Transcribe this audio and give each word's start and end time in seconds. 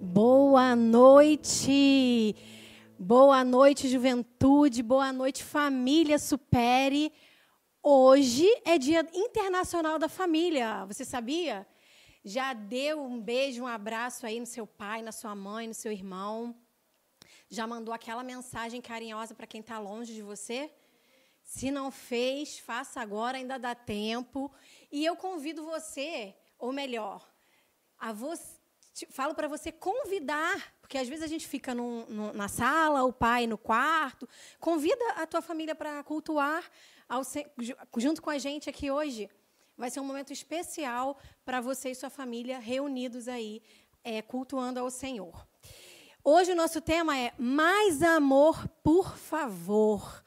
Boa 0.00 0.76
noite. 0.76 2.36
Boa 2.98 3.42
noite, 3.42 3.88
juventude. 3.88 4.82
Boa 4.82 5.10
noite, 5.10 5.42
família 5.42 6.18
Supere. 6.18 7.10
Hoje 7.82 8.46
é 8.66 8.76
Dia 8.76 9.08
Internacional 9.14 9.98
da 9.98 10.06
Família. 10.06 10.84
Você 10.84 11.02
sabia? 11.02 11.66
Já 12.22 12.52
deu 12.52 13.02
um 13.02 13.18
beijo, 13.18 13.62
um 13.62 13.66
abraço 13.66 14.26
aí 14.26 14.38
no 14.38 14.44
seu 14.44 14.66
pai, 14.66 15.00
na 15.00 15.12
sua 15.12 15.34
mãe, 15.34 15.66
no 15.66 15.74
seu 15.74 15.90
irmão? 15.90 16.54
Já 17.48 17.66
mandou 17.66 17.94
aquela 17.94 18.22
mensagem 18.22 18.82
carinhosa 18.82 19.34
para 19.34 19.46
quem 19.46 19.62
está 19.62 19.78
longe 19.78 20.12
de 20.12 20.20
você? 20.20 20.70
Se 21.42 21.70
não 21.70 21.90
fez, 21.90 22.58
faça 22.58 23.00
agora, 23.00 23.38
ainda 23.38 23.58
dá 23.58 23.74
tempo. 23.74 24.52
E 24.92 25.02
eu 25.06 25.16
convido 25.16 25.64
você, 25.64 26.34
ou 26.58 26.70
melhor, 26.70 27.26
a 27.98 28.12
você, 28.12 28.55
falo 29.10 29.34
para 29.34 29.48
você 29.48 29.70
convidar, 29.70 30.74
porque 30.80 30.96
às 30.96 31.08
vezes 31.08 31.22
a 31.22 31.26
gente 31.26 31.46
fica 31.46 31.74
num, 31.74 32.06
num, 32.06 32.32
na 32.32 32.48
sala, 32.48 33.04
o 33.04 33.12
pai 33.12 33.46
no 33.46 33.58
quarto. 33.58 34.28
Convida 34.58 35.04
a 35.16 35.26
tua 35.26 35.42
família 35.42 35.74
para 35.74 36.02
cultuar 36.02 36.64
ao, 37.08 37.22
junto 37.98 38.22
com 38.22 38.30
a 38.30 38.38
gente 38.38 38.70
aqui 38.70 38.90
hoje. 38.90 39.28
Vai 39.76 39.90
ser 39.90 40.00
um 40.00 40.04
momento 40.04 40.32
especial 40.32 41.18
para 41.44 41.60
você 41.60 41.90
e 41.90 41.94
sua 41.94 42.08
família 42.08 42.58
reunidos 42.58 43.28
aí, 43.28 43.62
é, 44.02 44.22
cultuando 44.22 44.80
ao 44.80 44.90
Senhor. 44.90 45.46
Hoje 46.24 46.52
o 46.52 46.56
nosso 46.56 46.80
tema 46.80 47.18
é 47.18 47.32
Mais 47.36 48.02
amor, 48.02 48.66
por 48.82 49.16
favor. 49.18 50.24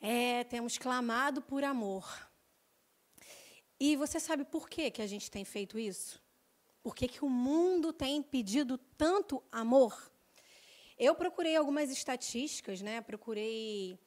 É, 0.00 0.44
temos 0.44 0.78
clamado 0.78 1.42
por 1.42 1.62
amor. 1.62 2.06
E 3.78 3.96
você 3.96 4.18
sabe 4.18 4.44
por 4.44 4.68
que, 4.68 4.90
que 4.90 5.02
a 5.02 5.06
gente 5.06 5.30
tem 5.30 5.44
feito 5.44 5.78
isso? 5.78 6.21
Por 6.82 6.96
que, 6.96 7.06
que 7.06 7.24
o 7.24 7.28
mundo 7.28 7.92
tem 7.92 8.22
pedido 8.22 8.76
tanto 8.98 9.42
amor? 9.52 10.10
Eu 10.98 11.14
procurei 11.14 11.54
algumas 11.56 11.90
estatísticas, 11.90 12.80
né? 12.80 13.00
procurei 13.00 13.98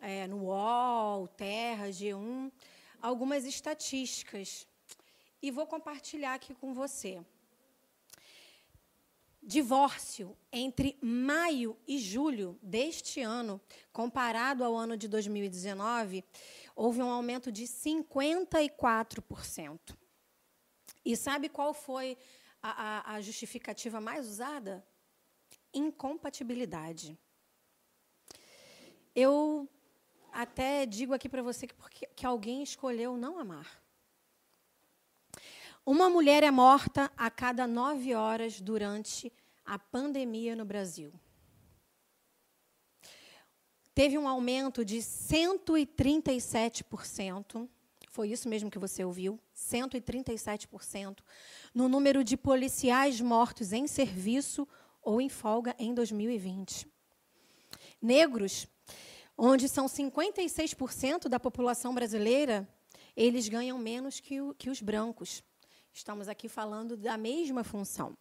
é, 0.00 0.26
no 0.26 0.44
UOL, 0.44 1.28
Terra, 1.28 1.88
G1, 1.88 2.52
algumas 3.00 3.44
estatísticas. 3.44 4.66
E 5.42 5.50
vou 5.50 5.66
compartilhar 5.66 6.34
aqui 6.34 6.54
com 6.54 6.74
você. 6.74 7.24
Divórcio 9.42 10.36
entre 10.52 10.98
maio 11.00 11.74
e 11.88 11.98
julho 11.98 12.58
deste 12.62 13.22
ano, 13.22 13.58
comparado 13.92 14.62
ao 14.62 14.76
ano 14.76 14.98
de 14.98 15.08
2019, 15.08 16.22
houve 16.76 17.00
um 17.00 17.10
aumento 17.10 17.50
de 17.50 17.64
54%. 17.64 19.96
E 21.04 21.16
sabe 21.16 21.48
qual 21.48 21.72
foi 21.72 22.18
a, 22.62 22.70
a, 22.70 23.14
a 23.14 23.20
justificativa 23.20 24.00
mais 24.00 24.26
usada? 24.26 24.84
Incompatibilidade. 25.72 27.16
Eu 29.14 29.68
até 30.32 30.86
digo 30.86 31.12
aqui 31.12 31.28
para 31.28 31.42
você 31.42 31.66
que, 31.66 31.74
porque, 31.74 32.06
que 32.06 32.26
alguém 32.26 32.62
escolheu 32.62 33.16
não 33.16 33.38
amar. 33.38 33.80
Uma 35.84 36.08
mulher 36.10 36.42
é 36.42 36.50
morta 36.50 37.12
a 37.16 37.30
cada 37.30 37.66
nove 37.66 38.14
horas 38.14 38.60
durante 38.60 39.32
a 39.64 39.78
pandemia 39.78 40.54
no 40.54 40.64
Brasil. 40.64 41.12
Teve 43.94 44.16
um 44.16 44.28
aumento 44.28 44.84
de 44.84 44.98
137%, 44.98 47.68
foi 48.10 48.28
isso 48.30 48.48
mesmo 48.48 48.70
que 48.70 48.78
você 48.78 49.04
ouviu, 49.04 49.38
137%, 49.56 51.20
no 51.72 51.88
número 51.88 52.24
de 52.24 52.36
policiais 52.36 53.20
mortos 53.20 53.72
em 53.72 53.86
serviço 53.86 54.66
ou 55.00 55.20
em 55.20 55.28
folga 55.28 55.76
em 55.78 55.94
2020. 55.94 56.88
Negros, 58.02 58.66
onde 59.38 59.68
são 59.68 59.86
56% 59.86 61.28
da 61.28 61.38
população 61.38 61.94
brasileira, 61.94 62.68
eles 63.16 63.48
ganham 63.48 63.78
menos 63.78 64.18
que, 64.18 64.40
o, 64.40 64.54
que 64.54 64.68
os 64.70 64.82
brancos. 64.82 65.44
Estamos 65.92 66.28
aqui 66.28 66.48
falando 66.48 66.96
da 66.96 67.16
mesma 67.16 67.62
função. 67.62 68.18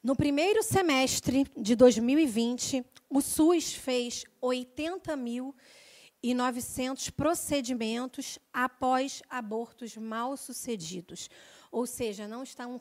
No 0.00 0.14
primeiro 0.14 0.62
semestre 0.62 1.44
de 1.56 1.74
2020, 1.74 2.84
o 3.10 3.20
SUS 3.20 3.74
fez 3.74 4.24
80.900 6.22 7.10
procedimentos 7.10 8.38
após 8.52 9.22
abortos 9.28 9.96
mal 9.96 10.36
sucedidos. 10.36 11.30
Ou 11.72 11.86
seja, 11.86 12.28
não 12.28 12.42
estão 12.42 12.78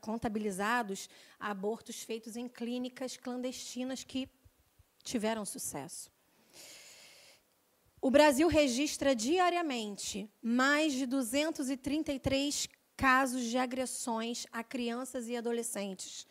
contabilizados 0.00 1.08
abortos 1.38 2.02
feitos 2.02 2.36
em 2.36 2.48
clínicas 2.48 3.16
clandestinas 3.16 4.04
que 4.04 4.28
tiveram 5.02 5.44
sucesso. 5.44 6.10
O 8.00 8.10
Brasil 8.10 8.46
registra 8.46 9.14
diariamente 9.14 10.30
mais 10.40 10.92
de 10.92 11.04
233 11.04 12.68
casos 12.96 13.44
de 13.44 13.58
agressões 13.58 14.46
a 14.52 14.62
crianças 14.62 15.28
e 15.28 15.36
adolescentes. 15.36 16.26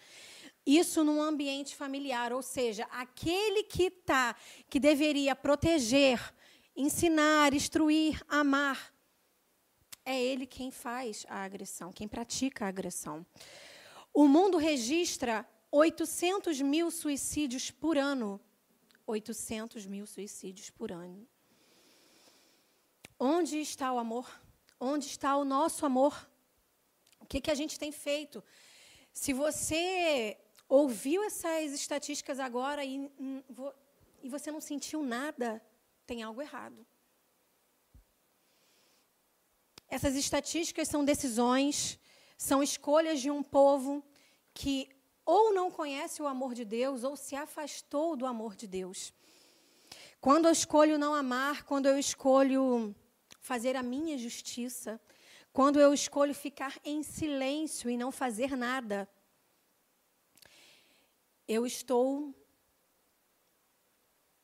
Isso 0.68 1.02
num 1.02 1.22
ambiente 1.22 1.78
familiar, 1.78 2.34
ou 2.34 2.42
seja, 2.42 2.84
aquele 2.92 3.64
que 3.64 3.90
tá, 3.90 4.36
que 4.70 4.82
deveria 4.82 5.34
proteger, 5.34 6.20
ensinar, 6.76 7.54
instruir, 7.54 8.22
amar, 8.28 8.94
é 10.04 10.22
ele 10.22 10.46
quem 10.46 10.70
faz 10.70 11.26
a 11.30 11.42
agressão, 11.46 11.94
quem 11.94 12.06
pratica 12.06 12.66
a 12.66 12.68
agressão. 12.68 13.26
O 14.14 14.28
mundo 14.28 14.58
registra 14.58 15.48
800 15.72 16.62
mil 16.62 16.92
suicídios 16.92 17.72
por 17.72 17.98
ano. 17.98 18.38
800 19.06 19.86
mil 19.86 20.06
suicídios 20.06 20.70
por 20.70 20.92
ano. 20.92 21.26
Onde 23.18 23.62
está 23.62 23.94
o 23.94 24.00
amor? 24.00 24.30
Onde 24.78 25.06
está 25.06 25.38
o 25.38 25.46
nosso 25.46 25.86
amor? 25.86 26.30
O 27.22 27.26
que, 27.26 27.40
que 27.40 27.52
a 27.52 27.56
gente 27.56 27.80
tem 27.80 27.92
feito? 27.92 28.44
Se 29.14 29.32
você 29.32 30.38
ouviu 30.68 31.24
essas 31.24 31.72
estatísticas 31.74 32.40
agora 32.40 32.84
e, 32.84 33.12
e 34.22 34.30
você 34.30 34.52
não 34.52 34.62
sentiu 34.62 35.02
nada, 35.02 35.62
tem 36.06 36.24
algo 36.24 36.42
errado. 36.42 36.86
Essas 39.90 40.16
estatísticas 40.16 40.88
são 40.88 41.06
decisões, 41.06 41.98
são 42.38 42.62
escolhas 42.62 43.22
de 43.22 43.32
um 43.32 43.42
povo 43.42 44.04
que 44.54 44.90
ou 45.26 45.54
não 45.54 45.72
conhece 45.72 46.22
o 46.22 46.28
amor 46.28 46.54
de 46.54 46.66
Deus 46.66 47.04
ou 47.04 47.16
se 47.16 47.36
afastou 47.36 48.16
do 48.16 48.26
amor 48.26 48.56
de 48.56 48.68
Deus. 48.68 49.14
Quando 50.20 50.46
eu 50.46 50.52
escolho 50.52 50.98
não 50.98 51.14
amar, 51.14 51.64
quando 51.64 51.86
eu 51.86 51.98
escolho 51.98 52.96
fazer 53.40 53.76
a 53.76 53.84
minha 53.84 54.18
justiça, 54.18 55.00
quando 55.54 55.80
eu 55.80 55.94
escolho 55.94 56.34
ficar 56.34 56.78
em 56.84 57.02
silêncio 57.02 57.90
e 57.90 57.98
não 57.98 58.12
fazer 58.12 58.56
nada, 58.56 59.08
eu 61.48 61.66
estou 61.66 62.34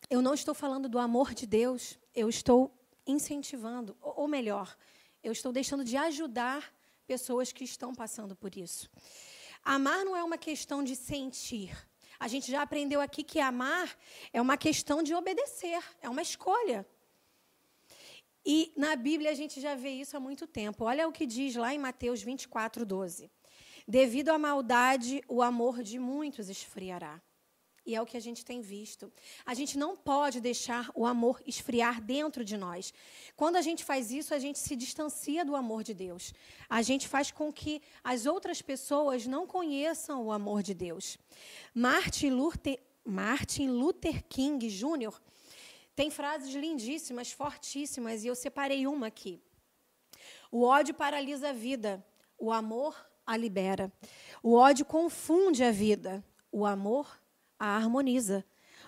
eu 0.10 0.22
não 0.22 0.34
estou 0.34 0.54
falando 0.54 0.88
do 0.88 1.00
amor 1.00 1.34
de 1.34 1.48
Deus, 1.48 1.98
eu 2.14 2.30
estou 2.30 2.72
incentivando, 3.06 3.98
ou 4.00 4.28
melhor, 4.28 4.78
eu 5.24 5.32
estou 5.32 5.52
deixando 5.52 5.84
de 5.84 5.98
ajudar 5.98 6.74
pessoas 7.08 7.52
que 7.52 7.64
estão 7.64 7.96
passando 7.96 8.36
por 8.36 8.56
isso. 8.56 8.90
Amar 9.64 10.04
não 10.06 10.16
é 10.16 10.24
uma 10.24 10.38
questão 10.38 10.84
de 10.84 10.96
sentir. 10.96 11.76
A 12.20 12.28
gente 12.28 12.52
já 12.52 12.62
aprendeu 12.62 13.02
aqui 13.02 13.24
que 13.24 13.40
amar 13.40 13.98
é 14.32 14.42
uma 14.42 14.58
questão 14.58 15.02
de 15.02 15.16
obedecer, 15.16 15.82
é 16.02 16.10
uma 16.10 16.22
escolha. 16.22 16.86
E 18.46 18.74
na 18.76 18.96
Bíblia 18.96 19.32
a 19.32 19.34
gente 19.34 19.62
já 19.62 19.74
vê 19.74 19.92
isso 19.92 20.16
há 20.18 20.20
muito 20.20 20.46
tempo. 20.46 20.84
Olha 20.84 21.08
o 21.08 21.12
que 21.12 21.26
diz 21.26 21.56
lá 21.56 21.74
em 21.74 21.80
Mateus 21.80 22.22
24, 22.22 22.86
12. 22.86 23.32
Devido 23.88 24.30
à 24.30 24.38
maldade, 24.38 25.22
o 25.28 25.42
amor 25.42 25.84
de 25.84 26.00
muitos 26.00 26.50
esfriará. 26.50 27.22
E 27.86 27.96
é 27.96 28.02
o 28.02 28.06
que 28.06 28.16
a 28.16 28.20
gente 28.20 28.46
tem 28.46 28.62
visto. 28.62 29.12
A 29.46 29.54
gente 29.54 29.78
não 29.78 29.98
pode 29.98 30.40
deixar 30.40 30.90
o 30.96 31.06
amor 31.06 31.42
esfriar 31.46 32.02
dentro 32.02 32.46
de 32.46 32.56
nós. 32.56 32.94
Quando 33.36 33.58
a 33.58 33.62
gente 33.62 33.84
faz 33.84 34.10
isso, 34.10 34.34
a 34.34 34.40
gente 34.40 34.58
se 34.58 34.74
distancia 34.76 35.44
do 35.44 35.54
amor 35.54 35.84
de 35.84 35.94
Deus. 35.94 36.34
A 36.70 36.82
gente 36.82 37.10
faz 37.10 37.30
com 37.30 37.52
que 37.52 37.82
as 38.02 38.26
outras 38.26 38.62
pessoas 38.62 39.28
não 39.28 39.46
conheçam 39.46 40.24
o 40.26 40.32
amor 40.32 40.64
de 40.64 40.74
Deus. 40.74 41.18
Martin 41.74 42.30
Luther, 42.30 42.80
Martin 43.04 43.68
Luther 43.68 44.24
King 44.30 44.66
Jr. 44.70 45.14
tem 45.94 46.10
frases 46.10 46.56
lindíssimas, 46.56 47.34
fortíssimas, 47.34 48.24
e 48.24 48.28
eu 48.28 48.36
separei 48.36 48.88
uma 48.88 49.08
aqui. 49.08 49.42
O 50.50 50.64
ódio 50.64 50.94
paralisa 50.94 51.50
a 51.50 51.54
vida, 51.54 52.06
o 52.38 52.50
amor 52.50 52.96
a 53.26 53.38
libera. 53.38 53.92
O 54.42 54.54
ódio 54.54 54.86
confunde 54.86 55.64
a 55.64 55.72
vida, 55.72 56.24
o 56.52 56.66
amor 56.66 57.20
a 57.58 57.76
harmoniza. 57.78 58.46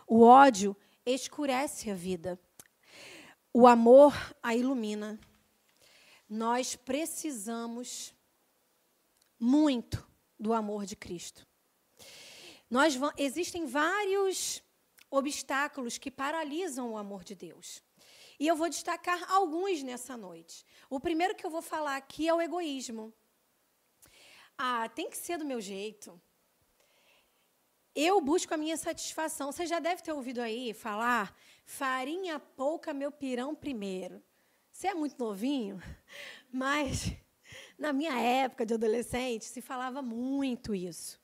O 0.08 0.22
ódio 0.22 0.76
escurece 1.06 1.90
a 1.90 1.96
vida. 1.96 2.40
O 3.54 3.68
amor 3.68 4.14
a 4.44 4.56
ilumina. 4.56 5.20
Nós 6.30 6.76
precisamos 6.76 8.14
muito 9.40 10.06
do 10.40 10.54
amor 10.54 10.86
de 10.86 10.96
Cristo. 10.96 11.48
Nós 12.70 13.00
existem 13.18 13.66
vários 13.66 14.62
obstáculos 15.10 15.98
que 15.98 16.12
paralisam 16.12 16.92
o 16.92 16.98
amor 16.98 17.24
de 17.24 17.36
Deus. 17.36 17.82
E 18.40 18.48
eu 18.48 18.56
vou 18.56 18.68
destacar 18.68 19.32
alguns 19.32 19.82
nessa 19.84 20.18
noite. 20.18 20.66
O 20.90 21.00
primeiro 21.00 21.36
que 21.36 21.46
eu 21.46 21.50
vou 21.50 21.62
falar 21.62 21.96
aqui 21.96 22.28
é 22.28 22.34
o 22.34 22.42
egoísmo. 22.42 23.14
Ah, 24.58 24.88
tem 24.90 25.10
que 25.10 25.18
ser 25.18 25.38
do 25.38 25.46
meu 25.46 25.60
jeito. 25.60 26.20
Eu 27.94 28.20
busco 28.20 28.54
a 28.54 28.58
minha 28.58 28.78
satisfação. 28.78 29.52
Você 29.52 29.66
já 29.66 29.80
deve 29.80 30.02
ter 30.02 30.12
ouvido 30.12 30.42
aí 30.42 30.74
falar 30.74 31.36
farinha 31.66 32.40
pouca, 32.40 32.94
meu 32.94 33.12
pirão 33.12 33.56
primeiro. 33.56 34.22
Você 34.72 34.88
é 34.88 34.94
muito 34.94 35.18
novinho, 35.18 35.82
mas 36.52 37.14
na 37.78 37.94
minha 37.94 38.20
época 38.20 38.66
de 38.66 38.74
adolescente 38.74 39.46
se 39.46 39.62
falava 39.62 40.02
muito 40.02 40.76
isso. 40.76 41.20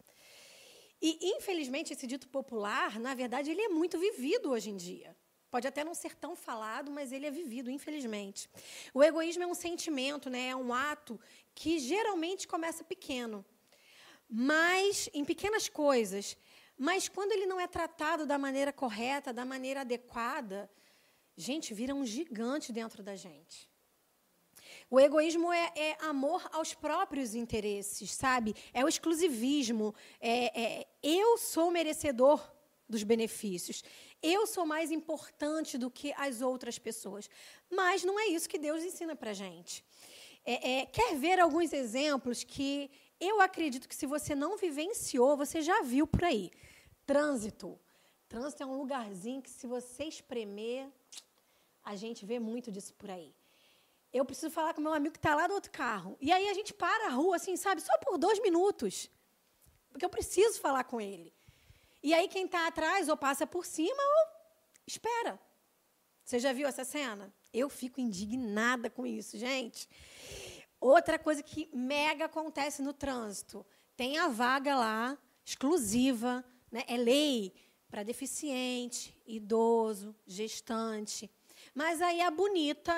E, 1.02 1.18
infelizmente, 1.36 1.92
esse 1.92 2.06
dito 2.06 2.30
popular, 2.30 3.00
na 3.00 3.16
verdade, 3.16 3.50
ele 3.50 3.62
é 3.62 3.70
muito 3.70 4.00
vivido 4.00 4.52
hoje 4.52 4.70
em 4.70 4.78
dia. 4.78 5.18
Pode 5.52 5.68
até 5.68 5.84
não 5.84 5.94
ser 5.94 6.16
tão 6.16 6.34
falado, 6.34 6.90
mas 6.90 7.12
ele 7.12 7.26
é 7.26 7.32
vivido, 7.32 7.70
infelizmente. 7.70 8.50
O 8.94 9.04
egoísmo 9.04 9.44
é 9.44 9.48
um 9.48 9.54
sentimento, 9.54 10.30
né? 10.30 10.48
é 10.48 10.56
um 10.56 10.74
ato 10.74 11.20
que 11.54 11.78
geralmente 11.78 12.48
começa 12.48 12.86
pequeno, 12.86 13.46
mas 14.30 15.10
em 15.14 15.26
pequenas 15.26 15.68
coisas. 15.68 16.38
Mas 16.78 17.10
quando 17.10 17.34
ele 17.34 17.46
não 17.46 17.60
é 17.60 17.68
tratado 17.68 18.26
da 18.26 18.38
maneira 18.38 18.72
correta, 18.72 19.34
da 19.34 19.44
maneira 19.44 19.82
adequada, 19.82 20.72
gente, 21.36 21.74
vira 21.74 21.94
um 21.94 22.06
gigante 22.06 22.72
dentro 22.72 23.04
da 23.04 23.18
gente. 23.18 23.70
O 24.90 25.02
egoísmo 25.02 25.52
é, 25.52 25.72
é, 25.76 25.98
amor 26.02 26.48
aos 26.54 26.74
próprios 26.74 27.36
interesses, 27.36 28.12
sabe? 28.12 28.56
É 28.74 28.86
o 28.86 28.88
exclusivismo. 28.88 29.94
É, 30.22 30.62
é, 30.62 30.88
eu 31.04 31.38
sou 31.38 31.72
merecedor 31.72 32.42
dos 32.92 33.04
benefícios. 33.04 33.84
Eu 34.22 34.46
sou 34.46 34.66
mais 34.66 34.92
importante 34.92 35.78
do 35.78 35.90
que 35.90 36.14
as 36.14 36.42
outras 36.42 36.78
pessoas. 36.78 37.30
Mas 37.70 38.04
não 38.04 38.20
é 38.20 38.28
isso 38.28 38.48
que 38.48 38.60
Deus 38.60 38.84
ensina 38.84 39.16
para 39.16 39.34
gente. 39.34 39.84
É, 40.46 40.72
é, 40.72 40.86
quer 40.86 41.16
ver 41.16 41.40
alguns 41.40 41.74
exemplos 41.74 42.44
que 42.44 42.92
eu 43.20 43.42
acredito 43.42 43.88
que 43.88 43.96
se 43.96 44.06
você 44.06 44.36
não 44.36 44.58
vivenciou, 44.58 45.38
você 45.38 45.62
já 45.62 45.82
viu 45.82 46.06
por 46.06 46.24
aí. 46.24 46.52
Trânsito. 47.06 47.80
Trânsito 48.28 48.64
é 48.64 48.66
um 48.66 48.78
lugarzinho 48.78 49.42
que, 49.42 49.50
se 49.50 49.66
você 49.66 50.04
espremer, 50.04 50.88
a 51.84 51.96
gente 51.96 52.26
vê 52.26 52.40
muito 52.40 52.72
disso 52.72 52.94
por 52.94 53.10
aí 53.10 53.34
eu 54.14 54.26
preciso 54.26 54.52
falar 54.52 54.74
com 54.74 54.82
meu 54.82 54.94
amigo 54.94 55.14
que 55.14 55.20
está 55.20 55.34
lá 55.34 55.48
do 55.48 55.54
outro 55.54 55.72
carro. 55.72 56.18
E 56.20 56.32
aí 56.32 56.50
a 56.50 56.54
gente 56.54 56.74
para 56.74 57.08
a 57.08 57.10
rua, 57.12 57.38
assim, 57.38 57.56
sabe, 57.56 57.82
só 57.82 57.98
por 58.00 58.18
dois 58.18 58.40
minutos. 58.42 59.10
Porque 59.90 60.04
eu 60.04 60.10
preciso 60.10 60.60
falar 60.60 60.84
com 60.84 61.00
ele. 61.00 61.34
E 62.04 62.14
aí 62.14 62.28
quem 62.28 62.46
está 62.46 62.68
atrás 62.68 63.10
ou 63.10 63.18
passa 63.18 63.46
por 63.46 63.66
cima 63.66 64.02
ou 64.02 64.28
espera. 64.88 65.40
Você 66.24 66.40
já 66.40 66.54
viu 66.54 66.68
essa 66.68 66.84
cena? 66.84 67.34
Eu 67.54 67.70
fico 67.70 68.00
indignada 68.00 68.90
com 68.90 69.06
isso, 69.06 69.38
gente. 69.38 69.88
Outra 70.80 71.20
coisa 71.20 71.44
que 71.44 71.70
mega 71.74 72.26
acontece 72.26 72.82
no 72.82 72.94
trânsito. 72.94 73.66
Tem 73.96 74.18
a 74.18 74.28
vaga 74.28 74.76
lá, 74.76 75.18
exclusiva, 75.44 76.44
né? 76.72 76.84
é 76.88 76.98
lei 76.98 77.54
para 77.90 78.04
deficiente, 78.04 79.16
idoso, 79.28 80.16
gestante. 80.26 81.30
Mas 81.76 82.02
aí 82.02 82.22
a 82.22 82.32
bonita 82.32 82.94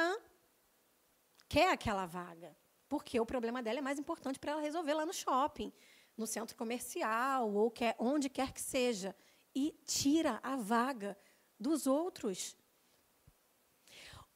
quer 1.49 1.71
aquela 1.71 2.05
vaga, 2.05 2.55
porque 2.87 3.19
o 3.19 3.25
problema 3.25 3.61
dela 3.61 3.79
é 3.79 3.81
mais 3.81 3.99
importante 3.99 4.39
para 4.39 4.53
ela 4.53 4.61
resolver 4.61 4.93
lá 4.93 5.05
no 5.05 5.13
shopping, 5.13 5.73
no 6.17 6.27
centro 6.27 6.55
comercial 6.55 7.53
ou 7.53 7.71
quer, 7.71 7.95
onde 7.97 8.29
quer 8.29 8.51
que 8.51 8.61
seja, 8.61 9.15
e 9.55 9.75
tira 9.85 10.39
a 10.43 10.55
vaga 10.55 11.17
dos 11.59 11.87
outros. 11.87 12.55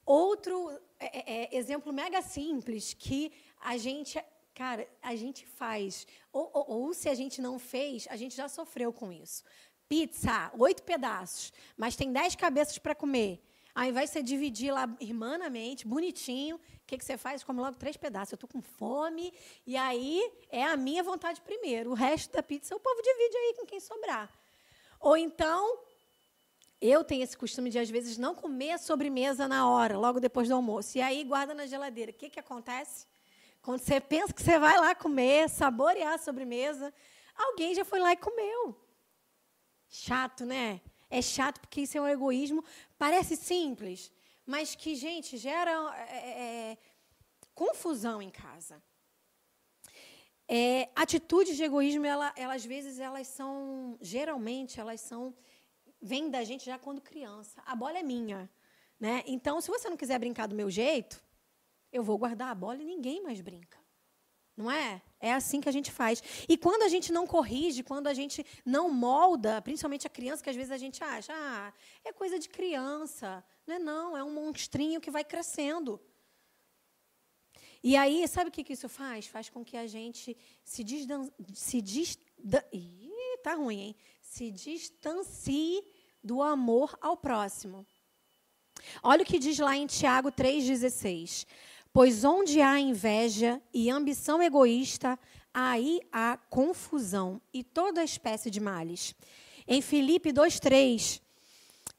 Outro 0.06 0.70
é, 1.00 1.20
é, 1.20 1.56
é 1.56 1.58
exemplo 1.58 1.92
mega 1.92 2.22
simples 2.22 2.94
que 2.94 3.32
a 3.60 3.78
gente, 3.78 4.24
cara, 4.54 4.88
a 5.02 5.16
gente 5.16 5.46
faz, 5.46 6.08
ou, 6.32 6.50
ou, 6.54 6.70
ou 6.70 6.94
se 6.94 7.10
a 7.10 7.16
gente 7.16 7.42
não 7.42 7.60
fez, 7.60 8.08
a 8.10 8.16
gente 8.16 8.36
já 8.36 8.48
sofreu 8.48 8.94
com 8.94 9.12
isso. 9.12 9.44
Pizza, 9.90 10.52
oito 10.58 10.84
pedaços, 10.84 11.52
mas 11.76 11.96
tem 11.96 12.12
dez 12.12 12.36
cabeças 12.36 12.78
para 12.78 12.96
comer. 12.96 13.42
Ao 13.78 13.86
invés 13.86 14.10
de 14.10 14.14
você 14.14 14.24
dividir 14.24 14.72
lá 14.72 14.90
irmanamente, 15.00 15.86
bonitinho, 15.88 16.56
o 16.56 16.60
que, 16.88 16.98
que 16.98 17.06
você 17.06 17.16
faz? 17.16 17.44
Come 17.44 17.60
logo 17.60 17.78
três 17.78 17.96
pedaços. 17.96 18.32
Eu 18.32 18.36
estou 18.38 18.50
com 18.50 18.60
fome, 18.60 19.32
e 19.68 19.78
aí 19.78 20.32
é 20.50 20.64
a 20.64 20.76
minha 20.76 21.04
vontade 21.04 21.40
primeiro. 21.42 21.92
O 21.92 21.94
resto 21.94 22.34
da 22.34 22.42
pizza 22.42 22.76
o 22.76 22.80
povo 22.80 23.00
divide 23.04 23.38
aí 23.38 23.54
com 23.56 23.68
quem 23.68 23.80
sobrar. 23.80 24.32
Ou 25.00 25.16
então, 25.16 25.78
eu 26.82 27.04
tenho 27.04 27.22
esse 27.22 27.38
costume 27.38 27.70
de, 27.70 27.78
às 27.78 27.88
vezes, 27.88 28.18
não 28.18 28.34
comer 28.34 28.72
a 28.72 28.78
sobremesa 28.80 29.48
na 29.48 29.70
hora, 29.70 29.96
logo 29.96 30.20
depois 30.20 30.48
do 30.48 30.56
almoço. 30.56 30.98
E 30.98 31.02
aí 31.02 31.24
guarda 31.24 31.54
na 31.54 31.68
geladeira. 31.68 32.10
O 32.10 32.16
que, 32.16 32.32
que 32.32 32.40
acontece? 32.40 33.06
Quando 33.62 33.82
você 33.82 34.02
pensa 34.02 34.34
que 34.34 34.42
você 34.42 34.58
vai 34.58 34.76
lá 34.80 34.96
comer, 34.96 35.52
saborear 35.52 36.16
a 36.16 36.18
sobremesa, 36.18 36.92
alguém 37.36 37.76
já 37.76 37.86
foi 37.86 38.00
lá 38.00 38.12
e 38.12 38.18
comeu. 38.18 38.76
Chato, 39.88 40.48
né? 40.48 40.82
É 41.10 41.22
chato 41.22 41.60
porque 41.62 41.82
isso 41.82 41.98
é 41.98 42.02
um 42.02 42.08
egoísmo. 42.08 42.64
Parece 42.98 43.36
simples, 43.36 44.12
mas 44.46 44.76
que, 44.76 44.96
gente, 44.96 45.38
gera 45.38 45.72
é, 45.96 46.18
é, 46.18 46.72
é, 46.72 46.78
confusão 47.54 48.22
em 48.22 48.30
casa. 48.30 48.82
É, 50.48 50.90
atitudes 50.96 51.58
de 51.58 51.64
egoísmo, 51.64 52.06
ela, 52.06 52.34
ela, 52.36 52.54
às 52.54 52.66
vezes, 52.66 53.00
elas 53.00 53.28
são, 53.28 53.98
geralmente, 54.02 54.80
elas 54.80 55.02
são, 55.02 55.36
vêm 56.02 56.30
da 56.30 56.44
gente 56.44 56.66
já 56.66 56.80
quando 56.80 57.02
criança. 57.02 57.62
A 57.66 57.76
bola 57.76 58.00
é 58.00 58.04
minha. 58.04 58.50
Né? 59.00 59.24
Então, 59.28 59.62
se 59.62 59.68
você 59.68 59.90
não 59.90 59.98
quiser 59.98 60.18
brincar 60.18 60.48
do 60.48 60.56
meu 60.56 60.70
jeito, 60.70 61.22
eu 61.92 62.02
vou 62.04 62.18
guardar 62.18 62.50
a 62.50 62.56
bola 62.56 62.82
e 62.82 62.86
ninguém 62.86 63.22
mais 63.22 63.42
brinca. 63.42 63.78
Não 64.58 64.72
é? 64.72 65.04
É 65.20 65.32
assim 65.32 65.62
que 65.62 65.70
a 65.70 65.72
gente 65.72 65.92
faz. 65.92 66.22
E 66.50 66.58
quando 66.58 66.82
a 66.82 66.88
gente 66.88 67.12
não 67.14 67.28
corrige, 67.28 67.84
quando 67.84 68.08
a 68.08 68.14
gente 68.14 68.44
não 68.66 68.90
molda, 68.90 69.62
principalmente 69.62 70.08
a 70.08 70.10
criança, 70.10 70.44
que 70.44 70.50
às 70.50 70.56
vezes 70.56 70.72
a 70.72 70.78
gente 70.78 71.04
acha, 71.04 71.32
ah, 71.32 71.72
é 72.04 72.12
coisa 72.12 72.40
de 72.40 72.50
criança. 72.50 73.44
Não 73.68 73.76
é 73.76 73.80
não, 73.80 74.18
é 74.18 74.24
um 74.24 74.34
monstrinho 74.34 75.00
que 75.00 75.12
vai 75.12 75.24
crescendo. 75.24 76.02
E 77.84 77.96
aí, 77.96 78.28
sabe 78.28 78.50
o 78.50 78.52
que, 78.52 78.64
que 78.64 78.74
isso 78.74 78.90
faz? 78.90 79.28
Faz 79.28 79.48
com 79.48 79.64
que 79.64 79.78
a 79.78 79.86
gente 79.86 80.36
se, 80.64 80.84
desdan 80.84 81.30
se 81.54 81.80
dis 81.80 82.18
Ih, 82.74 83.38
tá 83.44 83.54
ruim, 83.54 83.80
hein? 83.80 83.96
Se 84.22 84.52
distancie 84.52 85.84
do 86.24 86.42
amor 86.42 86.98
ao 87.00 87.16
próximo. 87.16 87.86
Olha 89.04 89.24
o 89.24 89.26
que 89.26 89.40
diz 89.40 89.58
lá 89.60 89.76
em 89.76 89.88
Tiago 89.88 90.32
3,16. 90.32 91.46
Pois 91.92 92.24
onde 92.24 92.62
há 92.62 92.80
inveja 92.80 93.62
e 93.74 93.90
ambição 93.90 94.42
egoísta, 94.42 95.18
aí 95.54 96.00
há 96.12 96.38
confusão 96.50 97.42
e 97.54 97.64
toda 97.64 98.04
espécie 98.04 98.52
de 98.52 98.60
males. 98.60 99.16
Em 99.68 99.82
Filipe 99.82 100.32
2:3, 100.32 101.22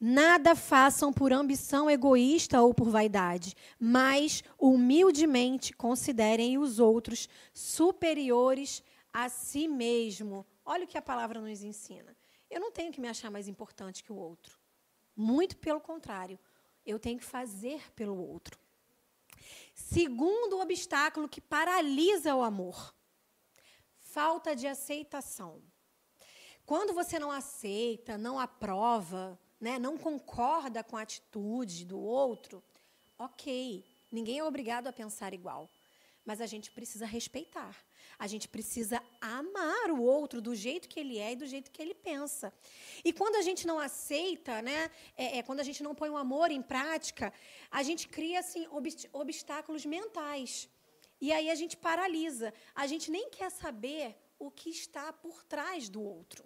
nada 0.01 0.55
façam 0.55 1.13
por 1.13 1.33
ambição 1.33 1.91
egoísta 1.91 2.63
ou 2.63 2.73
por 2.73 2.89
vaidade, 2.89 3.55
mas 3.79 4.45
humildemente 4.59 5.73
considerem 5.73 6.57
os 6.59 6.79
outros 6.79 7.29
superiores 7.53 8.83
a 9.13 9.29
si 9.29 9.67
mesmo. 9.67 10.47
Olha 10.65 10.85
o 10.85 10.87
que 10.87 10.99
a 10.99 11.03
palavra 11.03 11.41
nos 11.41 11.63
ensina. 11.63 12.17
Eu 12.49 12.61
não 12.61 12.71
tenho 12.71 12.93
que 12.93 13.01
me 13.01 13.09
achar 13.09 13.31
mais 13.31 13.49
importante 13.49 14.05
que 14.05 14.13
o 14.13 14.17
outro. 14.17 14.59
Muito 15.17 15.57
pelo 15.57 15.81
contrário, 15.81 16.39
eu 16.87 16.99
tenho 16.99 17.19
que 17.19 17.25
fazer 17.25 17.83
pelo 17.95 18.17
outro. 18.17 18.59
Segundo 19.79 20.59
obstáculo 20.59 21.29
que 21.29 21.41
paralisa 21.41 22.35
o 22.35 22.43
amor: 22.43 22.93
falta 23.97 24.55
de 24.55 24.67
aceitação. 24.67 25.63
Quando 26.67 26.93
você 26.93 27.17
não 27.17 27.31
aceita, 27.31 28.19
não 28.19 28.41
aprova, 28.41 29.39
né, 29.61 29.79
não 29.79 29.97
concorda 29.97 30.83
com 30.83 30.97
a 30.97 31.03
atitude 31.03 31.85
do 31.85 31.99
outro, 31.99 32.63
ok, 33.17 33.85
ninguém 34.11 34.41
é 34.41 34.45
obrigado 34.45 34.89
a 34.89 34.93
pensar 34.93 35.33
igual. 35.33 35.71
Mas 36.25 36.41
a 36.41 36.47
gente 36.47 36.73
precisa 36.73 37.07
respeitar. 37.07 37.75
A 38.19 38.27
gente 38.27 38.49
precisa 38.49 39.01
amar 39.21 39.91
o 39.91 40.03
outro 40.03 40.41
do 40.41 40.55
jeito 40.55 40.89
que 40.89 40.99
ele 40.99 41.19
é 41.19 41.33
e 41.33 41.37
do 41.37 41.47
jeito 41.47 41.71
que 41.71 41.81
ele 41.81 41.95
pensa. 41.95 42.53
E 43.05 43.13
quando 43.13 43.37
a 43.37 43.43
gente 43.43 43.67
não 43.67 43.79
aceita, 43.79 44.61
né, 44.61 44.91
é, 45.17 45.39
é 45.39 45.43
quando 45.43 45.61
a 45.61 45.63
gente 45.63 45.83
não 45.83 45.95
põe 45.95 46.11
o 46.11 46.17
amor 46.17 46.51
em 46.51 46.61
prática, 46.61 47.33
a 47.71 47.83
gente 47.83 48.09
cria 48.09 48.41
assim, 48.41 48.67
obstáculos 49.13 49.87
mentais. 49.87 50.69
E 51.21 51.33
aí 51.33 51.49
a 51.51 51.55
gente 51.55 51.77
paralisa. 51.77 52.53
A 52.75 52.87
gente 52.87 53.11
nem 53.11 53.31
quer 53.31 53.51
saber 53.51 54.17
o 54.39 54.51
que 54.51 54.71
está 54.71 55.13
por 55.13 55.45
trás 55.45 55.89
do 55.89 56.03
outro. 56.03 56.45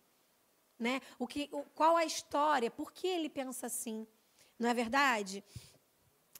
Né? 0.78 1.00
O 1.18 1.26
que, 1.26 1.48
o, 1.52 1.62
qual 1.74 1.96
a 1.96 2.04
história, 2.04 2.70
por 2.70 2.92
que 2.92 3.06
ele 3.06 3.28
pensa 3.28 3.66
assim. 3.66 4.06
Não 4.58 4.68
é 4.68 4.74
verdade? 4.74 5.42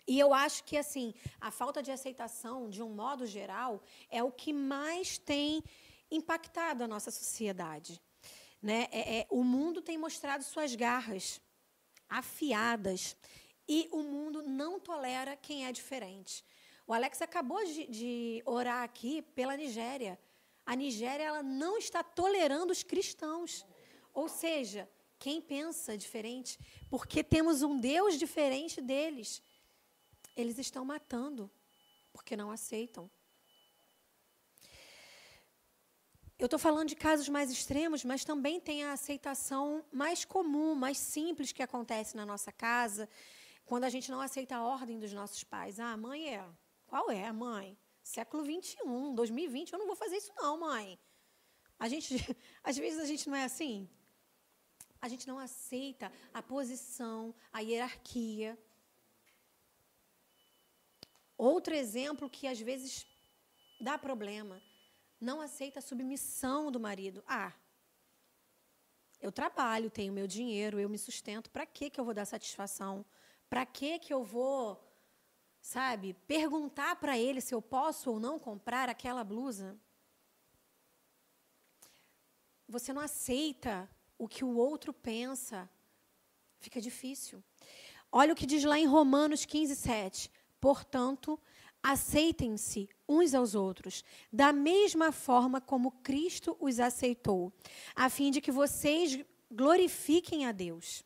E 0.06 0.18
eu 0.18 0.34
acho 0.34 0.64
que 0.64 0.76
assim, 0.76 1.14
a 1.40 1.50
falta 1.50 1.82
de 1.82 1.90
aceitação, 1.90 2.68
de 2.68 2.82
um 2.82 2.90
modo 2.90 3.26
geral, 3.26 3.82
é 4.10 4.22
o 4.22 4.32
que 4.32 4.52
mais 4.52 5.18
tem 5.18 5.62
impactado 6.10 6.84
a 6.84 6.88
nossa 6.88 7.10
sociedade. 7.10 8.00
Né? 8.60 8.88
É, 8.90 9.18
é, 9.18 9.26
o 9.30 9.42
mundo 9.42 9.80
tem 9.80 9.98
mostrado 9.98 10.44
suas 10.44 10.74
garras 10.74 11.40
afiadas 12.08 13.16
e 13.68 13.88
o 13.90 14.02
mundo 14.02 14.42
não 14.42 14.78
tolera 14.78 15.36
quem 15.36 15.66
é 15.66 15.72
diferente. 15.72 16.44
O 16.86 16.92
Alex 16.92 17.22
acabou 17.22 17.64
de, 17.64 17.86
de 17.86 18.42
orar 18.44 18.82
aqui 18.82 19.22
pela 19.34 19.56
Nigéria. 19.56 20.18
A 20.66 20.76
Nigéria 20.76 21.24
ela 21.24 21.42
não 21.42 21.78
está 21.78 22.02
tolerando 22.02 22.72
os 22.72 22.82
cristãos. 22.82 23.64
Ou 24.12 24.28
seja, 24.28 24.88
quem 25.18 25.40
pensa 25.40 25.96
diferente, 25.96 26.58
porque 26.90 27.22
temos 27.22 27.62
um 27.62 27.78
Deus 27.78 28.18
diferente 28.18 28.80
deles. 28.80 29.42
Eles 30.36 30.58
estão 30.58 30.84
matando, 30.84 31.50
porque 32.12 32.36
não 32.36 32.50
aceitam. 32.50 33.10
Eu 36.38 36.46
estou 36.46 36.58
falando 36.58 36.88
de 36.88 36.96
casos 36.96 37.28
mais 37.28 37.52
extremos, 37.52 38.04
mas 38.04 38.24
também 38.24 38.58
tem 38.58 38.82
a 38.82 38.92
aceitação 38.92 39.84
mais 39.92 40.24
comum, 40.24 40.74
mais 40.74 40.98
simples 40.98 41.52
que 41.52 41.62
acontece 41.62 42.16
na 42.16 42.26
nossa 42.26 42.50
casa, 42.50 43.08
quando 43.64 43.84
a 43.84 43.88
gente 43.88 44.10
não 44.10 44.20
aceita 44.20 44.56
a 44.56 44.64
ordem 44.64 44.98
dos 44.98 45.12
nossos 45.12 45.44
pais. 45.44 45.78
Ah, 45.78 45.96
mãe 45.96 46.34
é. 46.34 46.44
Qual 46.86 47.10
é, 47.10 47.30
mãe? 47.30 47.78
Século 48.02 48.42
21, 48.42 49.14
2020, 49.14 49.72
eu 49.72 49.78
não 49.78 49.86
vou 49.86 49.94
fazer 49.94 50.16
isso 50.16 50.32
não, 50.36 50.58
mãe. 50.58 50.98
A 51.78 51.88
gente, 51.88 52.16
às 52.62 52.76
vezes 52.76 52.98
a 52.98 53.06
gente 53.06 53.28
não 53.28 53.36
é 53.36 53.44
assim. 53.44 53.88
A 55.00 55.08
gente 55.08 55.26
não 55.26 55.38
aceita 55.38 56.12
a 56.34 56.42
posição, 56.42 57.34
a 57.52 57.60
hierarquia. 57.60 58.58
Outro 61.42 61.74
exemplo 61.74 62.30
que 62.30 62.46
às 62.46 62.60
vezes 62.60 63.04
dá 63.80 63.98
problema 63.98 64.62
não 65.20 65.40
aceita 65.40 65.80
a 65.80 65.82
submissão 65.82 66.70
do 66.70 66.78
marido. 66.78 67.20
Ah, 67.26 67.52
eu 69.20 69.32
trabalho, 69.32 69.90
tenho 69.90 70.12
meu 70.12 70.28
dinheiro, 70.28 70.78
eu 70.78 70.88
me 70.88 70.96
sustento. 70.96 71.50
Para 71.50 71.66
que 71.66 71.90
que 71.90 71.98
eu 71.98 72.04
vou 72.04 72.14
dar 72.14 72.26
satisfação? 72.26 73.04
Para 73.50 73.66
que 73.66 73.98
que 73.98 74.14
eu 74.14 74.22
vou, 74.22 74.80
sabe, 75.60 76.14
perguntar 76.28 76.94
para 76.94 77.18
ele 77.18 77.40
se 77.40 77.52
eu 77.52 77.60
posso 77.60 78.12
ou 78.12 78.20
não 78.20 78.38
comprar 78.38 78.88
aquela 78.88 79.24
blusa? 79.24 79.76
Você 82.68 82.92
não 82.92 83.02
aceita 83.02 83.90
o 84.16 84.28
que 84.28 84.44
o 84.44 84.54
outro 84.56 84.92
pensa. 84.92 85.68
Fica 86.60 86.80
difícil. 86.80 87.42
Olha 88.12 88.32
o 88.32 88.36
que 88.36 88.46
diz 88.46 88.62
lá 88.62 88.78
em 88.78 88.86
Romanos 88.86 89.44
15, 89.44 89.74
7. 89.74 90.41
Portanto, 90.62 91.38
Aceitem-se 91.82 92.88
uns 93.08 93.34
aos 93.34 93.56
outros, 93.56 94.04
da 94.32 94.52
mesma 94.52 95.10
forma 95.10 95.60
como 95.60 95.90
Cristo 95.90 96.56
os 96.60 96.78
aceitou, 96.78 97.52
a 97.96 98.08
fim 98.08 98.30
de 98.30 98.40
que 98.40 98.52
vocês 98.52 99.18
glorifiquem 99.50 100.46
a 100.46 100.52
Deus. 100.52 101.02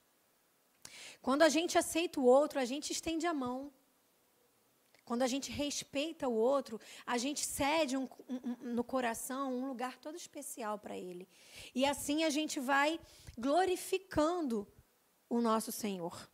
Quando 1.23 1.41
a 1.41 1.49
gente 1.49 1.79
aceita 1.79 2.21
o 2.21 2.25
outro, 2.25 2.61
a 2.61 2.67
gente 2.67 2.93
estende 2.93 3.27
a 3.27 3.33
mão. 3.33 3.73
Quando 5.03 5.23
a 5.23 5.27
gente 5.27 5.51
respeita 5.51 6.29
o 6.29 6.35
outro, 6.35 6.79
a 7.07 7.17
gente 7.17 7.41
cede 7.47 7.97
um, 7.97 8.07
um, 8.29 8.75
no 8.75 8.85
coração 8.85 9.55
um 9.55 9.67
lugar 9.67 9.97
todo 9.97 10.17
especial 10.17 10.79
para 10.79 10.95
ele. 10.95 11.27
E 11.75 11.87
assim 11.87 12.23
a 12.23 12.29
gente 12.29 12.61
vai 12.61 13.01
glorificando 13.39 14.69
o 15.31 15.41
nosso 15.41 15.73
Senhor. 15.73 16.29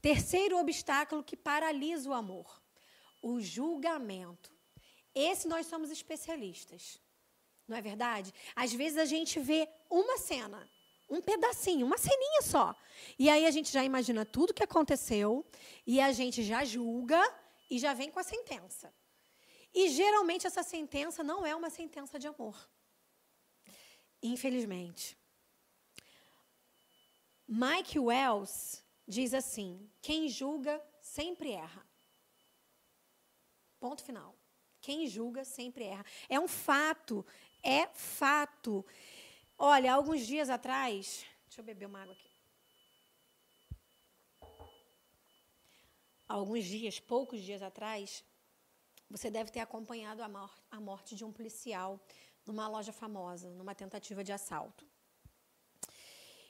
Terceiro 0.00 0.58
obstáculo 0.58 1.22
que 1.24 1.36
paralisa 1.36 2.10
o 2.10 2.14
amor 2.14 2.66
o 3.26 3.40
julgamento. 3.40 4.52
Esse 5.12 5.48
nós 5.48 5.66
somos 5.66 5.90
especialistas. 5.90 7.00
Não 7.66 7.76
é 7.76 7.80
verdade? 7.80 8.32
Às 8.54 8.72
vezes 8.72 8.98
a 8.98 9.04
gente 9.04 9.40
vê 9.40 9.68
uma 9.90 10.16
cena, 10.18 10.70
um 11.10 11.20
pedacinho, 11.20 11.86
uma 11.86 11.98
ceninha 11.98 12.42
só. 12.42 12.72
E 13.18 13.28
aí 13.28 13.44
a 13.44 13.50
gente 13.50 13.72
já 13.72 13.82
imagina 13.82 14.24
tudo 14.24 14.54
que 14.54 14.62
aconteceu 14.62 15.44
e 15.84 16.00
a 16.00 16.12
gente 16.12 16.44
já 16.44 16.64
julga 16.64 17.20
e 17.68 17.80
já 17.80 17.92
vem 17.94 18.12
com 18.12 18.20
a 18.20 18.22
sentença. 18.22 18.94
E 19.74 19.88
geralmente 19.88 20.46
essa 20.46 20.62
sentença 20.62 21.24
não 21.24 21.44
é 21.44 21.54
uma 21.54 21.68
sentença 21.68 22.20
de 22.20 22.28
amor. 22.28 22.56
Infelizmente. 24.22 25.18
Mike 27.48 27.98
Wells 27.98 28.85
diz 29.06 29.32
assim: 29.34 29.90
quem 30.00 30.28
julga 30.28 30.82
sempre 31.00 31.52
erra. 31.52 31.86
Ponto 33.78 34.02
final. 34.02 34.34
Quem 34.80 35.06
julga 35.06 35.44
sempre 35.44 35.84
erra. 35.84 36.04
É 36.28 36.38
um 36.38 36.48
fato. 36.48 37.24
É 37.62 37.86
fato. 37.88 38.84
Olha, 39.58 39.92
alguns 39.92 40.26
dias 40.26 40.48
atrás. 40.48 41.24
Deixa 41.46 41.60
eu 41.60 41.64
beber 41.64 41.86
uma 41.86 42.02
água 42.02 42.14
aqui. 42.14 42.30
Alguns 46.28 46.64
dias, 46.64 46.98
poucos 46.98 47.40
dias 47.40 47.62
atrás, 47.62 48.24
você 49.08 49.30
deve 49.30 49.50
ter 49.50 49.60
acompanhado 49.60 50.22
a, 50.22 50.28
mor 50.28 50.52
a 50.70 50.80
morte 50.80 51.14
de 51.14 51.24
um 51.24 51.32
policial 51.32 52.00
numa 52.44 52.66
loja 52.68 52.92
famosa, 52.92 53.50
numa 53.50 53.74
tentativa 53.74 54.24
de 54.24 54.32
assalto. 54.32 54.84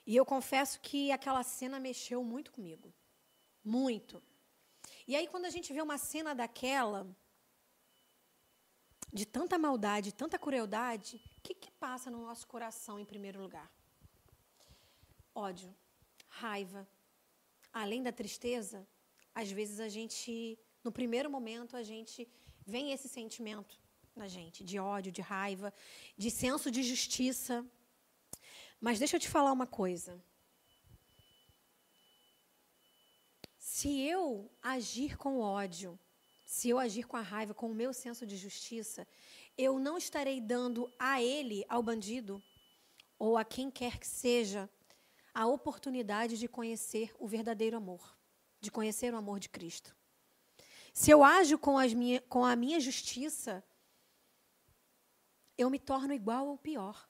E 0.07 0.15
eu 0.15 0.25
confesso 0.25 0.79
que 0.79 1.11
aquela 1.11 1.43
cena 1.43 1.81
mexeu 1.81 2.23
muito 2.23 2.49
comigo. 2.53 2.93
Muito. 3.61 4.23
E 5.05 5.17
aí, 5.17 5.27
quando 5.27 5.43
a 5.43 5.49
gente 5.49 5.73
vê 5.73 5.81
uma 5.81 5.97
cena 5.97 6.33
daquela, 6.33 7.05
de 9.11 9.25
tanta 9.25 9.57
maldade, 9.57 10.13
tanta 10.13 10.39
crueldade, 10.39 11.21
o 11.37 11.41
que, 11.41 11.53
que 11.53 11.69
passa 11.71 12.09
no 12.09 12.21
nosso 12.21 12.47
coração 12.47 12.97
em 12.97 13.03
primeiro 13.03 13.41
lugar? 13.41 13.69
Ódio, 15.35 15.75
raiva. 16.29 16.87
Além 17.73 18.01
da 18.01 18.13
tristeza, 18.13 18.87
às 19.35 19.51
vezes 19.51 19.81
a 19.81 19.89
gente, 19.89 20.57
no 20.85 20.91
primeiro 20.91 21.29
momento, 21.29 21.75
a 21.75 21.83
gente 21.83 22.25
vem 22.65 22.93
esse 22.93 23.09
sentimento 23.09 23.77
na 24.15 24.29
gente 24.29 24.63
de 24.63 24.79
ódio, 24.79 25.11
de 25.11 25.21
raiva, 25.21 25.73
de 26.17 26.31
senso 26.31 26.71
de 26.71 26.81
justiça. 26.81 27.65
Mas 28.79 28.99
deixa 28.99 29.15
eu 29.15 29.19
te 29.19 29.27
falar 29.27 29.51
uma 29.51 29.65
coisa. 29.67 30.21
Se 33.57 33.99
eu 34.01 34.51
agir 34.61 35.17
com 35.17 35.39
ódio, 35.39 35.99
se 36.45 36.69
eu 36.69 36.79
agir 36.79 37.05
com 37.05 37.17
a 37.17 37.21
raiva, 37.21 37.53
com 37.53 37.69
o 37.69 37.75
meu 37.75 37.93
senso 37.93 38.25
de 38.25 38.37
justiça, 38.37 39.07
eu 39.57 39.79
não 39.79 39.97
estarei 39.97 40.39
dando 40.39 40.91
a 40.97 41.21
ele, 41.21 41.65
ao 41.67 41.81
bandido, 41.81 42.41
ou 43.19 43.37
a 43.37 43.43
quem 43.43 43.69
quer 43.69 43.99
que 43.99 44.07
seja, 44.07 44.69
a 45.33 45.45
oportunidade 45.45 46.37
de 46.37 46.47
conhecer 46.47 47.13
o 47.19 47.27
verdadeiro 47.27 47.77
amor, 47.77 48.17
de 48.59 48.71
conhecer 48.71 49.13
o 49.13 49.17
amor 49.17 49.39
de 49.39 49.49
Cristo. 49.49 49.95
Se 50.93 51.11
eu 51.11 51.23
ajo 51.23 51.57
com, 51.57 51.77
minha, 51.95 52.21
com 52.21 52.43
a 52.43 52.55
minha 52.55 52.79
justiça, 52.79 53.63
eu 55.57 55.69
me 55.69 55.77
torno 55.77 56.13
igual 56.13 56.47
ou 56.47 56.57
pior 56.57 57.07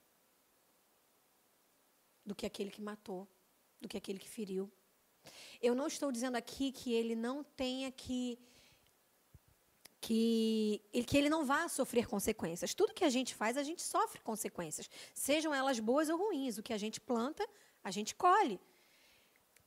do 2.27 2.35
que 2.35 2.45
aquele 2.45 2.69
que 2.69 2.81
matou, 2.81 3.25
do 3.79 3.87
que 3.87 3.97
aquele 3.97 4.19
que 4.19 4.27
feriu. 4.27 4.69
Eu 5.61 5.73
não 5.73 5.87
estou 5.87 6.11
dizendo 6.11 6.35
aqui 6.35 6.71
que 6.71 6.93
ele 6.93 7.15
não 7.15 7.43
tenha 7.43 7.89
que 7.91 8.37
que, 9.99 10.81
que 11.07 11.17
ele 11.17 11.29
não 11.29 11.43
vá 11.43 11.67
sofrer 11.67 12.05
consequências. 12.07 12.73
Tudo 12.73 12.93
que 12.93 13.03
a 13.03 13.09
gente 13.09 13.33
faz, 13.33 13.57
a 13.57 13.63
gente 13.63 13.81
sofre 13.81 14.21
consequências, 14.21 14.89
sejam 15.13 15.53
elas 15.53 15.79
boas 15.79 16.07
ou 16.07 16.17
ruins. 16.17 16.57
O 16.57 16.63
que 16.63 16.71
a 16.71 16.77
gente 16.77 17.01
planta, 17.01 17.47
a 17.83 17.89
gente 17.91 18.13
colhe. 18.13 18.59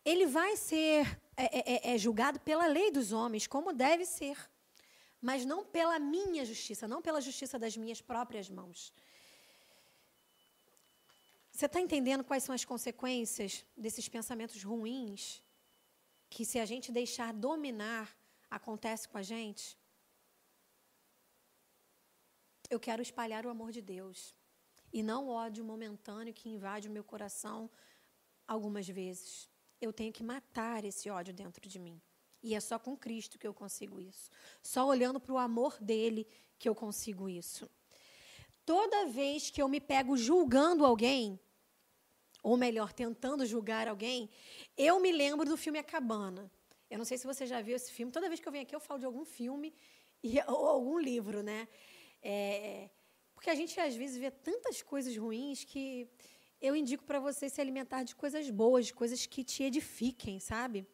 Ele 0.05 0.27
vai 0.27 0.57
ser 0.57 1.07
é, 1.37 1.45
é, 1.45 1.91
é, 1.91 1.95
é 1.95 1.99
julgado 1.99 2.41
pela 2.41 2.67
lei 2.67 2.91
dos 2.91 3.13
homens, 3.13 3.47
como 3.47 3.73
deve 3.73 4.07
ser, 4.07 4.39
mas 5.21 5.45
não 5.45 5.65
pela 5.65 5.99
minha 5.99 6.45
justiça, 6.45 6.89
não 6.89 7.03
pela 7.03 7.21
justiça 7.21 7.59
das 7.59 7.77
minhas 7.77 8.01
próprias 8.01 8.49
mãos. 8.49 8.95
Você 11.61 11.67
está 11.67 11.79
entendendo 11.79 12.25
quais 12.25 12.43
são 12.43 12.55
as 12.55 12.65
consequências 12.65 13.67
desses 13.77 14.09
pensamentos 14.09 14.63
ruins 14.65 15.43
que, 16.31 16.43
se 16.43 16.59
a 16.59 16.65
gente 16.65 16.91
deixar 16.91 17.35
dominar, 17.35 18.17
acontece 18.51 19.07
com 19.07 19.19
a 19.19 19.23
gente? 19.23 19.77
Eu 22.71 22.81
quero 22.81 23.03
espalhar 23.03 23.45
o 23.45 23.51
amor 23.51 23.73
de 23.73 23.83
Deus 23.83 24.35
e 24.91 25.03
não 25.03 25.27
o 25.27 25.33
ódio 25.33 25.63
momentâneo 25.63 26.33
que 26.33 26.49
invade 26.49 26.89
o 26.89 26.91
meu 26.91 27.05
coração 27.05 27.71
algumas 28.49 28.89
vezes. 28.89 29.47
Eu 29.83 29.93
tenho 29.93 30.15
que 30.15 30.23
matar 30.23 30.83
esse 30.83 31.11
ódio 31.11 31.35
dentro 31.35 31.69
de 31.69 31.79
mim. 31.79 32.01
E 32.43 32.55
é 32.55 32.61
só 32.61 32.79
com 32.79 32.97
Cristo 32.97 33.39
que 33.39 33.47
eu 33.47 33.53
consigo 33.53 34.01
isso. 34.01 34.31
Só 34.63 34.87
olhando 34.87 35.21
para 35.21 35.35
o 35.35 35.37
amor 35.37 35.77
dele 35.79 36.27
que 36.59 36.67
eu 36.67 36.75
consigo 36.75 37.29
isso. 37.29 37.71
Toda 38.65 39.09
vez 39.09 39.51
que 39.51 39.61
eu 39.61 39.69
me 39.69 39.79
pego 39.79 40.17
julgando 40.17 40.87
alguém, 40.87 41.39
ou 42.43 42.57
melhor, 42.57 42.93
tentando 42.93 43.45
julgar 43.47 43.89
alguém, 43.89 44.31
eu 44.77 44.99
me 45.01 45.13
lembro 45.13 45.49
do 45.49 45.57
filme 45.57 45.79
A 45.79 45.83
Cabana. 45.83 46.51
Eu 46.91 46.99
não 46.99 47.05
sei 47.05 47.17
se 47.19 47.27
você 47.27 47.47
já 47.47 47.61
viu 47.61 47.77
esse 47.77 47.93
filme. 47.93 48.11
Toda 48.11 48.29
vez 48.29 48.41
que 48.41 48.49
eu 48.49 48.53
venho 48.53 48.65
aqui, 48.65 48.75
eu 48.75 48.81
falo 48.81 48.99
de 48.99 49.07
algum 49.07 49.25
filme 49.25 49.73
e, 50.23 50.41
ou 50.47 50.67
algum 50.67 50.99
livro, 50.99 51.43
né? 51.43 51.69
É, 52.23 52.91
Porque 53.35 53.51
a 53.51 53.55
gente 53.55 53.79
às 53.81 53.95
vezes 53.95 54.17
vê 54.17 54.31
tantas 54.31 54.83
coisas 54.83 55.17
ruins 55.17 55.65
que 55.65 56.09
eu 56.61 56.77
indico 56.77 57.05
para 57.05 57.19
você 57.19 57.49
se 57.49 57.61
alimentar 57.61 58.03
de 58.03 58.15
coisas 58.15 58.51
boas, 58.51 58.87
de 58.87 58.95
coisas 58.95 59.25
que 59.25 59.43
te 59.43 59.63
edifiquem, 59.63 60.39
sabe? 60.39 60.87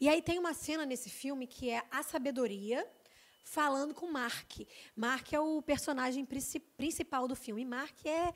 E 0.00 0.08
aí 0.08 0.20
tem 0.20 0.38
uma 0.38 0.54
cena 0.54 0.84
nesse 0.84 1.10
filme 1.10 1.46
que 1.46 1.70
é 1.70 1.82
a 1.90 2.02
sabedoria 2.02 2.86
falando 3.44 3.94
com 3.94 4.10
Mark. 4.10 4.60
Mark 4.94 5.32
é 5.32 5.40
o 5.40 5.62
personagem 5.62 6.26
principal 6.76 7.26
do 7.26 7.34
filme. 7.34 7.64
Mark 7.64 8.04
é, 8.04 8.34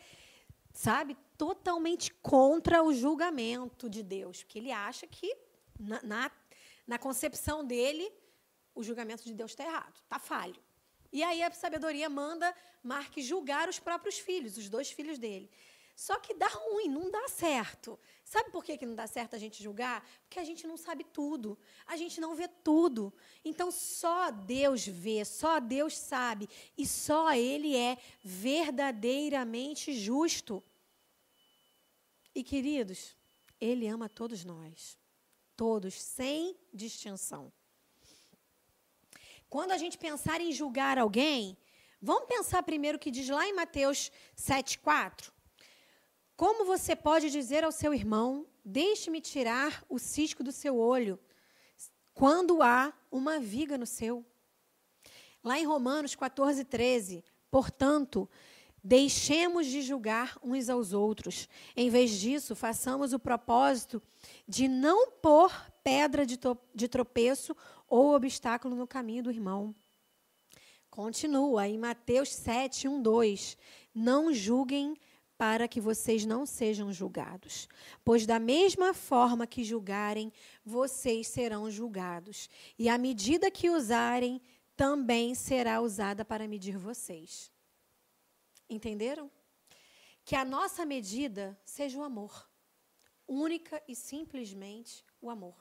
sabe, 0.72 1.16
totalmente 1.42 2.14
contra 2.22 2.84
o 2.84 2.94
julgamento 2.94 3.90
de 3.90 4.00
Deus, 4.00 4.44
porque 4.44 4.60
ele 4.60 4.70
acha 4.70 5.08
que 5.08 5.36
na, 5.76 6.00
na, 6.04 6.30
na 6.86 6.98
concepção 7.00 7.64
dele 7.64 8.08
o 8.72 8.80
julgamento 8.84 9.24
de 9.24 9.34
Deus 9.34 9.50
está 9.50 9.64
errado, 9.64 9.96
está 10.04 10.20
falho. 10.20 10.62
E 11.12 11.20
aí 11.20 11.42
a 11.42 11.50
sabedoria 11.50 12.08
manda 12.08 12.54
Mark 12.80 13.18
julgar 13.18 13.68
os 13.68 13.80
próprios 13.80 14.20
filhos, 14.20 14.56
os 14.56 14.68
dois 14.68 14.92
filhos 14.92 15.18
dele. 15.18 15.50
Só 15.96 16.16
que 16.20 16.32
dá 16.32 16.46
ruim, 16.46 16.88
não 16.88 17.10
dá 17.10 17.26
certo. 17.26 17.98
Sabe 18.24 18.50
por 18.52 18.62
que, 18.62 18.78
que 18.78 18.86
não 18.86 18.94
dá 18.94 19.08
certo 19.08 19.34
a 19.34 19.38
gente 19.38 19.60
julgar? 19.64 20.08
Porque 20.22 20.38
a 20.38 20.44
gente 20.44 20.64
não 20.64 20.76
sabe 20.76 21.02
tudo, 21.02 21.58
a 21.88 21.96
gente 21.96 22.20
não 22.20 22.36
vê 22.36 22.46
tudo. 22.46 23.12
Então 23.44 23.72
só 23.72 24.30
Deus 24.30 24.86
vê, 24.86 25.24
só 25.24 25.58
Deus 25.58 25.98
sabe, 25.98 26.48
e 26.78 26.86
só 26.86 27.34
Ele 27.34 27.76
é 27.76 27.98
verdadeiramente 28.22 29.92
justo. 29.92 30.62
E 32.34 32.42
queridos, 32.42 33.16
Ele 33.60 33.86
ama 33.86 34.08
todos 34.08 34.44
nós, 34.44 34.98
todos, 35.56 35.94
sem 35.94 36.56
distinção. 36.72 37.52
Quando 39.48 39.72
a 39.72 39.78
gente 39.78 39.98
pensar 39.98 40.40
em 40.40 40.50
julgar 40.50 40.98
alguém, 40.98 41.58
vamos 42.00 42.26
pensar 42.26 42.62
primeiro 42.62 42.96
o 42.96 43.00
que 43.00 43.10
diz 43.10 43.28
lá 43.28 43.46
em 43.46 43.54
Mateus 43.54 44.10
7,4. 44.36 45.30
Como 46.34 46.64
você 46.64 46.96
pode 46.96 47.30
dizer 47.30 47.62
ao 47.62 47.70
seu 47.70 47.92
irmão: 47.92 48.46
Deixe-me 48.64 49.20
tirar 49.20 49.84
o 49.88 49.98
cisco 49.98 50.42
do 50.42 50.52
seu 50.52 50.78
olho, 50.78 51.18
quando 52.14 52.62
há 52.62 52.92
uma 53.10 53.38
viga 53.38 53.76
no 53.76 53.86
seu? 53.86 54.24
Lá 55.44 55.58
em 55.58 55.66
Romanos 55.66 56.14
14, 56.14 56.64
13. 56.64 57.24
Portanto, 57.50 58.28
deixemos 58.82 59.66
de 59.66 59.80
julgar 59.82 60.36
uns 60.42 60.68
aos 60.68 60.92
outros. 60.92 61.48
Em 61.76 61.88
vez 61.88 62.10
disso, 62.10 62.56
façamos 62.56 63.12
o 63.12 63.18
propósito 63.18 64.02
de 64.48 64.66
não 64.66 65.10
pôr 65.10 65.52
pedra 65.84 66.24
de 66.26 66.88
tropeço 66.88 67.56
ou 67.88 68.14
obstáculo 68.14 68.74
no 68.74 68.86
caminho 68.86 69.24
do 69.24 69.30
irmão. 69.30 69.74
Continua 70.90 71.68
em 71.68 71.78
Mateus 71.78 72.30
7, 72.30 72.88
1, 72.88 73.00
2. 73.00 73.56
Não 73.94 74.32
julguem 74.32 74.96
para 75.38 75.66
que 75.66 75.80
vocês 75.80 76.24
não 76.24 76.44
sejam 76.44 76.92
julgados. 76.92 77.68
Pois 78.04 78.26
da 78.26 78.38
mesma 78.38 78.94
forma 78.94 79.46
que 79.46 79.64
julgarem, 79.64 80.32
vocês 80.64 81.28
serão 81.28 81.70
julgados. 81.70 82.48
E 82.78 82.88
a 82.88 82.98
medida 82.98 83.50
que 83.50 83.70
usarem 83.70 84.40
também 84.76 85.34
será 85.34 85.80
usada 85.80 86.24
para 86.24 86.48
medir 86.48 86.76
vocês. 86.76 87.51
Entenderam? 88.72 89.30
Que 90.24 90.34
a 90.34 90.44
nossa 90.44 90.86
medida 90.86 91.58
seja 91.64 91.98
o 91.98 92.02
amor. 92.02 92.48
Única 93.28 93.82
e 93.86 93.94
simplesmente 93.94 95.04
o 95.20 95.28
amor. 95.28 95.56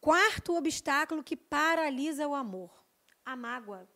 Quarto 0.00 0.54
obstáculo 0.54 1.24
que 1.24 1.36
paralisa 1.36 2.28
o 2.28 2.34
amor: 2.34 2.72
a 3.24 3.34
mágoa. 3.34 3.88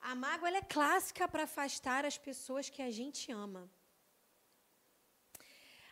A 0.00 0.14
mágoa 0.14 0.50
é 0.50 0.62
clássica 0.62 1.26
para 1.26 1.44
afastar 1.44 2.04
as 2.04 2.16
pessoas 2.16 2.68
que 2.68 2.82
a 2.82 2.90
gente 2.90 3.32
ama. 3.32 3.68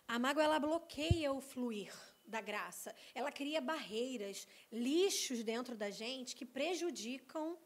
A 0.06 0.18
mágoa 0.18 0.44
ela 0.44 0.58
bloqueia 0.58 1.32
o 1.32 1.40
fluir 1.40 1.92
da 2.24 2.40
graça. 2.40 2.94
Ela 3.14 3.32
cria 3.32 3.60
barreiras, 3.60 4.46
lixos 4.70 5.42
dentro 5.42 5.74
da 5.76 5.90
gente 5.90 6.36
que 6.36 6.44
prejudicam 6.44 7.58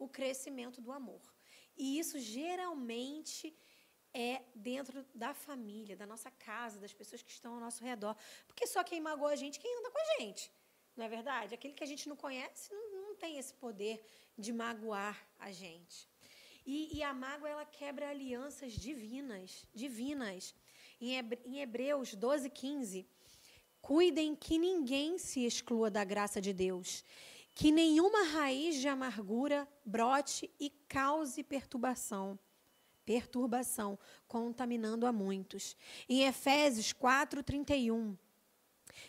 o 0.00 0.08
crescimento 0.08 0.80
do 0.80 0.90
amor. 0.90 1.22
E 1.76 1.98
isso 2.00 2.18
geralmente 2.18 3.54
é 4.12 4.42
dentro 4.54 5.04
da 5.14 5.32
família, 5.32 5.96
da 5.96 6.06
nossa 6.12 6.30
casa, 6.32 6.80
das 6.80 6.92
pessoas 6.92 7.22
que 7.22 7.30
estão 7.30 7.54
ao 7.54 7.60
nosso 7.60 7.84
redor. 7.84 8.16
Porque 8.48 8.66
só 8.66 8.82
quem 8.82 9.00
magoa 9.00 9.32
a 9.32 9.36
gente, 9.36 9.60
quem 9.60 9.78
anda 9.78 9.90
com 9.90 9.98
a 9.98 10.18
gente. 10.18 10.50
Não 10.96 11.04
é 11.04 11.08
verdade? 11.08 11.54
Aquele 11.54 11.74
que 11.74 11.84
a 11.84 11.86
gente 11.86 12.08
não 12.08 12.16
conhece 12.16 12.72
não, 12.72 12.84
não 13.02 13.14
tem 13.14 13.38
esse 13.38 13.54
poder 13.54 14.02
de 14.36 14.52
magoar 14.52 15.16
a 15.38 15.52
gente. 15.52 16.08
E, 16.66 16.96
e 16.96 17.02
a 17.02 17.14
mágoa, 17.14 17.48
ela 17.48 17.64
quebra 17.64 18.10
alianças 18.10 18.72
divinas, 18.72 19.64
divinas. 19.74 20.54
Em, 21.00 21.14
em 21.46 21.60
Hebreus 21.60 22.14
12, 22.14 22.50
15, 22.50 23.06
cuidem 23.80 24.34
que 24.34 24.58
ninguém 24.58 25.18
se 25.18 25.46
exclua 25.46 25.90
da 25.90 26.04
graça 26.04 26.40
de 26.40 26.52
Deus, 26.52 27.04
que 27.54 27.72
nenhuma 27.72 28.24
raiz 28.24 28.76
de 28.76 28.88
amargura 28.88 29.68
brote 29.84 30.50
e 30.58 30.70
cause 30.88 31.42
perturbação 31.42 32.38
perturbação, 33.10 33.98
contaminando 34.28 35.04
a 35.04 35.10
muitos. 35.10 35.76
Em 36.08 36.22
Efésios 36.22 36.92
4, 36.92 37.42
31. 37.42 38.16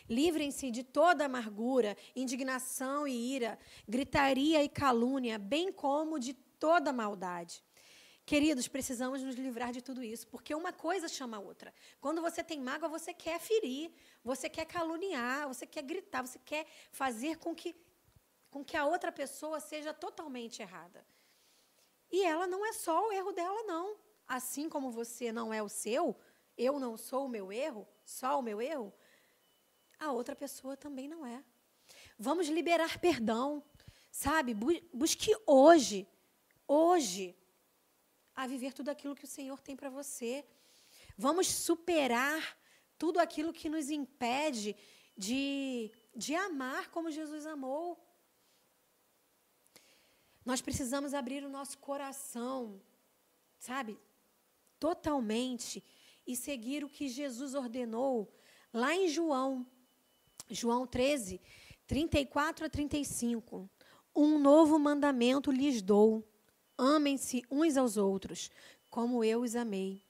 Livrem-se 0.08 0.72
de 0.72 0.82
toda 0.82 1.26
amargura, 1.26 1.96
indignação 2.16 3.06
e 3.06 3.12
ira, 3.12 3.56
gritaria 3.88 4.62
e 4.64 4.68
calúnia, 4.68 5.38
bem 5.38 5.70
como 5.70 6.18
de 6.18 6.34
toda 6.34 6.92
maldade. 6.92 7.62
Queridos, 8.24 8.66
precisamos 8.68 9.22
nos 9.22 9.34
livrar 9.34 9.72
de 9.72 9.82
tudo 9.82 10.02
isso, 10.02 10.26
porque 10.28 10.54
uma 10.54 10.72
coisa 10.72 11.08
chama 11.08 11.36
a 11.36 11.40
outra. 11.40 11.74
Quando 12.00 12.20
você 12.20 12.42
tem 12.42 12.60
mágoa, 12.60 12.88
você 12.88 13.12
quer 13.12 13.40
ferir, 13.40 13.90
você 14.22 14.48
quer 14.48 14.64
caluniar, 14.64 15.46
você 15.46 15.66
quer 15.66 15.82
gritar, 15.82 16.22
você 16.22 16.38
quer 16.38 16.66
fazer 16.90 17.36
com 17.38 17.54
que, 17.54 17.74
com 18.52 18.62
que 18.62 18.76
a 18.76 18.84
outra 18.84 19.10
pessoa 19.10 19.58
seja 19.58 19.94
totalmente 19.94 20.60
errada. 20.60 21.04
E 22.10 22.22
ela 22.22 22.46
não 22.46 22.64
é 22.66 22.72
só 22.74 23.08
o 23.08 23.10
erro 23.10 23.32
dela, 23.32 23.62
não. 23.62 23.96
Assim 24.28 24.68
como 24.68 24.90
você 24.90 25.32
não 25.32 25.52
é 25.52 25.62
o 25.62 25.70
seu, 25.70 26.14
eu 26.56 26.78
não 26.78 26.98
sou 26.98 27.24
o 27.24 27.28
meu 27.30 27.50
erro, 27.50 27.88
só 28.04 28.38
o 28.38 28.42
meu 28.42 28.60
erro, 28.60 28.92
a 29.98 30.12
outra 30.12 30.36
pessoa 30.36 30.76
também 30.76 31.08
não 31.08 31.24
é. 31.24 31.42
Vamos 32.18 32.46
liberar 32.48 32.98
perdão, 33.00 33.64
sabe? 34.10 34.54
Busque 34.92 35.34
hoje, 35.46 36.06
hoje, 36.68 37.34
a 38.34 38.46
viver 38.46 38.74
tudo 38.74 38.90
aquilo 38.90 39.16
que 39.16 39.24
o 39.24 39.34
Senhor 39.38 39.60
tem 39.62 39.74
para 39.74 39.88
você. 39.88 40.44
Vamos 41.16 41.46
superar 41.46 42.58
tudo 42.98 43.18
aquilo 43.18 43.50
que 43.50 43.70
nos 43.70 43.88
impede 43.88 44.76
de, 45.16 45.90
de 46.14 46.34
amar 46.34 46.90
como 46.90 47.10
Jesus 47.10 47.46
amou. 47.46 48.11
Nós 50.44 50.60
precisamos 50.60 51.14
abrir 51.14 51.44
o 51.44 51.48
nosso 51.48 51.78
coração, 51.78 52.80
sabe? 53.58 53.98
Totalmente 54.78 55.84
e 56.26 56.36
seguir 56.36 56.84
o 56.84 56.88
que 56.88 57.08
Jesus 57.08 57.54
ordenou 57.54 58.32
lá 58.72 58.94
em 58.94 59.08
João 59.08 59.66
João 60.50 60.86
13, 60.86 61.40
34 61.86 62.66
a 62.66 62.68
35. 62.68 63.68
Um 64.14 64.38
novo 64.38 64.78
mandamento 64.78 65.50
lhes 65.50 65.80
dou: 65.80 66.26
amem-se 66.76 67.42
uns 67.50 67.76
aos 67.76 67.96
outros, 67.96 68.50
como 68.90 69.24
eu 69.24 69.42
os 69.42 69.56
amei. 69.56 70.02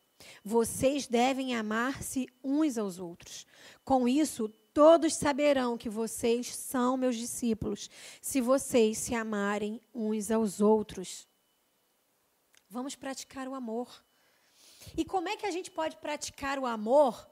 Vocês 0.44 1.06
devem 1.06 1.54
amar-se 1.54 2.28
uns 2.42 2.78
aos 2.78 2.98
outros. 2.98 3.46
Com 3.84 4.08
isso, 4.08 4.52
todos 4.72 5.14
saberão 5.14 5.76
que 5.78 5.88
vocês 5.88 6.54
são 6.54 6.96
meus 6.96 7.16
discípulos, 7.16 7.90
se 8.20 8.40
vocês 8.40 8.98
se 8.98 9.14
amarem 9.14 9.80
uns 9.94 10.30
aos 10.30 10.60
outros. 10.60 11.28
Vamos 12.68 12.94
praticar 12.94 13.46
o 13.48 13.54
amor. 13.54 14.04
E 14.96 15.04
como 15.04 15.28
é 15.28 15.36
que 15.36 15.46
a 15.46 15.50
gente 15.50 15.70
pode 15.70 15.96
praticar 15.96 16.58
o 16.58 16.66
amor 16.66 17.30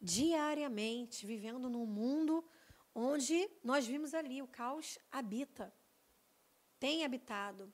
diariamente, 0.00 1.26
vivendo 1.26 1.68
num 1.68 1.86
mundo 1.86 2.44
onde 2.94 3.50
nós 3.62 3.86
vimos 3.86 4.14
ali 4.14 4.40
o 4.40 4.46
caos 4.46 4.98
habita, 5.10 5.72
tem 6.78 7.04
habitado. 7.04 7.72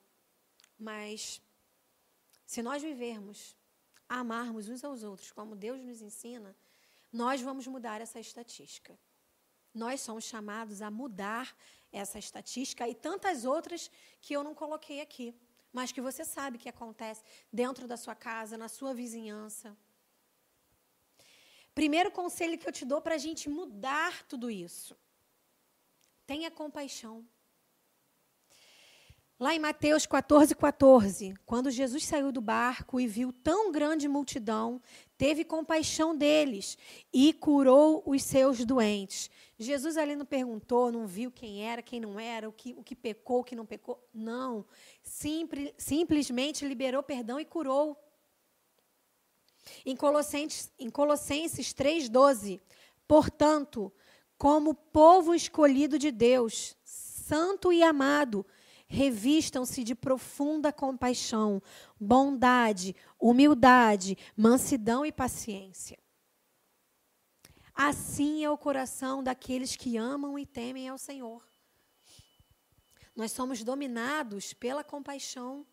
Mas 0.77 1.41
se 2.45 2.61
nós 2.61 2.81
vivermos, 2.81 3.55
amarmos 4.07 4.67
uns 4.67 4.83
aos 4.83 5.03
outros 5.03 5.31
como 5.31 5.55
Deus 5.55 5.81
nos 5.83 6.01
ensina, 6.01 6.55
nós 7.13 7.39
vamos 7.41 7.67
mudar 7.67 8.01
essa 8.01 8.19
estatística. 8.19 8.99
Nós 9.71 10.01
somos 10.01 10.23
chamados 10.23 10.81
a 10.81 10.89
mudar 10.89 11.55
essa 11.91 12.17
estatística 12.17 12.89
e 12.89 12.95
tantas 12.95 13.45
outras 13.45 13.89
que 14.19 14.35
eu 14.35 14.43
não 14.43 14.55
coloquei 14.55 14.99
aqui, 14.99 15.35
mas 15.71 15.91
que 15.91 16.01
você 16.01 16.25
sabe 16.25 16.57
que 16.57 16.67
acontece 16.67 17.23
dentro 17.51 17.87
da 17.87 17.95
sua 17.95 18.15
casa, 18.15 18.57
na 18.57 18.67
sua 18.67 18.93
vizinhança. 18.93 19.77
Primeiro 21.75 22.11
conselho 22.11 22.57
que 22.57 22.67
eu 22.67 22.71
te 22.71 22.85
dou 22.85 22.99
para 22.99 23.15
a 23.15 23.19
gente 23.19 23.47
mudar 23.47 24.23
tudo 24.27 24.49
isso: 24.49 24.97
tenha 26.25 26.49
compaixão. 26.49 27.27
Lá 29.39 29.55
em 29.55 29.59
Mateus 29.59 30.05
14, 30.05 30.55
14, 30.55 31.33
quando 31.45 31.71
Jesus 31.71 32.05
saiu 32.05 32.31
do 32.31 32.39
barco 32.39 32.99
e 32.99 33.07
viu 33.07 33.33
tão 33.33 33.71
grande 33.71 34.07
multidão, 34.07 34.79
teve 35.17 35.43
compaixão 35.43 36.15
deles 36.15 36.77
e 37.11 37.33
curou 37.33 38.03
os 38.05 38.23
seus 38.23 38.63
doentes. 38.63 39.31
Jesus 39.57 39.97
ali 39.97 40.15
não 40.15 40.25
perguntou, 40.25 40.91
não 40.91 41.07
viu 41.07 41.31
quem 41.31 41.67
era, 41.67 41.81
quem 41.81 41.99
não 41.99 42.19
era, 42.19 42.47
o 42.47 42.53
que, 42.53 42.73
o 42.77 42.83
que 42.83 42.95
pecou, 42.95 43.39
o 43.39 43.43
que 43.43 43.55
não 43.55 43.65
pecou. 43.65 43.99
Não. 44.13 44.65
Simples, 45.01 45.73
simplesmente 45.77 46.67
liberou 46.67 47.01
perdão 47.01 47.39
e 47.39 47.45
curou. 47.45 47.97
Em 49.85 49.95
Colossenses, 49.95 50.71
em 50.77 50.89
Colossenses 50.89 51.73
3,12, 51.73 52.61
portanto, 53.07 53.91
como 54.37 54.75
povo 54.75 55.33
escolhido 55.33 55.97
de 55.97 56.11
Deus, 56.11 56.75
santo 56.83 57.73
e 57.73 57.81
amado, 57.81 58.45
revistam-se 58.87 59.83
de 59.83 59.95
profunda 59.95 60.71
compaixão, 60.71 61.61
bondade, 61.99 62.95
humildade, 63.19 64.17
mansidão 64.35 65.05
e 65.05 65.11
paciência. 65.11 65.97
Assim 67.73 68.43
é 68.43 68.49
o 68.49 68.57
coração 68.57 69.23
daqueles 69.23 69.75
que 69.75 69.97
amam 69.97 70.37
e 70.37 70.45
temem 70.45 70.87
ao 70.87 70.97
Senhor. 70.97 71.43
Nós 73.15 73.31
somos 73.31 73.63
dominados 73.63 74.53
pela 74.53 74.83
compaixão, 74.83 75.65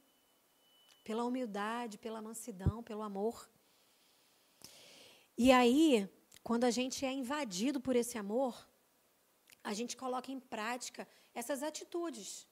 pela 1.05 1.25
humildade, 1.25 1.99
pela 1.99 2.23
mansidão, 2.23 2.83
pelo 2.83 3.03
amor. 3.03 3.51
E 5.37 5.51
aí, 5.53 6.09
quando 6.43 6.65
a 6.65 6.71
gente 6.71 7.05
é 7.05 7.13
invadido 7.13 7.81
por 7.81 7.97
esse 7.97 8.19
amor, 8.19 8.69
a 9.63 9.73
gente 9.73 9.97
coloca 9.97 10.31
em 10.33 10.41
prática 10.41 11.07
essas 11.35 11.63
atitudes. 11.63 12.47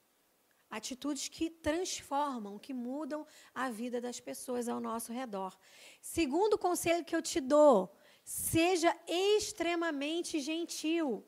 Atitudes 0.71 1.29
que 1.29 1.49
transformam, 1.49 2.59
que 2.59 2.75
mudam 2.75 3.27
a 3.55 3.71
vida 3.71 4.01
das 4.01 4.21
pessoas 4.21 4.69
ao 4.69 4.81
nosso 4.81 5.13
redor. 5.13 5.57
Segundo 6.01 6.59
conselho 6.59 7.05
que 7.05 7.17
eu 7.17 7.23
te 7.23 7.41
dou, 7.41 7.95
seja 8.23 8.95
extremamente 9.07 10.41
gentil. 10.41 11.25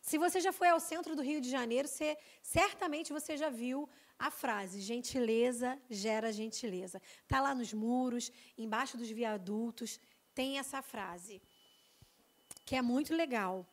Se 0.00 0.18
você 0.18 0.40
já 0.40 0.52
foi 0.52 0.68
ao 0.68 0.80
centro 0.80 1.14
do 1.14 1.22
Rio 1.22 1.40
de 1.40 1.50
Janeiro, 1.50 1.86
você, 1.86 2.16
certamente 2.42 3.12
você 3.12 3.36
já 3.36 3.48
viu 3.48 3.88
a 4.18 4.30
frase: 4.30 4.80
gentileza 4.80 5.80
gera 5.88 6.32
gentileza. 6.32 7.00
Está 7.22 7.40
lá 7.40 7.54
nos 7.54 7.72
muros, 7.72 8.32
embaixo 8.56 8.96
dos 8.96 9.10
viadutos, 9.10 10.00
tem 10.34 10.58
essa 10.58 10.82
frase, 10.82 11.40
que 12.64 12.74
é 12.74 12.82
muito 12.82 13.14
legal. 13.14 13.66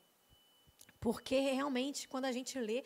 Porque 1.00 1.40
realmente, 1.40 2.08
quando 2.08 2.26
a 2.26 2.32
gente 2.32 2.60
lê, 2.60 2.84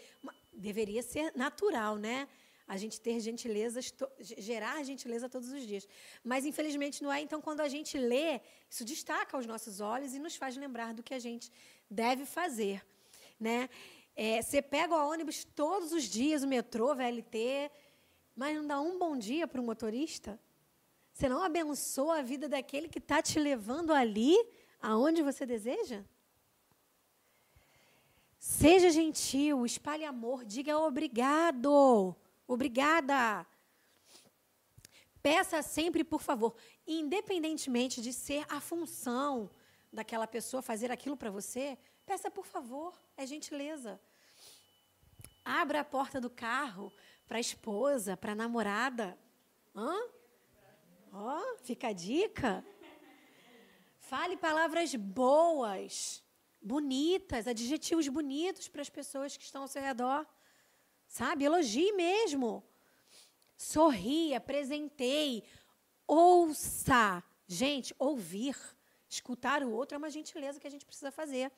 deveria 0.62 1.04
ser 1.04 1.34
natural, 1.36 1.98
né? 1.98 2.28
A 2.68 2.78
gente 2.78 3.02
ter 3.02 3.20
gentileza, 3.20 3.82
gerar 4.22 4.82
gentileza 4.84 5.28
todos 5.28 5.52
os 5.52 5.64
dias. 5.68 5.86
Mas, 6.24 6.46
infelizmente, 6.46 7.04
não 7.04 7.12
é. 7.12 7.20
Então, 7.20 7.42
quando 7.42 7.60
a 7.60 7.68
gente 7.68 7.98
lê, 7.98 8.40
isso 8.70 8.86
destaca 8.86 9.36
aos 9.36 9.46
nossos 9.46 9.82
olhos 9.82 10.14
e 10.14 10.20
nos 10.20 10.36
faz 10.38 10.56
lembrar 10.56 10.94
do 10.94 11.04
que 11.04 11.14
a 11.14 11.20
gente 11.20 11.52
deve 11.90 12.26
fazer. 12.26 12.82
Né? 13.38 13.70
É, 14.16 14.42
você 14.42 14.62
pega 14.62 14.96
o 14.96 15.10
ônibus 15.10 15.44
todos 15.44 15.92
os 15.92 16.04
dias, 16.04 16.44
o 16.44 16.48
metrô, 16.48 16.96
VLT, 16.96 17.70
mas 18.36 18.56
não 18.56 18.66
dá 18.66 18.80
um 18.80 18.98
bom 18.98 19.18
dia 19.18 19.48
para 19.48 19.60
o 19.60 19.64
motorista? 19.64 20.40
Você 21.14 21.28
não 21.28 21.44
abençoa 21.44 22.20
a 22.20 22.22
vida 22.22 22.48
daquele 22.48 22.88
que 22.88 23.00
está 23.00 23.22
te 23.22 23.38
levando 23.38 23.92
ali, 23.92 24.38
aonde 24.82 25.22
você 25.22 25.46
deseja? 25.46 26.04
Seja 28.42 28.90
gentil, 28.90 29.68
espalhe 29.68 30.04
amor, 30.04 30.44
diga 30.44 30.76
obrigado, 30.76 32.16
obrigada. 32.48 33.46
Peça 35.22 35.62
sempre, 35.62 36.04
por 36.04 36.24
favor, 36.24 36.56
independentemente 36.88 38.02
de 38.02 38.12
ser 38.12 38.44
a 38.50 38.60
função 38.60 39.48
daquela 39.94 40.26
pessoa 40.26 40.64
fazer 40.64 40.92
aquilo 40.92 41.16
para 41.16 41.30
você, 41.30 41.78
peça 42.04 42.32
por 42.32 42.48
favor, 42.48 43.00
é 43.16 43.28
gentileza. 43.28 44.02
Abra 45.46 45.82
a 45.82 45.86
porta 45.86 46.20
do 46.20 46.30
carro 46.30 46.92
para 47.28 47.38
a 47.38 47.42
esposa, 47.42 48.18
para 48.18 48.32
a 48.32 48.36
namorada. 48.36 49.16
Hã? 49.76 49.96
Ó, 51.14 51.38
oh, 51.38 51.58
fica 51.60 51.90
a 51.90 51.94
dica. 51.94 52.66
Fale 54.00 54.36
palavras 54.36 54.96
boas 54.96 56.24
bonitas, 56.62 57.48
adjetivos 57.48 58.08
bonitos 58.08 58.68
para 58.68 58.82
as 58.82 58.90
pessoas 58.90 59.36
que 59.36 59.44
estão 59.44 59.64
ao 59.64 59.68
seu 59.68 59.82
redor. 59.82 60.26
Sabe? 61.08 61.46
Elogie 61.46 61.92
mesmo. 61.94 62.64
Sorri, 63.58 64.34
apresentei, 64.34 65.44
ouça. 66.08 67.24
Gente, 67.48 67.94
ouvir, 68.00 68.56
escutar 69.10 69.62
o 69.62 69.72
outro 69.72 69.96
é 69.96 69.98
uma 69.98 70.10
gentileza 70.10 70.60
que 70.60 70.68
a 70.68 70.72
gente 70.72 70.86
precisa 70.86 71.12
fazer. 71.12 71.52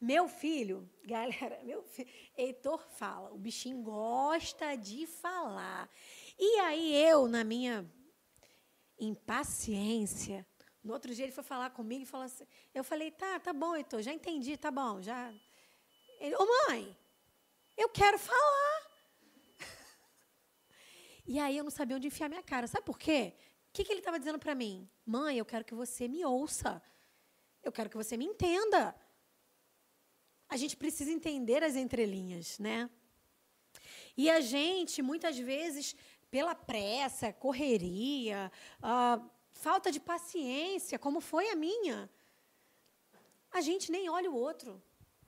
Meu 0.00 0.28
filho, 0.28 0.88
galera, 1.04 1.60
meu 1.64 1.82
filho, 1.82 2.08
Heitor 2.36 2.86
fala, 2.90 3.32
o 3.32 3.38
bichinho 3.38 3.82
gosta 3.82 4.76
de 4.76 5.06
falar. 5.06 5.88
E 6.38 6.58
aí 6.60 6.94
eu, 6.94 7.26
na 7.26 7.42
minha 7.42 7.90
impaciência, 8.98 10.46
no 10.84 10.92
outro 10.92 11.14
dia 11.14 11.24
ele 11.24 11.32
foi 11.32 11.42
falar 11.42 11.70
comigo 11.70 12.02
e 12.02 12.06
falou 12.06 12.26
assim, 12.26 12.46
eu 12.74 12.84
falei, 12.84 13.10
tá, 13.10 13.40
tá 13.40 13.54
bom, 13.54 13.74
Heitor, 13.74 14.02
já 14.02 14.12
entendi, 14.12 14.54
tá 14.56 14.70
bom, 14.70 15.00
já. 15.00 15.32
Ele, 16.20 16.36
ô 16.36 16.46
mãe, 16.46 16.94
eu 17.74 17.88
quero 17.88 18.18
falar. 18.18 18.82
e 21.26 21.40
aí 21.40 21.56
eu 21.56 21.64
não 21.64 21.70
sabia 21.70 21.96
onde 21.96 22.08
enfiar 22.08 22.28
minha 22.28 22.42
cara. 22.42 22.66
Sabe 22.66 22.84
por 22.84 22.98
quê? 22.98 23.32
O 23.70 23.72
que, 23.72 23.82
que 23.82 23.92
ele 23.92 24.00
estava 24.00 24.18
dizendo 24.18 24.38
para 24.38 24.54
mim? 24.54 24.88
Mãe, 25.06 25.38
eu 25.38 25.44
quero 25.46 25.64
que 25.64 25.74
você 25.74 26.06
me 26.06 26.22
ouça. 26.24 26.82
Eu 27.62 27.72
quero 27.72 27.88
que 27.88 27.96
você 27.96 28.16
me 28.16 28.26
entenda. 28.26 28.94
A 30.48 30.56
gente 30.58 30.76
precisa 30.76 31.10
entender 31.10 31.64
as 31.64 31.76
entrelinhas, 31.76 32.58
né? 32.58 32.90
E 34.16 34.30
a 34.30 34.40
gente, 34.40 35.00
muitas 35.00 35.36
vezes, 35.38 35.96
pela 36.30 36.54
pressa, 36.54 37.32
correria, 37.32 38.52
uh, 38.80 39.30
falta 39.54 39.90
de 39.90 40.00
paciência, 40.00 40.98
como 40.98 41.20
foi 41.20 41.48
a 41.48 41.56
minha, 41.56 42.10
a 43.50 43.60
gente 43.60 43.90
nem 43.90 44.08
olha 44.08 44.30
o 44.30 44.34
outro. 44.34 44.82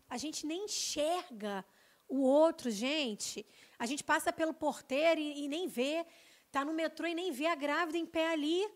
A 0.09 0.19
gente 0.19 0.45
nem 0.45 0.65
enxerga 0.65 1.65
o 2.09 2.21
outro, 2.21 2.71
gente. 2.71 3.47
A 3.79 3.87
gente 3.87 4.05
passa 4.05 4.33
pelo 4.33 4.53
porteiro 4.53 5.21
e, 5.21 5.45
e 5.45 5.49
nem 5.49 5.67
vê. 5.69 6.05
Está 6.47 6.65
no 6.65 6.75
metrô 6.75 7.07
e 7.07 7.15
nem 7.15 7.31
vê 7.33 7.47
a 7.47 7.55
grávida 7.55 7.99
em 7.99 8.07
pé 8.07 8.33
ali. 8.33 8.69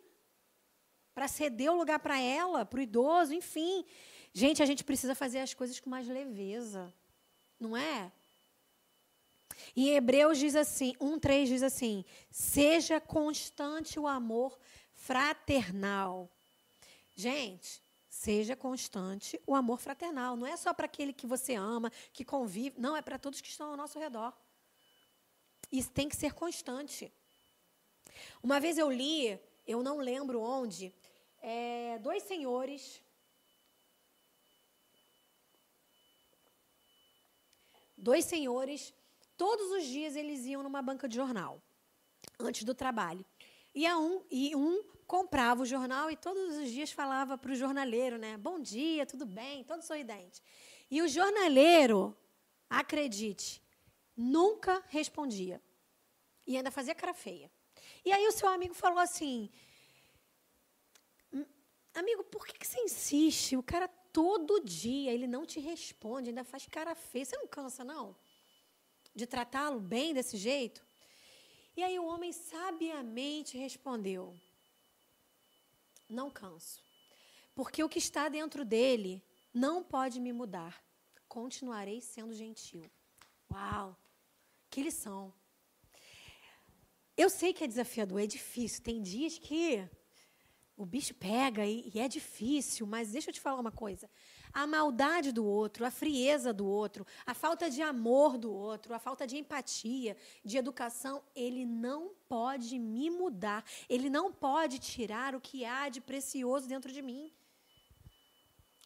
Para 1.15 1.29
ceder 1.29 1.71
o 1.71 1.77
lugar 1.77 1.99
para 1.99 2.19
ela, 2.19 2.65
para 2.65 2.79
o 2.79 2.83
idoso, 2.83 3.35
enfim. 3.35 3.85
Gente, 4.33 4.63
a 4.63 4.67
gente 4.67 4.85
precisa 4.85 5.15
fazer 5.15 5.41
as 5.41 5.53
coisas 5.53 5.79
com 5.81 5.91
mais 5.91 6.07
leveza. 6.07 6.93
Não 7.59 7.77
é? 7.77 8.13
Em 9.77 9.91
Hebreus 9.91 10.39
diz 10.39 10.55
assim, 10.55 10.95
1,3 11.01 11.47
diz 11.47 11.63
assim: 11.63 12.05
seja 12.31 13.01
constante 13.01 13.99
o 13.99 14.07
amor 14.07 14.59
fraternal. 15.11 16.31
Gente, 17.16 17.83
seja 18.09 18.55
constante 18.55 19.40
o 19.44 19.57
amor 19.57 19.81
fraternal. 19.81 20.37
Não 20.37 20.46
é 20.46 20.57
só 20.57 20.73
para 20.73 20.87
aquele 20.87 21.12
que 21.12 21.27
você 21.27 21.57
ama, 21.57 21.90
que 22.12 22.25
convive. 22.25 22.79
Não, 22.79 22.96
é 22.96 23.03
para 23.03 23.18
todos 23.18 23.40
que 23.40 23.49
estão 23.49 23.73
ao 23.73 23.77
nosso 23.77 23.99
redor. 23.99 24.33
Isso 25.73 25.90
tem 25.90 26.09
que 26.09 26.14
ser 26.14 26.33
constante. 26.33 27.12
Uma 28.40 28.61
vez 28.61 28.79
eu 28.79 28.88
li, 28.88 29.37
eu 29.66 29.83
não 29.83 29.99
lembro 29.99 30.40
onde, 30.40 30.94
é, 31.42 31.99
dois 31.99 32.23
senhores. 32.23 33.03
Dois 37.96 38.25
senhores, 38.25 38.94
todos 39.37 39.73
os 39.73 39.85
dias 39.87 40.14
eles 40.14 40.46
iam 40.46 40.62
numa 40.62 40.81
banca 40.81 41.09
de 41.09 41.16
jornal, 41.16 41.61
antes 42.38 42.62
do 42.62 42.77
trabalho. 42.77 43.27
E, 43.75 43.92
um, 43.92 44.25
e 44.31 44.55
um 44.55 44.89
comprava 45.11 45.62
o 45.62 45.66
jornal 45.66 46.09
e 46.09 46.16
todos 46.16 46.57
os 46.59 46.70
dias 46.70 46.92
falava 46.92 47.37
para 47.37 47.51
o 47.51 47.57
jornaleiro, 47.57 48.16
né? 48.16 48.37
Bom 48.37 48.61
dia, 48.61 49.05
tudo 49.05 49.27
bem, 49.27 49.64
todo 49.64 49.83
sorridente. 49.83 50.40
E 50.88 51.03
o 51.03 51.09
jornaleiro, 51.09 52.16
acredite, 52.83 53.61
nunca 54.16 54.81
respondia. 54.87 55.61
E 56.46 56.57
ainda 56.57 56.70
fazia 56.70 56.94
cara 56.94 57.12
feia. 57.12 57.51
E 58.05 58.12
aí 58.12 58.25
o 58.29 58.31
seu 58.31 58.46
amigo 58.46 58.73
falou 58.73 59.01
assim: 59.01 59.51
hum, 61.33 61.44
Amigo, 61.92 62.23
por 62.23 62.46
que, 62.46 62.57
que 62.57 62.68
você 62.68 62.79
insiste? 62.81 63.57
O 63.57 63.64
cara 63.64 63.88
todo 63.88 64.64
dia, 64.64 65.11
ele 65.11 65.27
não 65.27 65.44
te 65.44 65.59
responde, 65.59 66.29
ainda 66.29 66.44
faz 66.44 66.68
cara 66.68 66.94
feia. 66.94 67.25
Você 67.25 67.37
não 67.37 67.49
cansa, 67.49 67.83
não? 67.83 68.14
De 69.12 69.27
tratá-lo 69.27 69.81
bem 69.81 70.14
desse 70.14 70.37
jeito? 70.37 70.87
E 71.77 71.83
aí 71.83 71.99
o 71.99 72.07
homem 72.07 72.33
sabiamente 72.33 73.59
respondeu: 73.59 74.38
Não 76.11 76.29
canso, 76.29 76.83
porque 77.55 77.83
o 77.85 77.88
que 77.88 77.99
está 77.99 78.29
dentro 78.29 78.64
dele 78.64 79.25
não 79.55 79.83
pode 79.83 80.20
me 80.20 80.33
mudar. 80.33 80.83
Continuarei 81.29 82.01
sendo 82.01 82.35
gentil. 82.35 82.90
Uau! 83.51 83.96
Que 84.68 84.83
lição! 84.83 85.33
Eu 87.16 87.31
sei 87.31 87.53
que 87.53 87.62
é 87.62 87.68
desafiador, 87.68 88.20
é 88.20 88.27
difícil. 88.27 88.83
Tem 88.83 89.01
dias 89.01 89.38
que 89.38 89.88
o 90.77 90.87
bicho 90.87 91.14
pega 91.14 91.66
e, 91.66 91.92
e, 91.94 92.01
é 92.01 92.09
difícil, 92.09 92.87
mas 92.87 93.12
deixa 93.12 93.31
eu 93.31 93.35
te 93.35 93.40
falar 93.40 93.61
uma 93.61 93.70
coisa. 93.70 94.11
A 94.53 94.67
maldade 94.67 95.33
do 95.33 95.45
outro, 95.45 95.85
a 95.85 95.91
frieza 95.91 96.53
do 96.53 96.67
outro, 96.67 97.07
a 97.25 97.35
falta 97.35 97.71
de 97.71 97.83
amor 97.83 98.37
do 98.37 98.53
outro, 98.53 98.93
a 98.95 98.99
falta 98.99 99.27
de 99.27 99.37
empatia, 99.37 100.17
de 100.45 100.59
educação, 100.59 101.23
ele 101.35 101.65
não 101.65 102.13
pode 102.29 102.79
me 102.79 103.11
mudar. 103.11 103.65
Ele 103.89 104.11
não 104.11 104.33
pode 104.33 104.79
tirar 104.79 105.35
o 105.35 105.41
que 105.41 105.65
há 105.65 105.89
de 105.89 106.01
precioso 106.01 106.67
dentro 106.67 106.93
de 106.93 107.01
mim. 107.01 107.33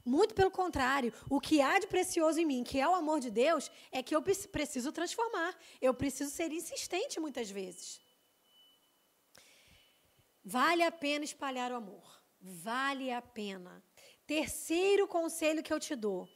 Muito 0.05 0.35
pelo 0.35 0.51
contrário, 0.51 1.15
o 1.31 1.41
que 1.41 1.63
há 1.63 1.79
de 1.79 1.87
precioso 1.87 2.39
em 2.39 2.45
mim, 2.45 2.63
que 2.63 2.79
é 2.79 2.87
o 2.87 2.95
amor 2.95 3.21
de 3.21 3.31
Deus, 3.31 3.71
é 3.91 4.03
que 4.03 4.15
eu 4.15 4.21
preciso 4.23 4.93
transformar. 4.93 5.57
Eu 5.81 5.95
preciso 5.95 6.31
ser 6.31 6.53
insistente 6.53 7.19
muitas 7.19 7.51
vezes. 7.51 8.03
Vale 10.45 10.83
a 10.83 10.93
pena 10.93 11.25
espalhar 11.25 11.73
o 11.73 11.77
amor. 11.77 12.23
Vale 12.39 13.11
a 13.11 13.23
pena. 13.23 13.83
Terceiro 14.27 15.07
conselho 15.07 15.63
que 15.63 15.73
eu 15.73 15.81
te 15.81 15.95
dou: 15.95 16.29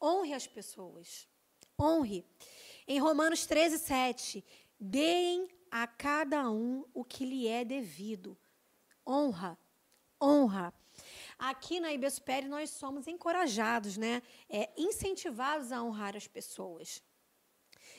honre 0.00 0.34
as 0.34 0.46
pessoas. 0.46 1.28
Honre. 1.80 2.24
Em 2.86 2.98
Romanos 2.98 3.46
13, 3.46 3.78
7, 3.78 4.44
deem 4.78 5.48
a 5.70 5.86
cada 5.86 6.50
um 6.50 6.84
o 6.92 7.04
que 7.04 7.24
lhe 7.24 7.48
é 7.48 7.64
devido. 7.64 8.36
Honra. 9.06 9.58
Honra. 10.20 10.74
Aqui 11.38 11.80
na 11.80 11.92
Ibespere 11.92 12.46
nós 12.46 12.70
somos 12.70 13.08
encorajados, 13.08 13.96
né? 13.96 14.22
É, 14.48 14.70
incentivados 14.76 15.72
a 15.72 15.82
honrar 15.82 16.16
as 16.16 16.26
pessoas. 16.26 17.02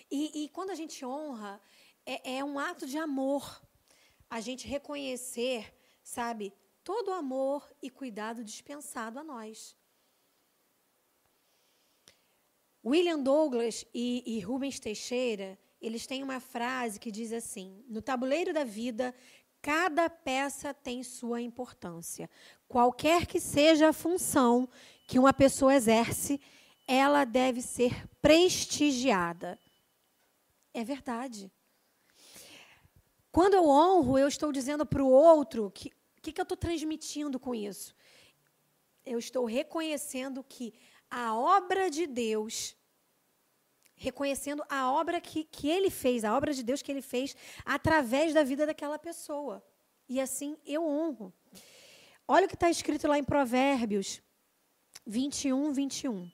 E, 0.10 0.43
e 0.43 0.50
quando 0.50 0.69
a 0.69 0.76
gente 0.76 1.04
honra, 1.06 1.60
é, 2.06 2.38
é 2.38 2.43
um 2.43 2.60
ato 2.60 2.86
de 2.86 2.98
amor 2.98 3.62
a 4.30 4.39
gente 4.39 4.67
reconhecer, 4.67 5.74
sabe, 6.04 6.54
todo 6.84 7.10
o 7.10 7.13
amor 7.13 7.67
e 7.82 7.89
cuidado 7.89 8.43
dispensado 8.43 9.19
a 9.19 9.24
nós. 9.24 9.76
William 12.86 13.19
Douglas 13.19 13.86
e, 13.93 14.24
e 14.26 14.39
Rubens 14.41 14.80
Teixeira, 14.80 15.58
eles 15.82 16.06
têm 16.06 16.22
uma 16.22 16.39
frase 16.39 17.00
que 17.00 17.12
diz 17.12 17.32
assim: 17.32 17.84
No 17.88 18.02
tabuleiro 18.02 18.54
da 18.54 18.65
vida, 18.65 19.15
cada 19.62 20.10
peça 20.10 20.74
tem 20.74 21.02
sua 21.04 21.41
importância. 21.41 22.30
Qualquer 22.67 23.26
que 23.26 23.39
seja 23.39 23.89
a 23.89 23.93
função 23.93 24.67
que 25.08 25.17
uma 25.17 25.34
pessoa 25.34 25.74
exerce, 25.74 26.41
ela 26.86 27.24
deve 27.24 27.62
ser 27.62 28.06
prestigiada. 28.22 29.58
É 30.74 30.84
verdade. 30.84 31.50
Quando 33.32 33.54
eu 33.54 33.67
honro, 33.67 34.17
eu 34.17 34.28
estou 34.28 34.52
dizendo 34.52 34.86
para 34.86 35.04
o 35.04 35.10
outro 35.10 35.72
que 35.72 35.91
que, 36.24 36.32
que 36.32 36.42
eu 36.42 36.44
estou 36.44 36.58
transmitindo 36.58 37.40
com 37.40 37.54
isso? 37.54 37.96
Eu 39.06 39.20
estou 39.20 39.46
reconhecendo 39.46 40.44
que 40.44 40.74
a 41.10 41.36
obra 41.36 41.90
de 41.90 42.08
Deus, 42.08 42.76
reconhecendo 43.96 44.64
a 44.70 44.92
obra 44.92 45.20
que, 45.22 45.44
que 45.44 45.70
ele 45.70 45.90
fez, 45.90 46.24
a 46.24 46.36
obra 46.36 46.54
de 46.54 46.64
Deus 46.64 46.82
que 46.82 46.92
ele 46.92 47.02
fez 47.02 47.36
através 47.66 48.34
da 48.34 48.44
vida 48.44 48.66
daquela 48.66 48.98
pessoa. 48.98 49.64
E 50.08 50.20
assim 50.20 50.58
eu 50.66 50.84
honro. 50.84 51.34
Olha 52.28 52.46
o 52.46 52.50
que 52.50 52.56
está 52.56 52.70
escrito 52.70 53.08
lá 53.08 53.20
em 53.20 53.24
Provérbios 53.24 54.22
21, 55.06 55.74
21. 55.74 56.32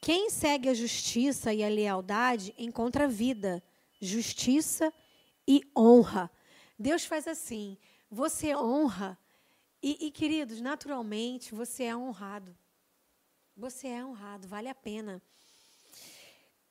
Quem 0.00 0.30
segue 0.30 0.68
a 0.68 0.74
justiça 0.74 1.52
e 1.52 1.62
a 1.62 1.68
lealdade 1.68 2.54
encontra 2.56 3.06
vida, 3.06 3.62
justiça 4.00 4.86
e 4.88 5.10
e 5.50 5.62
honra. 5.76 6.30
Deus 6.78 7.04
faz 7.04 7.26
assim: 7.26 7.76
você 8.10 8.56
honra, 8.56 9.16
e, 9.82 10.06
e 10.06 10.10
queridos, 10.10 10.60
naturalmente 10.60 11.54
você 11.54 11.84
é 11.84 11.96
honrado. 11.96 12.56
Você 13.56 13.88
é 13.88 14.04
honrado, 14.04 14.48
vale 14.48 14.68
a 14.68 14.74
pena. 14.74 15.22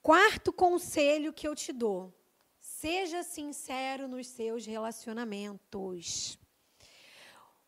Quarto 0.02 0.52
conselho 0.52 1.34
que 1.34 1.48
eu 1.48 1.56
te 1.56 1.72
dou: 1.72 2.14
seja 2.60 3.24
sincero 3.24 4.08
nos 4.08 4.28
seus 4.28 4.66
relacionamentos. 4.66 6.38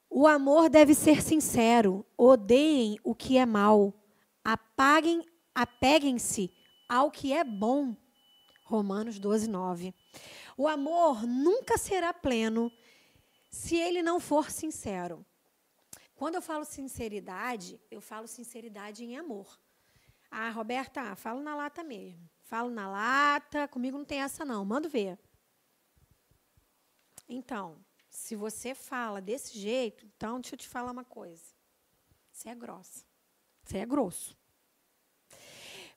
O 0.10 0.28
amor 0.28 0.70
deve 0.70 0.94
ser 0.94 1.22
sincero. 1.22 2.06
Odeiem 2.18 3.00
o 3.04 3.16
que 3.16 3.38
é 3.38 3.46
mal. 3.46 3.94
Apaguem, 4.44 5.26
apeguem-se 5.56 6.52
ao 6.90 7.10
que 7.10 7.32
é 7.32 7.44
bom. 7.44 7.96
Romanos 8.66 9.18
12, 9.20 9.50
9. 9.50 9.94
O 10.58 10.68
amor 10.68 11.26
nunca 11.26 11.78
será 11.78 12.14
pleno 12.14 12.72
se 13.52 13.76
ele 13.76 14.02
não 14.02 14.20
for 14.20 14.50
sincero. 14.50 15.26
Quando 16.16 16.36
eu 16.36 16.42
falo 16.42 16.64
sinceridade, 16.64 17.80
eu 17.92 18.00
falo 18.00 18.28
sinceridade 18.28 19.04
em 19.04 19.18
amor. 19.18 19.60
Ah, 20.30 20.50
Roberta, 20.50 21.16
falo 21.18 21.42
na 21.42 21.54
lata 21.54 21.84
mesmo. 21.84 22.30
Falo 22.44 22.70
na 22.70 22.90
lata, 22.90 23.68
comigo 23.68 23.98
não 23.98 24.06
tem 24.06 24.22
essa 24.22 24.46
não, 24.46 24.64
mando 24.64 24.90
ver. 24.90 25.20
Então, 27.28 27.84
se 28.10 28.36
você 28.36 28.74
fala 28.74 29.22
desse 29.22 29.58
jeito, 29.60 30.06
então 30.06 30.40
deixa 30.40 30.56
eu 30.56 30.60
te 30.60 30.68
falar 30.68 30.92
uma 30.92 31.04
coisa. 31.04 31.44
Você 32.32 32.50
é 32.50 32.56
grossa. 32.56 33.06
Você 33.64 33.78
é 33.80 33.86
grosso. 33.86 34.38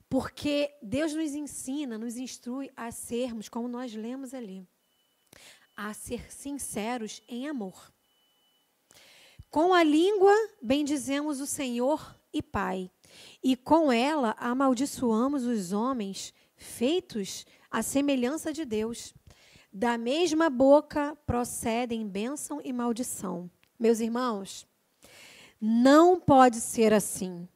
Porque 0.09 0.77
Deus 0.83 1.13
nos 1.13 1.35
ensina, 1.35 1.99
nos 1.99 2.17
instrui 2.17 2.71
a 2.77 2.91
sermos, 2.91 3.49
como 3.49 3.69
nós 3.69 3.95
lemos 3.95 4.35
ali, 4.35 4.67
a 5.77 5.93
ser 5.93 6.33
sinceros 6.33 7.23
em 7.29 7.49
amor. 7.49 7.93
Com 9.51 9.73
a 9.73 9.83
língua 9.83 10.35
bendizemos 10.61 11.41
o 11.41 11.47
Senhor 11.47 12.19
e 12.33 12.43
Pai, 12.43 12.91
e 13.43 13.57
com 13.57 13.93
ela 13.93 14.35
amaldiçoamos 14.39 15.45
os 15.45 15.73
homens 15.73 16.35
feitos 16.57 17.47
à 17.71 17.83
semelhança 17.83 18.53
de 18.53 18.65
Deus. 18.65 19.15
Da 19.73 19.99
mesma 19.99 20.49
boca 20.49 21.17
procedem 21.27 22.07
bênção 22.07 22.61
e 22.63 22.73
maldição. 22.73 23.51
Meus 23.79 24.01
irmãos, 24.01 24.67
não 25.61 26.21
pode 26.21 26.61
ser 26.61 26.93
assim. 26.93 27.49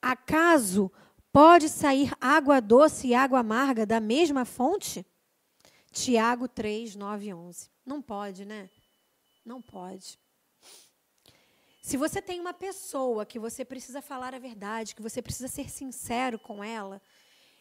Acaso 0.00 0.90
Pode 1.32 1.68
sair 1.68 2.12
água 2.20 2.60
doce 2.60 3.08
e 3.08 3.14
água 3.14 3.40
amarga 3.40 3.84
da 3.84 4.00
mesma 4.00 4.44
fonte? 4.44 5.06
Tiago 5.92 6.48
3, 6.48 6.94
9 6.94 7.26
e 7.26 7.34
11. 7.34 7.70
Não 7.84 8.02
pode, 8.02 8.44
né? 8.44 8.70
Não 9.44 9.62
pode. 9.62 10.18
Se 11.82 11.96
você 11.96 12.20
tem 12.20 12.38
uma 12.38 12.52
pessoa 12.52 13.24
que 13.24 13.38
você 13.38 13.64
precisa 13.64 14.02
falar 14.02 14.34
a 14.34 14.38
verdade, 14.38 14.94
que 14.94 15.02
você 15.02 15.22
precisa 15.22 15.48
ser 15.48 15.70
sincero 15.70 16.38
com 16.38 16.62
ela, 16.62 17.00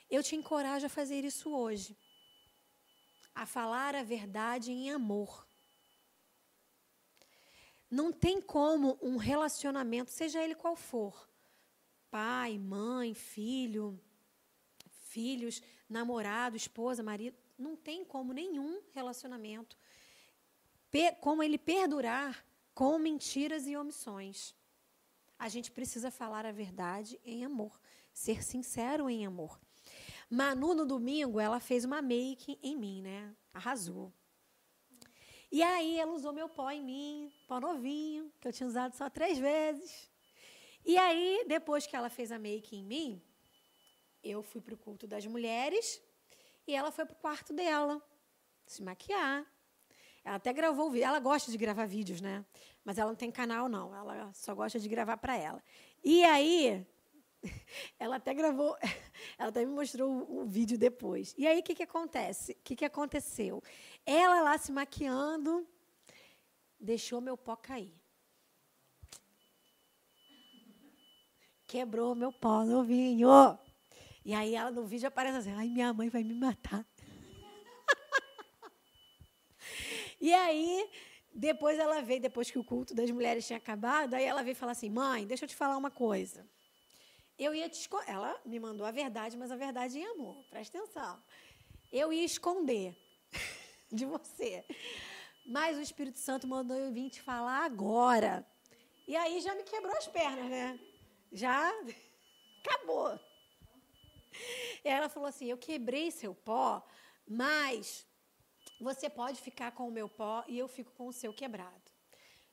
eu 0.09 0.21
te 0.21 0.35
encorajo 0.35 0.85
a 0.85 0.89
fazer 0.89 1.23
isso 1.23 1.49
hoje. 1.49 1.97
A 3.33 3.45
falar 3.45 3.95
a 3.95 4.03
verdade 4.03 4.71
em 4.71 4.91
amor. 4.91 5.47
Não 7.89 8.11
tem 8.11 8.41
como 8.41 8.97
um 9.01 9.15
relacionamento, 9.15 10.11
seja 10.11 10.43
ele 10.43 10.55
qual 10.55 10.75
for, 10.75 11.29
pai, 12.11 12.57
mãe, 12.57 13.13
filho, 13.13 13.97
filhos, 14.89 15.61
namorado, 15.87 16.57
esposa, 16.57 17.01
marido, 17.01 17.37
não 17.57 17.75
tem 17.75 18.05
como 18.05 18.33
nenhum 18.33 18.81
relacionamento 18.93 19.77
como 21.19 21.43
ele 21.43 21.57
perdurar 21.57 22.45
com 22.73 22.97
mentiras 22.97 23.67
e 23.67 23.75
omissões. 23.75 24.55
A 25.37 25.49
gente 25.49 25.71
precisa 25.71 26.09
falar 26.09 26.45
a 26.45 26.51
verdade 26.51 27.19
em 27.23 27.45
amor, 27.45 27.79
ser 28.13 28.43
sincero 28.43 29.09
em 29.09 29.25
amor. 29.25 29.59
Manu, 30.29 30.73
no 30.73 30.85
domingo, 30.85 31.39
ela 31.39 31.59
fez 31.59 31.85
uma 31.85 32.01
make 32.01 32.57
em 32.61 32.75
mim, 32.75 33.01
né? 33.01 33.33
Arrasou. 33.53 34.11
E 35.51 35.63
aí 35.63 35.97
ela 35.97 36.11
usou 36.11 36.33
meu 36.33 36.49
pó 36.49 36.69
em 36.71 36.83
mim, 36.83 37.31
pó 37.47 37.59
novinho, 37.59 38.31
que 38.39 38.47
eu 38.47 38.53
tinha 38.53 38.67
usado 38.67 38.95
só 38.95 39.09
três 39.09 39.37
vezes. 39.37 40.09
E 40.83 40.97
aí, 40.97 41.45
depois 41.47 41.85
que 41.85 41.95
ela 41.95 42.09
fez 42.09 42.31
a 42.31 42.39
make 42.39 42.75
em 42.75 42.83
mim, 42.83 43.21
eu 44.23 44.41
fui 44.41 44.59
para 44.59 44.73
o 44.73 44.77
culto 44.77 45.07
das 45.07 45.25
mulheres 45.25 46.01
e 46.67 46.75
ela 46.75 46.91
foi 46.91 47.05
para 47.05 47.13
o 47.13 47.17
quarto 47.17 47.53
dela 47.53 48.01
se 48.65 48.83
maquiar. 48.83 49.45
Ela 50.23 50.35
até 50.35 50.51
gravou 50.51 50.91
vídeo. 50.91 51.05
Ela 51.05 51.19
gosta 51.19 51.49
de 51.49 51.57
gravar 51.57 51.85
vídeos, 51.85 52.19
né? 52.19 52.45
Mas 52.83 52.97
ela 52.97 53.09
não 53.09 53.15
tem 53.15 53.31
canal, 53.31 53.69
não. 53.69 53.95
Ela 53.95 54.31
só 54.33 54.53
gosta 54.53 54.79
de 54.79 54.89
gravar 54.89 55.17
para 55.17 55.37
ela. 55.37 55.63
E 56.03 56.23
aí, 56.25 56.85
ela 57.97 58.17
até 58.17 58.33
gravou, 58.33 58.77
ela 59.39 59.49
até 59.49 59.65
me 59.65 59.71
mostrou 59.71 60.11
o, 60.11 60.41
o 60.41 60.45
vídeo 60.45 60.77
depois. 60.77 61.33
E 61.37 61.47
aí, 61.47 61.59
o 61.59 61.63
que, 61.63 61.73
que 61.73 61.83
acontece? 61.83 62.51
O 62.51 62.63
que, 62.63 62.75
que 62.75 62.85
aconteceu? 62.85 63.63
Ela 64.05 64.41
lá 64.41 64.57
se 64.57 64.71
maquiando, 64.71 65.65
deixou 66.79 67.21
meu 67.21 67.37
pó 67.37 67.55
cair. 67.55 67.97
quebrou 71.67 72.15
meu 72.15 72.31
pó 72.31 72.63
novinho. 72.63 73.27
E 74.27 74.33
aí 74.33 74.55
ela 74.55 74.69
no 74.69 74.85
vídeo 74.85 75.07
aparece 75.07 75.37
assim, 75.37 75.53
ai, 75.53 75.69
minha 75.69 75.93
mãe 75.93 76.09
vai 76.09 76.21
me 76.21 76.33
matar. 76.33 76.85
E 80.19 80.33
aí, 80.33 80.89
depois 81.31 81.77
ela 81.77 82.01
veio, 82.01 82.19
depois 82.19 82.49
que 82.49 82.57
o 82.57 82.63
culto 82.63 82.93
das 82.93 83.09
mulheres 83.11 83.45
tinha 83.45 83.57
acabado, 83.57 84.15
aí 84.15 84.25
ela 84.25 84.41
veio 84.41 84.55
falar 84.55 84.71
assim: 84.71 84.89
mãe, 84.89 85.27
deixa 85.27 85.45
eu 85.45 85.47
te 85.47 85.55
falar 85.55 85.77
uma 85.77 85.91
coisa. 85.91 86.45
Eu 87.37 87.53
ia 87.53 87.69
te 87.69 87.79
esconder. 87.79 88.09
Ela 88.09 88.41
me 88.43 88.59
mandou 88.59 88.85
a 88.85 88.91
verdade, 88.91 89.37
mas 89.37 89.51
a 89.51 89.55
verdade 89.55 89.99
em 89.99 90.05
amor. 90.05 90.43
Presta 90.49 90.77
atenção. 90.77 91.23
Eu 91.91 92.11
ia 92.11 92.25
esconder 92.25 92.97
de 93.91 94.05
você. 94.05 94.65
Mas 95.45 95.77
o 95.77 95.81
Espírito 95.81 96.17
Santo 96.17 96.47
mandou 96.47 96.75
eu 96.75 96.91
vir 96.91 97.09
te 97.11 97.21
falar 97.21 97.63
agora. 97.63 98.45
E 99.07 99.15
aí 99.15 99.39
já 99.39 99.53
me 99.53 99.63
quebrou 99.63 99.95
as 99.95 100.07
pernas, 100.07 100.49
né? 100.49 100.79
Já 101.31 101.71
acabou. 102.65 103.19
E 104.83 104.89
ela 104.89 105.09
falou 105.09 105.27
assim: 105.27 105.49
Eu 105.49 105.57
quebrei 105.57 106.11
seu 106.11 106.33
pó, 106.33 106.85
mas 107.27 108.05
você 108.79 109.09
pode 109.09 109.41
ficar 109.41 109.71
com 109.71 109.87
o 109.87 109.91
meu 109.91 110.07
pó 110.07 110.43
e 110.47 110.57
eu 110.57 110.67
fico 110.67 110.91
com 110.93 111.07
o 111.07 111.13
seu 111.13 111.33
quebrado. 111.33 111.91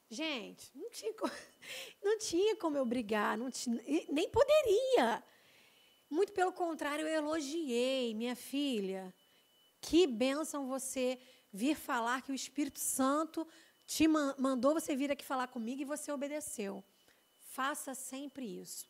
Gente, 0.09 0.71
não 0.75 0.91
tinha, 0.91 1.13
como, 1.15 1.33
não 2.03 2.19
tinha 2.19 2.57
como 2.57 2.77
eu 2.77 2.85
brigar, 2.85 3.37
não 3.37 3.51
tinha, 3.51 3.81
nem 4.09 4.29
poderia. 4.29 5.23
Muito 6.11 6.33
pelo 6.33 6.53
contrário, 6.53 7.07
eu 7.07 7.15
elogiei, 7.15 8.15
minha 8.15 8.37
filha. 8.37 9.15
Que 9.81 10.07
bênção 10.07 10.67
você 10.67 11.19
vir 11.53 11.77
falar 11.77 12.23
que 12.23 12.33
o 12.33 12.35
Espírito 12.35 12.79
Santo 12.79 13.47
te 13.87 14.09
mandou 14.09 14.75
você 14.75 14.97
vir 14.97 15.11
aqui 15.11 15.25
falar 15.25 15.49
comigo 15.49 15.83
e 15.83 15.85
você 15.85 16.11
obedeceu. 16.11 16.83
Faça 17.39 17.95
sempre 17.95 18.61
isso. 18.61 18.89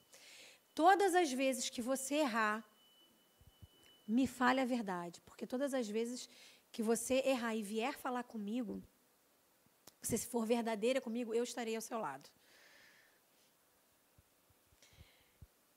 Todas 0.74 1.14
as 1.14 1.32
vezes 1.32 1.68
que 1.68 1.82
você 1.82 2.16
errar, 2.16 2.64
me 4.06 4.26
fale 4.26 4.60
a 4.60 4.64
verdade, 4.64 5.20
porque 5.22 5.46
todas 5.46 5.74
as 5.74 5.88
vezes 5.88 6.28
que 6.70 6.82
você 6.82 7.22
errar 7.24 7.54
e 7.54 7.62
vier 7.62 7.96
falar 7.96 8.24
comigo, 8.24 8.82
você 10.02 10.18
se 10.18 10.26
for 10.26 10.44
verdadeira 10.46 11.00
comigo, 11.00 11.32
eu 11.32 11.44
estarei 11.44 11.74
ao 11.74 11.82
seu 11.82 11.98
lado. 11.98 12.28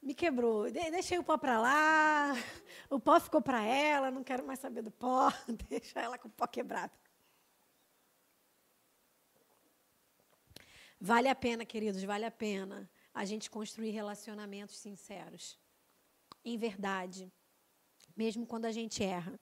Me 0.01 0.13
quebrou. 0.13 0.71
Deixei 0.71 1.17
o 1.17 1.23
pó 1.23 1.37
para 1.37 1.59
lá. 1.59 2.33
O 2.89 2.97
pó 2.97 3.19
ficou 3.19 3.41
para 3.41 3.61
ela. 3.65 4.09
Não 4.09 4.23
quero 4.23 4.45
mais 4.45 4.59
saber 4.59 4.81
do 4.81 4.91
pó. 4.91 5.29
Deixa 5.69 5.99
ela 5.99 6.17
com 6.17 6.29
o 6.29 6.31
pó 6.31 6.47
quebrado. 6.47 6.93
Vale 10.99 11.27
a 11.27 11.35
pena, 11.35 11.65
queridos, 11.65 12.01
vale 12.03 12.25
a 12.25 12.31
pena 12.31 12.89
a 13.13 13.25
gente 13.25 13.49
construir 13.49 13.91
relacionamentos 13.91 14.77
sinceros. 14.77 15.59
Em 16.43 16.57
verdade. 16.57 17.31
Mesmo 18.17 18.47
quando 18.47 18.65
a 18.65 18.71
gente 18.71 19.03
erra. 19.03 19.39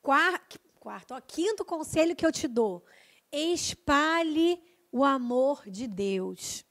Quarto, 0.00 0.60
quarto 0.78 1.12
ó, 1.12 1.20
quinto 1.20 1.64
conselho 1.64 2.14
que 2.14 2.24
eu 2.24 2.30
te 2.30 2.46
dou: 2.46 2.84
espalhe 3.32 4.62
o 4.92 5.04
amor 5.04 5.68
de 5.68 5.88
Deus. 5.88 6.64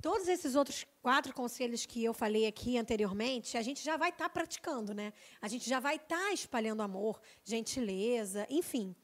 Todos 0.00 0.28
esses 0.28 0.54
outros 0.54 0.86
quatro 1.02 1.32
conselhos 1.34 1.84
que 1.84 2.04
eu 2.04 2.14
falei 2.14 2.46
aqui 2.46 2.78
anteriormente, 2.78 3.56
a 3.56 3.62
gente 3.62 3.82
já 3.82 3.96
vai 3.96 4.10
estar 4.10 4.26
tá 4.26 4.30
praticando, 4.30 4.94
né? 4.94 5.12
A 5.40 5.48
gente 5.48 5.68
já 5.68 5.80
vai 5.80 5.96
estar 5.96 6.16
tá 6.16 6.32
espalhando 6.32 6.82
amor, 6.82 7.20
gentileza, 7.42 8.46
enfim. 8.48 8.94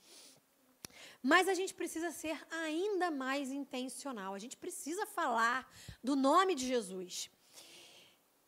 Mas 1.23 1.49
a 1.49 1.55
gente 1.55 1.73
precisa 1.73 2.11
ser 2.11 2.39
ainda 2.51 3.11
mais 3.11 3.51
intencional. 3.51 4.35
A 4.35 4.39
gente 4.39 4.59
precisa 4.59 5.07
falar 5.07 5.67
do 6.03 6.15
nome 6.15 6.55
de 6.55 6.67
Jesus. 6.67 7.31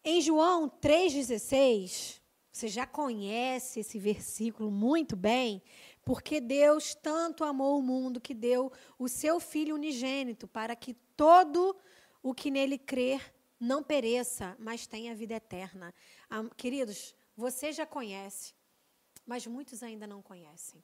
Em 0.04 0.20
João 0.20 0.68
3,16, 0.68 2.20
você 2.56 2.68
já 2.68 2.86
conhece 2.86 3.80
esse 3.80 3.98
versículo 3.98 4.70
muito 4.70 5.14
bem, 5.14 5.62
porque 6.02 6.40
Deus 6.40 6.94
tanto 6.94 7.44
amou 7.44 7.78
o 7.78 7.82
mundo 7.82 8.18
que 8.18 8.32
deu 8.32 8.72
o 8.98 9.10
seu 9.10 9.38
Filho 9.38 9.74
unigênito 9.74 10.48
para 10.48 10.74
que 10.74 10.94
todo 11.14 11.76
o 12.22 12.32
que 12.32 12.50
nele 12.50 12.78
crer 12.78 13.34
não 13.60 13.82
pereça, 13.82 14.56
mas 14.58 14.86
tenha 14.86 15.14
vida 15.14 15.34
eterna. 15.34 15.94
Queridos, 16.56 17.14
você 17.36 17.72
já 17.72 17.84
conhece, 17.84 18.54
mas 19.26 19.46
muitos 19.46 19.82
ainda 19.82 20.06
não 20.06 20.22
conhecem. 20.22 20.82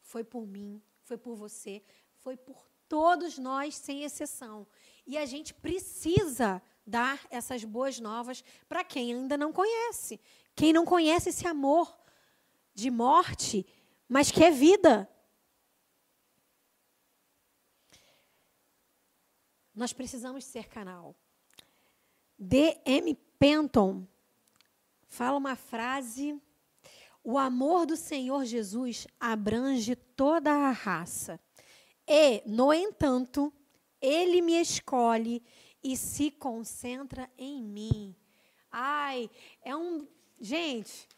Foi 0.00 0.24
por 0.24 0.46
mim, 0.46 0.82
foi 1.02 1.18
por 1.18 1.36
você, 1.36 1.82
foi 2.16 2.34
por 2.34 2.66
todos 2.88 3.36
nós, 3.36 3.76
sem 3.76 4.04
exceção. 4.04 4.66
E 5.06 5.18
a 5.18 5.26
gente 5.26 5.52
precisa 5.52 6.62
dar 6.86 7.24
essas 7.30 7.62
boas 7.62 8.00
novas 8.00 8.42
para 8.66 8.82
quem 8.82 9.12
ainda 9.12 9.36
não 9.36 9.52
conhece. 9.52 10.18
Quem 10.60 10.74
não 10.74 10.84
conhece 10.84 11.30
esse 11.30 11.46
amor 11.46 11.98
de 12.74 12.90
morte, 12.90 13.66
mas 14.06 14.30
que 14.30 14.44
é 14.44 14.50
vida. 14.50 15.10
Nós 19.74 19.94
precisamos 19.94 20.44
ser 20.44 20.68
canal. 20.68 21.16
D.M. 22.38 23.14
Penton 23.38 24.06
fala 25.08 25.38
uma 25.38 25.56
frase 25.56 26.38
o 27.24 27.38
amor 27.38 27.86
do 27.86 27.96
Senhor 27.96 28.44
Jesus 28.44 29.06
abrange 29.18 29.96
toda 29.96 30.52
a 30.52 30.72
raça. 30.72 31.40
E, 32.06 32.42
no 32.44 32.70
entanto, 32.70 33.50
ele 33.98 34.42
me 34.42 34.60
escolhe 34.60 35.42
e 35.82 35.96
se 35.96 36.30
concentra 36.30 37.30
em 37.38 37.62
mim. 37.62 38.14
Ai, 38.70 39.30
é 39.62 39.74
um. 39.74 40.06
Gente, 40.40 41.08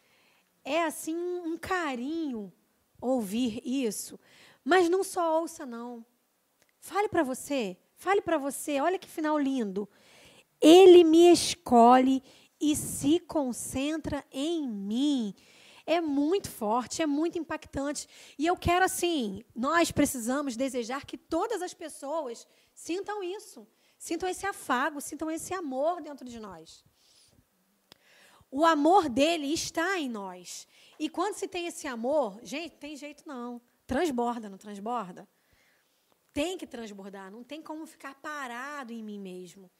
é 0.63 0.83
assim 0.83 1.15
um 1.15 1.57
carinho 1.57 2.51
ouvir 2.99 3.61
isso. 3.63 4.19
Mas 4.63 4.89
não 4.89 5.03
só 5.03 5.41
ouça, 5.41 5.65
não. 5.65 6.05
Fale 6.79 7.07
para 7.07 7.23
você, 7.23 7.77
fale 7.95 8.21
para 8.21 8.37
você, 8.37 8.81
olha 8.81 8.99
que 8.99 9.07
final 9.07 9.37
lindo. 9.37 9.89
Ele 10.61 11.03
me 11.03 11.31
escolhe 11.31 12.21
e 12.59 12.75
se 12.75 13.19
concentra 13.19 14.25
em 14.31 14.67
mim 14.67 15.33
é 15.85 15.99
muito 15.99 16.49
forte, 16.49 17.01
é 17.01 17.05
muito 17.05 17.37
impactante. 17.37 18.07
E 18.37 18.45
eu 18.45 18.55
quero, 18.55 18.85
assim, 18.85 19.43
nós 19.55 19.91
precisamos 19.91 20.55
desejar 20.55 21.05
que 21.05 21.17
todas 21.17 21.61
as 21.61 21.73
pessoas 21.73 22.47
sintam 22.73 23.23
isso, 23.23 23.67
sintam 23.97 24.29
esse 24.29 24.45
afago, 24.45 25.01
sintam 25.01 25.29
esse 25.29 25.53
amor 25.53 26.01
dentro 26.01 26.27
de 26.27 26.39
nós. 26.39 26.83
O 28.55 28.63
amor 28.63 29.09
dele 29.09 29.51
está 29.51 29.99
em 29.99 30.07
nós. 30.07 30.67
E 30.99 31.09
quando 31.09 31.33
se 31.33 31.47
tem 31.47 31.65
esse 31.65 31.87
amor, 31.87 32.39
gente, 32.43 32.75
tem 32.75 32.95
jeito 32.95 33.27
não. 33.27 33.59
Transborda, 33.87 34.47
não 34.47 34.59
transborda? 34.59 35.27
Tem 36.31 36.55
que 36.55 36.67
transbordar, 36.67 37.31
não 37.31 37.43
tem 37.43 37.63
como 37.63 37.83
ficar 37.87 38.13
parado 38.13 38.93
em 38.93 39.01
mim 39.01 39.19
mesmo. 39.19 39.71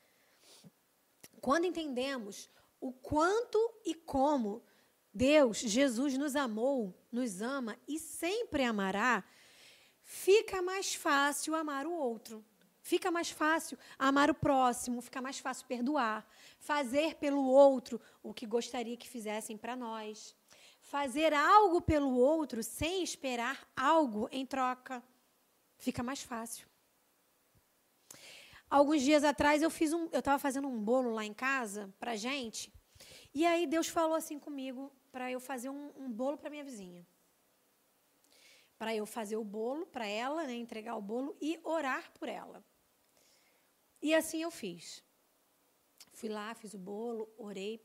Quando 1.40 1.66
entendemos 1.66 2.50
o 2.82 2.92
quanto 2.92 3.60
e 3.86 3.94
como 3.94 4.64
Deus, 5.14 5.60
Jesus 5.60 6.18
nos 6.18 6.36
amou, 6.36 6.96
nos 7.12 7.44
ama 7.44 7.78
e 7.88 8.00
sempre 8.00 8.64
amará, 8.64 9.24
fica 10.02 10.64
mais 10.64 10.96
fácil 10.96 11.54
amar 11.54 11.86
o 11.86 11.94
outro. 11.94 12.44
Fica 12.86 13.10
mais 13.10 13.30
fácil 13.30 13.78
amar 13.98 14.30
o 14.30 14.36
próximo, 14.36 15.02
fica 15.02 15.22
mais 15.22 15.39
fácil 15.39 15.65
perdoar, 15.65 16.28
fazer 16.60 17.15
pelo 17.15 17.41
outro 17.46 18.00
o 18.22 18.34
que 18.34 18.46
gostaria 18.46 18.98
que 18.98 19.08
fizessem 19.08 19.58
para 19.58 19.74
nós. 19.74 20.36
Fazer 20.82 21.34
algo 21.34 21.82
pelo 21.82 22.13
outro 22.13 22.62
sem 22.62 23.02
esperar 23.02 23.65
algo 23.74 24.28
em 24.34 24.46
troca. 24.46 25.02
Fica 25.78 26.04
mais 26.04 26.22
fácil. 26.22 26.67
Alguns 28.69 29.02
dias 29.02 29.24
atrás 29.24 29.62
eu 29.62 29.69
fiz 29.69 29.93
um, 29.93 30.10
eu 30.12 30.19
estava 30.19 30.38
fazendo 30.38 30.67
um 30.67 30.78
bolo 30.78 31.12
lá 31.12 31.24
em 31.24 31.34
casa 31.34 31.93
para 32.02 32.17
gente, 32.17 32.74
e 33.34 33.46
aí 33.46 33.65
Deus 33.65 33.88
falou 33.88 34.15
assim 34.15 34.38
comigo 34.38 34.92
para 35.10 35.31
eu 35.31 35.40
fazer 35.40 35.69
um, 35.69 35.92
um 35.96 36.12
bolo 36.12 36.38
para 36.38 36.50
minha 36.50 36.65
vizinha. 36.65 37.08
Para 38.77 38.94
eu 38.94 39.06
fazer 39.06 39.38
o 39.38 39.44
bolo 39.44 39.86
para 39.86 40.06
ela, 40.06 40.44
né, 40.44 40.54
entregar 40.56 40.98
o 40.98 41.02
bolo 41.02 41.38
e 41.40 41.58
orar 41.63 42.12
por 42.19 42.27
ela. 42.27 42.62
E 44.04 44.13
assim 44.13 44.41
eu 44.41 44.51
fiz. 44.51 45.01
Fui 46.12 46.27
lá, 46.27 46.54
fiz 46.54 46.73
o 46.73 46.77
bolo, 46.77 47.33
orei. 47.37 47.81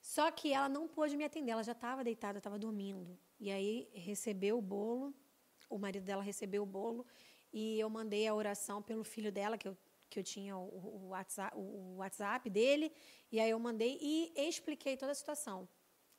Só 0.00 0.30
que 0.30 0.52
ela 0.52 0.68
não 0.68 0.86
pôde 0.86 1.16
me 1.16 1.24
atender, 1.24 1.50
ela 1.50 1.64
já 1.64 1.72
estava 1.72 2.04
deitada, 2.04 2.38
estava 2.38 2.58
dormindo. 2.58 3.18
E 3.40 3.50
aí 3.50 3.90
recebeu 3.92 4.56
o 4.58 4.62
bolo, 4.62 5.12
o 5.68 5.78
marido 5.78 6.04
dela 6.04 6.22
recebeu 6.22 6.62
o 6.62 6.66
bolo 6.66 7.04
e 7.52 7.78
eu 7.78 7.90
mandei 7.90 8.26
a 8.26 8.34
oração 8.34 8.80
pelo 8.80 9.02
filho 9.02 9.32
dela, 9.32 9.58
que 9.58 9.66
eu, 9.66 9.76
que 10.08 10.18
eu 10.20 10.22
tinha 10.22 10.56
o, 10.56 11.06
o, 11.06 11.08
WhatsApp, 11.08 11.56
o 11.56 11.96
WhatsApp 11.96 12.48
dele, 12.48 12.92
e 13.30 13.40
aí 13.40 13.50
eu 13.50 13.58
mandei 13.58 13.98
e 14.00 14.32
expliquei 14.36 14.96
toda 14.96 15.12
a 15.12 15.14
situação 15.14 15.68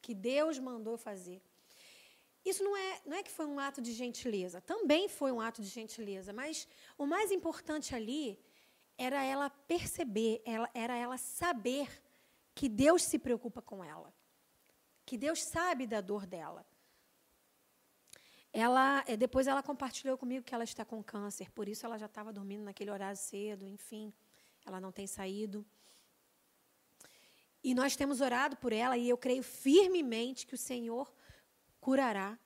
que 0.02 0.14
Deus 0.14 0.60
mandou 0.60 0.98
fazer. 0.98 1.42
Isso 2.46 2.62
não 2.62 2.76
é, 2.76 3.02
não 3.06 3.18
é 3.18 3.24
que 3.24 3.32
foi 3.32 3.46
um 3.46 3.58
ato 3.58 3.82
de 3.82 3.94
gentileza, 3.94 4.60
também 4.60 5.08
foi 5.08 5.32
um 5.32 5.40
ato 5.40 5.62
de 5.62 5.70
gentileza, 5.70 6.34
mas 6.34 6.68
o 6.98 7.06
mais 7.06 7.32
importante 7.32 7.96
ali 7.96 8.38
era 8.98 9.24
ela 9.24 9.50
perceber, 9.50 10.42
ela, 10.46 10.70
era 10.74 10.96
ela 10.96 11.18
saber 11.18 11.90
que 12.54 12.70
Deus 12.70 13.04
se 13.04 13.18
preocupa 13.18 13.62
com 13.62 13.84
ela, 13.84 14.14
que 15.06 15.18
Deus 15.18 15.44
sabe 15.44 15.88
da 15.88 16.02
dor 16.02 16.26
dela. 16.26 16.66
ela 18.52 19.04
eh, 19.08 19.18
depois 19.18 19.48
ela 19.48 19.64
compartilhou 19.64 20.18
comigo 20.18 20.46
que 20.46 20.54
ela 20.54 20.64
está 20.64 20.86
com 20.86 21.04
câncer, 21.04 21.52
por 21.52 21.68
isso 21.68 21.86
ela 21.86 21.98
já 21.98 22.06
estava 22.06 22.32
dormindo 22.32 22.64
naquele 22.64 22.92
horário 22.92 23.18
cedo, 23.18 23.66
enfim, 23.66 24.14
ela 24.66 24.80
não 24.80 24.92
tem 24.92 25.08
saído. 25.08 25.66
E 27.64 27.74
nós 27.74 27.96
temos 27.96 28.20
orado 28.20 28.58
por 28.58 28.74
ela 28.74 28.98
e 28.98 29.08
eu 29.08 29.18
creio 29.18 29.42
firmemente 29.42 30.46
que 30.46 30.54
o 30.54 30.58
Senhor 30.58 31.12
curará. 31.80 32.38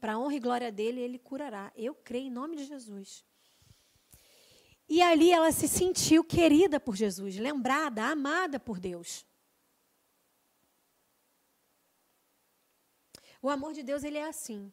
Para 0.00 0.14
a 0.14 0.18
honra 0.18 0.34
e 0.34 0.40
glória 0.40 0.72
dele, 0.72 1.00
ele 1.00 1.18
curará. 1.18 1.70
Eu 1.76 1.94
creio 1.94 2.26
em 2.26 2.30
nome 2.30 2.56
de 2.56 2.64
Jesus. 2.64 3.24
E 4.88 5.00
ali 5.02 5.30
ela 5.30 5.50
se 5.50 5.66
sentiu 5.66 6.22
querida 6.22 6.78
por 6.78 6.94
Jesus, 6.94 7.36
lembrada, 7.36 8.04
amada 8.04 8.60
por 8.60 8.78
Deus. 8.78 9.26
O 13.40 13.48
amor 13.48 13.72
de 13.72 13.82
Deus 13.82 14.04
ele 14.04 14.18
é 14.18 14.26
assim. 14.26 14.72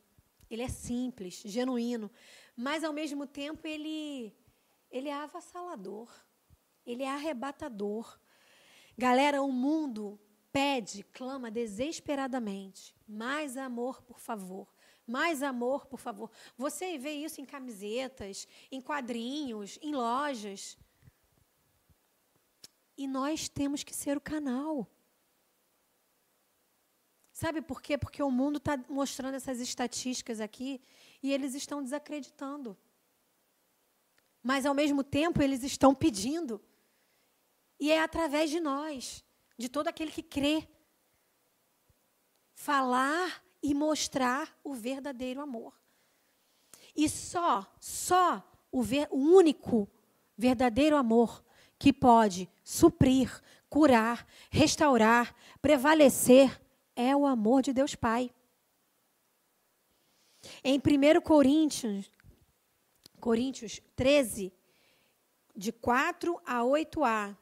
Ele 0.50 0.64
é 0.64 0.70
simples, 0.70 1.42
genuíno, 1.46 2.12
mas 2.56 2.84
ao 2.84 2.92
mesmo 2.92 3.26
tempo 3.26 3.66
ele 3.66 4.36
ele 4.90 5.08
é 5.08 5.14
avassalador. 5.14 6.10
Ele 6.86 7.04
é 7.04 7.10
arrebatador. 7.10 8.20
Galera, 8.98 9.42
o 9.42 9.52
mundo 9.52 10.20
pede, 10.52 11.04
clama 11.04 11.50
desesperadamente 11.50 12.94
mais 13.08 13.58
amor, 13.58 14.02
por 14.04 14.20
favor. 14.20 14.71
Mais 15.06 15.42
amor, 15.42 15.86
por 15.86 16.00
favor. 16.00 16.32
Você 16.56 16.98
vê 16.98 17.12
isso 17.12 17.42
em 17.42 17.46
camisetas, 17.46 18.48
em 18.72 18.80
quadrinhos, 18.80 19.78
em 19.82 19.94
lojas. 19.94 20.78
E 22.98 23.08
nós 23.08 23.50
temos 23.50 23.84
que 23.84 23.94
ser 23.94 24.18
o 24.18 24.22
canal. 24.22 24.88
Sabe 27.34 27.62
por 27.62 27.82
quê? 27.82 27.98
Porque 27.98 28.22
o 28.22 28.30
mundo 28.30 28.58
está 28.58 28.78
mostrando 28.88 29.34
essas 29.34 29.60
estatísticas 29.60 30.40
aqui 30.40 30.80
e 31.24 31.34
eles 31.34 31.56
estão 31.56 31.82
desacreditando. 31.82 32.78
Mas, 34.44 34.66
ao 34.66 34.74
mesmo 34.74 35.04
tempo, 35.04 35.42
eles 35.42 35.64
estão 35.64 35.94
pedindo. 35.94 36.62
E 37.80 37.92
é 37.92 38.00
através 38.00 38.52
de 38.52 38.60
nós, 38.60 39.24
de 39.58 39.68
todo 39.68 39.88
aquele 39.88 40.12
que 40.12 40.22
crê, 40.22 40.68
falar 42.54 43.44
e 43.62 43.74
mostrar 43.74 44.58
o 44.64 44.74
verdadeiro 44.74 45.42
amor. 45.42 45.74
E 46.96 47.08
só, 47.08 47.66
só 47.80 48.44
o, 48.72 48.82
ver, 48.82 49.08
o 49.12 49.18
único 49.18 49.90
verdadeiro 50.38 50.96
amor 50.96 51.44
que 51.78 51.94
pode 51.94 52.50
suprir, 52.64 53.42
curar, 53.70 54.28
restaurar, 54.50 55.36
prevalecer 55.62 56.62
é 56.96 57.16
o 57.16 57.26
amor 57.26 57.62
de 57.62 57.74
Deus 57.74 57.96
Pai. 57.96 58.32
Em 60.64 60.78
1 60.78 61.22
Coríntios, 61.22 62.12
Coríntios 63.20 63.80
13, 63.96 64.52
de 65.56 65.72
4 65.72 66.42
a 66.46 66.62
8a, 66.62 67.38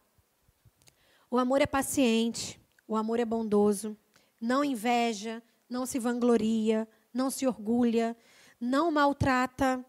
o 1.32 1.38
amor 1.38 1.62
é 1.62 1.66
paciente, 1.66 2.60
o 2.88 2.96
amor 2.96 3.20
é 3.20 3.26
bondoso, 3.26 3.96
não 4.42 4.64
inveja, 4.64 5.44
não 5.70 5.86
se 5.86 6.00
vangloria, 6.00 6.88
não 7.14 7.30
se 7.30 7.46
orgulha, 7.46 8.18
não 8.60 8.92
maltrata, 8.92 9.86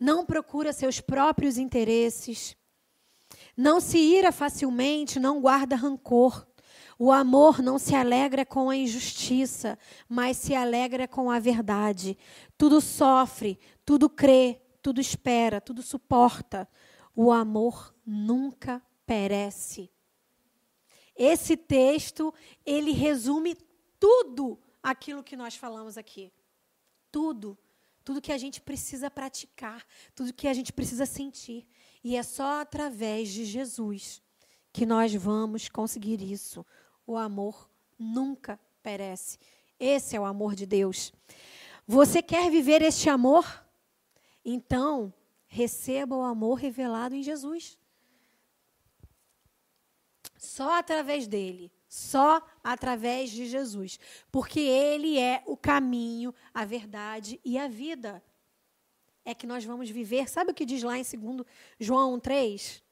não 0.00 0.24
procura 0.24 0.72
seus 0.72 1.00
próprios 1.00 1.58
interesses, 1.58 2.56
não 3.56 3.80
se 3.80 3.98
ira 3.98 4.32
facilmente, 4.32 5.20
não 5.20 5.40
guarda 5.40 5.76
rancor. 5.76 6.46
O 6.98 7.12
amor 7.12 7.62
não 7.62 7.78
se 7.78 7.94
alegra 7.94 8.44
com 8.44 8.70
a 8.70 8.76
injustiça, 8.76 9.78
mas 10.08 10.36
se 10.36 10.54
alegra 10.54 11.06
com 11.06 11.30
a 11.30 11.38
verdade. 11.38 12.16
Tudo 12.56 12.80
sofre, 12.80 13.58
tudo 13.84 14.08
crê, 14.08 14.60
tudo 14.82 15.00
espera, 15.00 15.60
tudo 15.60 15.82
suporta. 15.82 16.68
O 17.14 17.30
amor 17.30 17.94
nunca 18.04 18.82
perece. 19.06 19.90
Esse 21.16 21.56
texto, 21.56 22.32
ele 22.64 22.92
resume 22.92 23.56
tudo 23.98 24.58
aquilo 24.82 25.22
que 25.22 25.36
nós 25.36 25.54
falamos 25.54 25.96
aqui. 25.96 26.32
Tudo. 27.10 27.56
Tudo 28.04 28.22
que 28.22 28.32
a 28.32 28.38
gente 28.38 28.60
precisa 28.60 29.10
praticar, 29.10 29.86
tudo 30.14 30.32
que 30.32 30.48
a 30.48 30.54
gente 30.54 30.72
precisa 30.72 31.04
sentir. 31.04 31.66
E 32.02 32.16
é 32.16 32.22
só 32.22 32.62
através 32.62 33.28
de 33.28 33.44
Jesus 33.44 34.22
que 34.72 34.86
nós 34.86 35.14
vamos 35.14 35.68
conseguir 35.68 36.22
isso. 36.22 36.64
O 37.06 37.16
amor 37.16 37.68
nunca 37.98 38.58
perece. 38.82 39.38
Esse 39.78 40.16
é 40.16 40.20
o 40.20 40.24
amor 40.24 40.54
de 40.54 40.64
Deus. 40.64 41.12
Você 41.86 42.22
quer 42.22 42.50
viver 42.50 42.80
este 42.80 43.10
amor? 43.10 43.44
Então, 44.44 45.12
receba 45.46 46.16
o 46.16 46.22
amor 46.22 46.54
revelado 46.54 47.14
em 47.14 47.22
Jesus. 47.22 47.78
Só 50.38 50.78
através 50.78 51.26
dele 51.26 51.70
só 51.88 52.46
através 52.62 53.30
de 53.30 53.46
Jesus, 53.46 53.98
porque 54.30 54.60
Ele 54.60 55.18
é 55.18 55.42
o 55.46 55.56
caminho, 55.56 56.34
a 56.52 56.64
verdade 56.64 57.40
e 57.44 57.58
a 57.58 57.66
vida. 57.66 58.22
É 59.24 59.34
que 59.34 59.46
nós 59.46 59.64
vamos 59.64 59.90
viver. 59.90 60.28
Sabe 60.28 60.52
o 60.52 60.54
que 60.54 60.64
diz 60.64 60.82
lá 60.82 60.98
em 60.98 61.02
2 61.02 61.46
João 61.78 62.18
3? 62.18 62.82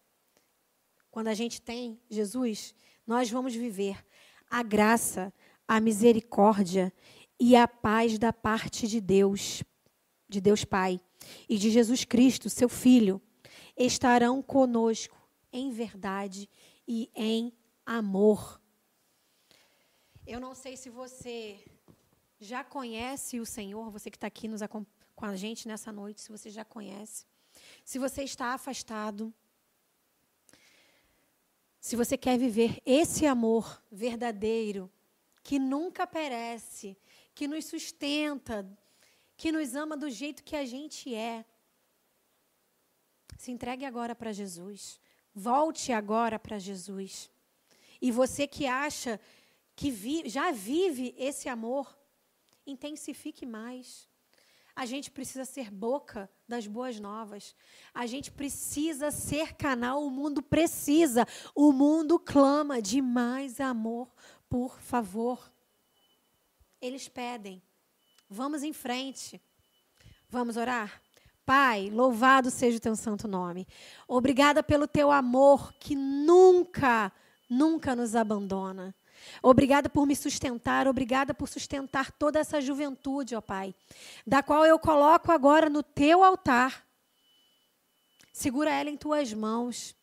Quando 1.10 1.28
a 1.28 1.34
gente 1.34 1.60
tem 1.60 2.00
Jesus, 2.10 2.74
nós 3.06 3.30
vamos 3.30 3.54
viver 3.54 4.04
a 4.50 4.62
graça, 4.62 5.32
a 5.66 5.80
misericórdia 5.80 6.92
e 7.38 7.56
a 7.56 7.66
paz 7.66 8.18
da 8.18 8.32
parte 8.32 8.86
de 8.86 9.00
Deus, 9.00 9.62
de 10.28 10.40
Deus 10.40 10.64
Pai 10.64 11.00
e 11.48 11.56
de 11.58 11.70
Jesus 11.70 12.04
Cristo, 12.04 12.50
seu 12.50 12.68
Filho, 12.68 13.20
estarão 13.76 14.42
conosco 14.42 15.16
em 15.52 15.70
verdade 15.70 16.48
e 16.86 17.10
em 17.14 17.52
amor. 17.84 18.60
Eu 20.26 20.40
não 20.40 20.56
sei 20.56 20.76
se 20.76 20.90
você 20.90 21.64
já 22.40 22.64
conhece 22.64 23.38
o 23.38 23.46
Senhor, 23.46 23.88
você 23.90 24.10
que 24.10 24.16
está 24.16 24.26
aqui 24.26 24.48
nos, 24.48 24.60
com 25.14 25.24
a 25.24 25.36
gente 25.36 25.68
nessa 25.68 25.92
noite, 25.92 26.20
se 26.20 26.32
você 26.32 26.50
já 26.50 26.64
conhece. 26.64 27.24
Se 27.84 27.96
você 27.96 28.24
está 28.24 28.46
afastado. 28.52 29.32
Se 31.80 31.94
você 31.94 32.18
quer 32.18 32.36
viver 32.36 32.82
esse 32.84 33.24
amor 33.24 33.80
verdadeiro, 33.88 34.90
que 35.44 35.60
nunca 35.60 36.08
perece, 36.08 36.98
que 37.32 37.46
nos 37.46 37.66
sustenta, 37.66 38.68
que 39.36 39.52
nos 39.52 39.76
ama 39.76 39.96
do 39.96 40.10
jeito 40.10 40.42
que 40.42 40.56
a 40.56 40.66
gente 40.66 41.14
é. 41.14 41.44
Se 43.38 43.52
entregue 43.52 43.84
agora 43.84 44.12
para 44.12 44.32
Jesus. 44.32 44.98
Volte 45.32 45.92
agora 45.92 46.36
para 46.36 46.58
Jesus. 46.58 47.30
E 48.00 48.10
você 48.10 48.46
que 48.46 48.66
acha 48.66 49.20
que 49.76 49.90
vi, 49.90 50.26
já 50.26 50.50
vive 50.50 51.14
esse 51.18 51.48
amor, 51.48 51.96
intensifique 52.66 53.44
mais. 53.44 54.08
A 54.74 54.84
gente 54.84 55.10
precisa 55.10 55.44
ser 55.44 55.70
boca 55.70 56.30
das 56.48 56.66
boas 56.66 56.98
novas. 56.98 57.54
A 57.94 58.06
gente 58.06 58.30
precisa 58.30 59.10
ser 59.10 59.54
canal. 59.54 60.04
O 60.04 60.10
mundo 60.10 60.42
precisa. 60.42 61.26
O 61.54 61.72
mundo 61.72 62.18
clama 62.18 62.82
de 62.82 63.00
mais 63.00 63.60
amor, 63.60 64.12
por 64.50 64.78
favor. 64.78 65.50
Eles 66.80 67.08
pedem. 67.08 67.62
Vamos 68.28 68.62
em 68.62 68.72
frente. 68.72 69.40
Vamos 70.28 70.56
orar? 70.56 71.00
Pai, 71.46 71.88
louvado 71.90 72.50
seja 72.50 72.76
o 72.76 72.80
teu 72.80 72.96
santo 72.96 73.28
nome. 73.28 73.66
Obrigada 74.06 74.62
pelo 74.62 74.86
teu 74.86 75.10
amor 75.10 75.72
que 75.74 75.94
nunca, 75.94 77.10
nunca 77.48 77.96
nos 77.96 78.14
abandona. 78.14 78.94
Obrigada 79.42 79.88
por 79.88 80.06
me 80.06 80.16
sustentar, 80.16 80.86
obrigada 80.86 81.34
por 81.34 81.48
sustentar 81.48 82.10
toda 82.12 82.38
essa 82.38 82.60
juventude, 82.60 83.34
ó 83.34 83.40
Pai, 83.40 83.74
da 84.26 84.42
qual 84.42 84.64
eu 84.64 84.78
coloco 84.78 85.30
agora 85.32 85.68
no 85.68 85.82
teu 85.82 86.22
altar. 86.22 86.86
Segura 88.32 88.70
ela 88.70 88.90
em 88.90 88.96
tuas 88.96 89.32
mãos. 89.32 89.96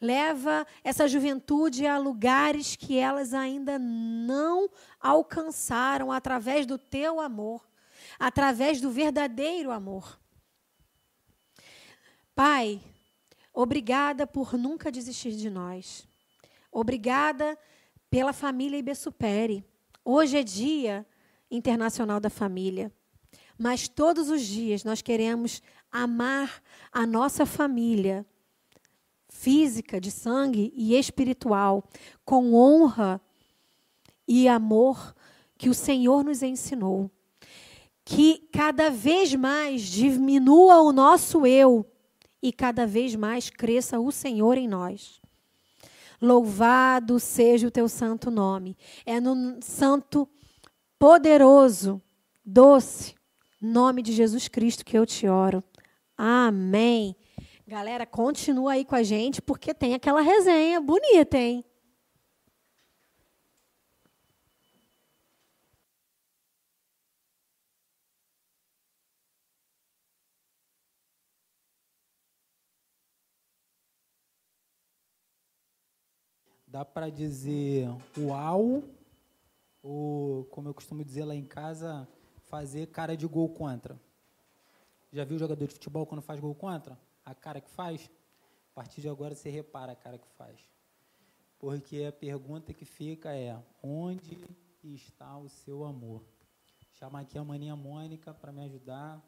Leva 0.00 0.66
essa 0.84 1.08
juventude 1.08 1.86
a 1.86 1.96
lugares 1.96 2.76
que 2.76 2.98
elas 2.98 3.32
ainda 3.32 3.78
não 3.78 4.68
alcançaram 5.00 6.12
através 6.12 6.66
do 6.66 6.76
teu 6.76 7.18
amor, 7.18 7.66
através 8.18 8.80
do 8.80 8.90
verdadeiro 8.90 9.70
amor. 9.70 10.18
Pai, 12.34 12.80
obrigada 13.54 14.26
por 14.26 14.52
nunca 14.54 14.92
desistir 14.92 15.32
de 15.32 15.48
nós. 15.48 16.06
Obrigada 16.70 17.58
pela 18.16 18.32
família 18.32 18.78
Ibessupere. 18.78 19.62
Hoje 20.02 20.38
é 20.38 20.42
Dia 20.42 21.06
Internacional 21.50 22.18
da 22.18 22.30
Família, 22.30 22.90
mas 23.58 23.88
todos 23.88 24.30
os 24.30 24.40
dias 24.40 24.82
nós 24.84 25.02
queremos 25.02 25.62
amar 25.92 26.62
a 26.90 27.06
nossa 27.06 27.44
família 27.44 28.24
física, 29.28 30.00
de 30.00 30.10
sangue 30.10 30.72
e 30.74 30.94
espiritual, 30.98 31.84
com 32.24 32.54
honra 32.54 33.20
e 34.26 34.48
amor 34.48 35.14
que 35.58 35.68
o 35.68 35.74
Senhor 35.74 36.24
nos 36.24 36.42
ensinou. 36.42 37.10
que 38.02 38.48
cada 38.50 38.88
vez 38.88 39.34
mais 39.34 39.82
diminua 39.82 40.80
o 40.80 40.90
nosso 40.90 41.46
eu 41.46 41.84
e 42.42 42.50
cada 42.50 42.86
vez 42.86 43.14
mais 43.14 43.50
cresça 43.50 44.00
o 44.00 44.10
Senhor 44.10 44.56
em 44.56 44.66
nós. 44.66 45.20
Louvado 46.20 47.18
seja 47.18 47.68
o 47.68 47.70
teu 47.70 47.88
santo 47.88 48.30
nome. 48.30 48.76
É 49.04 49.20
no 49.20 49.58
santo, 49.60 50.28
poderoso, 50.98 52.00
doce 52.44 53.14
nome 53.60 54.02
de 54.02 54.12
Jesus 54.12 54.48
Cristo 54.48 54.84
que 54.84 54.96
eu 54.96 55.06
te 55.06 55.26
oro. 55.28 55.62
Amém. 56.16 57.16
Galera, 57.66 58.06
continua 58.06 58.72
aí 58.72 58.84
com 58.84 58.94
a 58.94 59.02
gente, 59.02 59.42
porque 59.42 59.74
tem 59.74 59.94
aquela 59.94 60.20
resenha 60.20 60.80
bonita, 60.80 61.36
hein? 61.36 61.64
Dá 76.76 76.84
para 76.84 77.08
dizer 77.08 77.88
uau, 78.18 78.84
ou, 79.82 80.44
como 80.44 80.68
eu 80.68 80.74
costumo 80.74 81.02
dizer 81.02 81.24
lá 81.24 81.34
em 81.34 81.42
casa, 81.46 82.06
fazer 82.50 82.88
cara 82.88 83.16
de 83.16 83.26
gol 83.26 83.48
contra. 83.48 83.98
Já 85.10 85.24
viu 85.24 85.38
jogador 85.38 85.66
de 85.66 85.72
futebol 85.72 86.04
quando 86.04 86.20
faz 86.20 86.38
gol 86.38 86.54
contra? 86.54 87.00
A 87.24 87.34
cara 87.34 87.62
que 87.62 87.70
faz? 87.70 88.10
A 88.72 88.74
partir 88.74 89.00
de 89.00 89.08
agora 89.08 89.34
você 89.34 89.48
repara 89.48 89.92
a 89.92 89.96
cara 89.96 90.18
que 90.18 90.28
faz. 90.36 90.60
Porque 91.58 92.04
a 92.04 92.12
pergunta 92.12 92.74
que 92.74 92.84
fica 92.84 93.34
é: 93.34 93.58
onde 93.82 94.36
está 94.84 95.38
o 95.38 95.48
seu 95.48 95.82
amor? 95.82 96.26
Chamar 96.92 97.20
aqui 97.20 97.38
a 97.38 97.44
maninha 97.44 97.74
Mônica 97.74 98.34
para 98.34 98.52
me 98.52 98.60
ajudar 98.64 99.26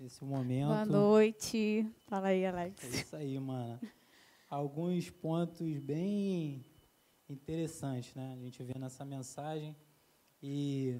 nesse 0.00 0.24
momento. 0.24 0.68
Boa 0.68 0.86
noite. 0.86 1.86
Fala 2.06 2.28
aí, 2.28 2.46
Alex. 2.46 2.82
É 2.82 3.00
isso 3.00 3.16
aí, 3.16 3.38
mana 3.38 3.78
alguns 4.48 5.10
pontos 5.10 5.78
bem 5.78 6.64
interessantes, 7.28 8.14
né? 8.14 8.32
A 8.32 8.36
gente 8.36 8.62
vê 8.62 8.78
nessa 8.78 9.04
mensagem 9.04 9.76
e 10.42 10.98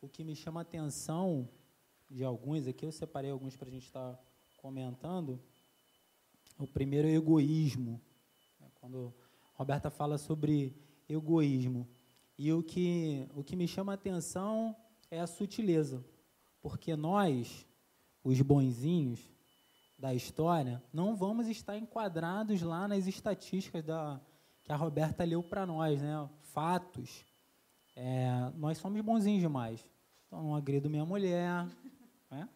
o 0.00 0.08
que 0.08 0.24
me 0.24 0.34
chama 0.34 0.60
a 0.60 0.62
atenção 0.62 1.48
de 2.10 2.24
alguns 2.24 2.66
aqui, 2.66 2.84
eu 2.84 2.92
separei 2.92 3.30
alguns 3.30 3.56
para 3.56 3.68
a 3.68 3.70
gente 3.70 3.86
estar 3.86 4.14
tá 4.14 4.20
comentando. 4.56 5.40
O 6.58 6.66
primeiro 6.66 7.08
é 7.08 7.12
o 7.12 7.14
egoísmo. 7.14 8.00
Né? 8.60 8.68
Quando 8.74 9.14
a 9.54 9.58
Roberta 9.58 9.90
fala 9.90 10.18
sobre 10.18 10.74
egoísmo. 11.08 11.88
E 12.38 12.52
o 12.52 12.62
que, 12.62 13.28
o 13.34 13.42
que 13.42 13.56
me 13.56 13.66
chama 13.66 13.92
a 13.92 13.94
atenção 13.94 14.76
é 15.10 15.20
a 15.20 15.26
sutileza. 15.26 16.04
Porque 16.60 16.94
nós, 16.96 17.66
os 18.22 18.40
bonzinhos, 18.40 19.20
da 19.98 20.14
história, 20.14 20.82
não 20.92 21.16
vamos 21.16 21.48
estar 21.48 21.76
enquadrados 21.76 22.60
lá 22.62 22.86
nas 22.86 23.06
estatísticas 23.06 23.82
da, 23.82 24.20
que 24.62 24.72
a 24.72 24.76
Roberta 24.76 25.24
leu 25.24 25.42
para 25.42 25.64
nós, 25.64 26.02
né? 26.02 26.28
fatos. 26.42 27.24
É, 27.94 28.50
nós 28.56 28.78
somos 28.78 29.00
bonzinhos 29.00 29.40
demais. 29.40 29.84
Então, 30.26 30.42
não 30.42 30.54
agredo 30.56 30.90
minha 30.90 31.04
mulher. 31.04 31.66
Né? 32.28 32.48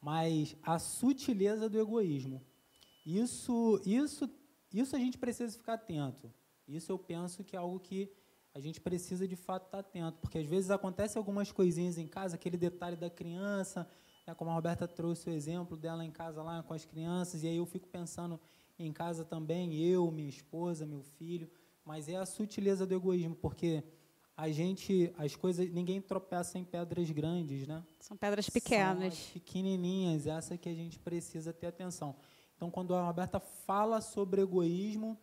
Mas 0.00 0.56
a 0.62 0.78
sutileza 0.78 1.68
do 1.68 1.78
egoísmo. 1.78 2.40
Isso, 3.04 3.78
isso, 3.84 4.26
isso 4.72 4.96
a 4.96 4.98
gente 4.98 5.18
precisa 5.18 5.54
ficar 5.54 5.74
atento. 5.74 6.32
Isso 6.66 6.90
eu 6.90 6.98
penso 6.98 7.44
que 7.44 7.54
é 7.54 7.58
algo 7.58 7.78
que 7.78 8.10
a 8.54 8.58
gente 8.58 8.80
precisa 8.80 9.28
de 9.28 9.36
fato 9.36 9.66
estar 9.66 9.80
atento, 9.80 10.18
porque 10.18 10.38
às 10.38 10.46
vezes 10.46 10.70
acontece 10.70 11.18
algumas 11.18 11.52
coisinhas 11.52 11.98
em 11.98 12.06
casa, 12.06 12.36
aquele 12.36 12.56
detalhe 12.56 12.96
da 12.96 13.10
criança, 13.10 13.86
é 14.26 14.34
como 14.34 14.50
a 14.50 14.54
Roberta 14.54 14.86
trouxe 14.86 15.28
o 15.28 15.32
exemplo 15.32 15.76
dela 15.76 16.04
em 16.04 16.10
casa 16.10 16.42
lá 16.42 16.62
com 16.62 16.74
as 16.74 16.84
crianças, 16.84 17.42
e 17.42 17.48
aí 17.48 17.56
eu 17.56 17.66
fico 17.66 17.88
pensando 17.88 18.40
em 18.78 18.92
casa 18.92 19.24
também, 19.24 19.74
eu, 19.74 20.10
minha 20.10 20.28
esposa, 20.28 20.86
meu 20.86 21.02
filho, 21.02 21.50
mas 21.84 22.08
é 22.08 22.16
a 22.16 22.26
sutileza 22.26 22.86
do 22.86 22.94
egoísmo, 22.94 23.34
porque 23.34 23.84
a 24.36 24.50
gente, 24.50 25.12
as 25.18 25.36
coisas, 25.36 25.70
ninguém 25.70 26.00
tropeça 26.00 26.58
em 26.58 26.64
pedras 26.64 27.10
grandes, 27.10 27.66
né? 27.66 27.84
São 27.98 28.16
pedras 28.16 28.48
pequenas. 28.48 29.14
São 29.14 29.32
pequenininhas, 29.34 30.26
essa 30.26 30.56
que 30.56 30.68
a 30.68 30.74
gente 30.74 30.98
precisa 30.98 31.52
ter 31.52 31.66
atenção. 31.66 32.16
Então, 32.56 32.70
quando 32.70 32.94
a 32.94 33.04
Roberta 33.04 33.38
fala 33.38 34.00
sobre 34.00 34.40
egoísmo, 34.40 35.18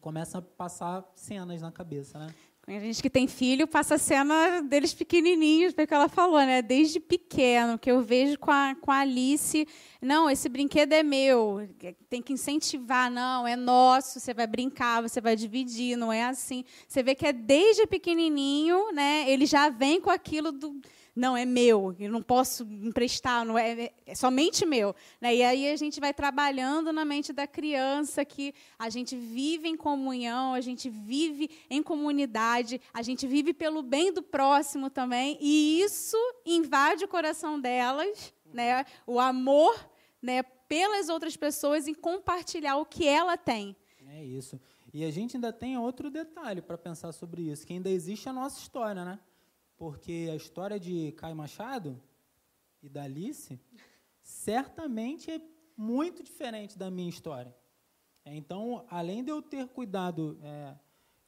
começa 0.00 0.38
a 0.38 0.42
passar 0.42 1.04
cenas 1.14 1.60
na 1.60 1.70
cabeça, 1.70 2.18
né? 2.18 2.34
A 2.66 2.78
gente 2.78 3.02
que 3.02 3.10
tem 3.10 3.28
filho 3.28 3.66
passa 3.66 3.96
a 3.96 3.98
cena 3.98 4.62
deles 4.62 4.94
pequenininhos, 4.94 5.74
porque 5.74 5.92
ela 5.92 6.08
falou, 6.08 6.38
né? 6.38 6.62
Desde 6.62 6.98
pequeno, 6.98 7.78
que 7.78 7.90
eu 7.90 8.00
vejo 8.00 8.38
com 8.38 8.50
a, 8.50 8.74
com 8.80 8.90
a 8.90 9.00
Alice, 9.00 9.68
não, 10.00 10.30
esse 10.30 10.48
brinquedo 10.48 10.94
é 10.94 11.02
meu, 11.02 11.68
tem 12.08 12.22
que 12.22 12.32
incentivar, 12.32 13.10
não, 13.10 13.46
é 13.46 13.54
nosso, 13.54 14.18
você 14.18 14.32
vai 14.32 14.46
brincar, 14.46 15.02
você 15.02 15.20
vai 15.20 15.36
dividir, 15.36 15.94
não 15.96 16.10
é 16.10 16.24
assim. 16.24 16.64
Você 16.88 17.02
vê 17.02 17.14
que 17.14 17.26
é 17.26 17.34
desde 17.34 17.86
pequenininho, 17.86 18.92
né? 18.92 19.28
Ele 19.28 19.44
já 19.44 19.68
vem 19.68 20.00
com 20.00 20.10
aquilo 20.10 20.50
do 20.50 20.80
não, 21.14 21.36
é 21.36 21.44
meu, 21.44 21.94
eu 21.98 22.10
não 22.10 22.20
posso 22.20 22.64
emprestar, 22.64 23.44
não 23.44 23.56
é, 23.56 23.92
é 24.04 24.14
somente 24.14 24.66
meu. 24.66 24.94
Né? 25.20 25.36
E 25.36 25.42
aí 25.42 25.70
a 25.70 25.76
gente 25.76 26.00
vai 26.00 26.12
trabalhando 26.12 26.92
na 26.92 27.04
mente 27.04 27.32
da 27.32 27.46
criança 27.46 28.24
que 28.24 28.52
a 28.78 28.90
gente 28.90 29.14
vive 29.14 29.68
em 29.68 29.76
comunhão, 29.76 30.54
a 30.54 30.60
gente 30.60 30.90
vive 30.90 31.48
em 31.70 31.82
comunidade, 31.82 32.80
a 32.92 33.02
gente 33.02 33.26
vive 33.26 33.54
pelo 33.54 33.82
bem 33.82 34.12
do 34.12 34.22
próximo 34.22 34.90
também, 34.90 35.38
e 35.40 35.80
isso 35.80 36.16
invade 36.44 37.04
o 37.04 37.08
coração 37.08 37.60
delas, 37.60 38.34
né? 38.52 38.84
o 39.06 39.20
amor 39.20 39.74
né, 40.20 40.42
pelas 40.42 41.08
outras 41.08 41.36
pessoas 41.36 41.86
em 41.86 41.94
compartilhar 41.94 42.76
o 42.76 42.86
que 42.86 43.06
ela 43.06 43.36
tem. 43.36 43.76
É 44.08 44.24
isso. 44.24 44.60
E 44.92 45.04
a 45.04 45.10
gente 45.10 45.36
ainda 45.36 45.52
tem 45.52 45.76
outro 45.76 46.10
detalhe 46.10 46.62
para 46.62 46.78
pensar 46.78 47.12
sobre 47.12 47.42
isso, 47.42 47.66
que 47.66 47.72
ainda 47.72 47.90
existe 47.90 48.28
a 48.28 48.32
nossa 48.32 48.60
história, 48.60 49.04
né? 49.04 49.18
Porque 49.76 50.28
a 50.30 50.36
história 50.36 50.78
de 50.78 51.12
Caio 51.12 51.36
Machado 51.36 52.00
e 52.82 52.88
da 52.88 53.02
Alice 53.02 53.60
certamente 54.22 55.30
é 55.30 55.40
muito 55.76 56.22
diferente 56.22 56.78
da 56.78 56.90
minha 56.90 57.08
história. 57.08 57.54
É, 58.24 58.34
então, 58.34 58.86
além 58.88 59.22
de 59.22 59.30
eu 59.30 59.42
ter 59.42 59.68
cuidado 59.68 60.38
é, 60.42 60.74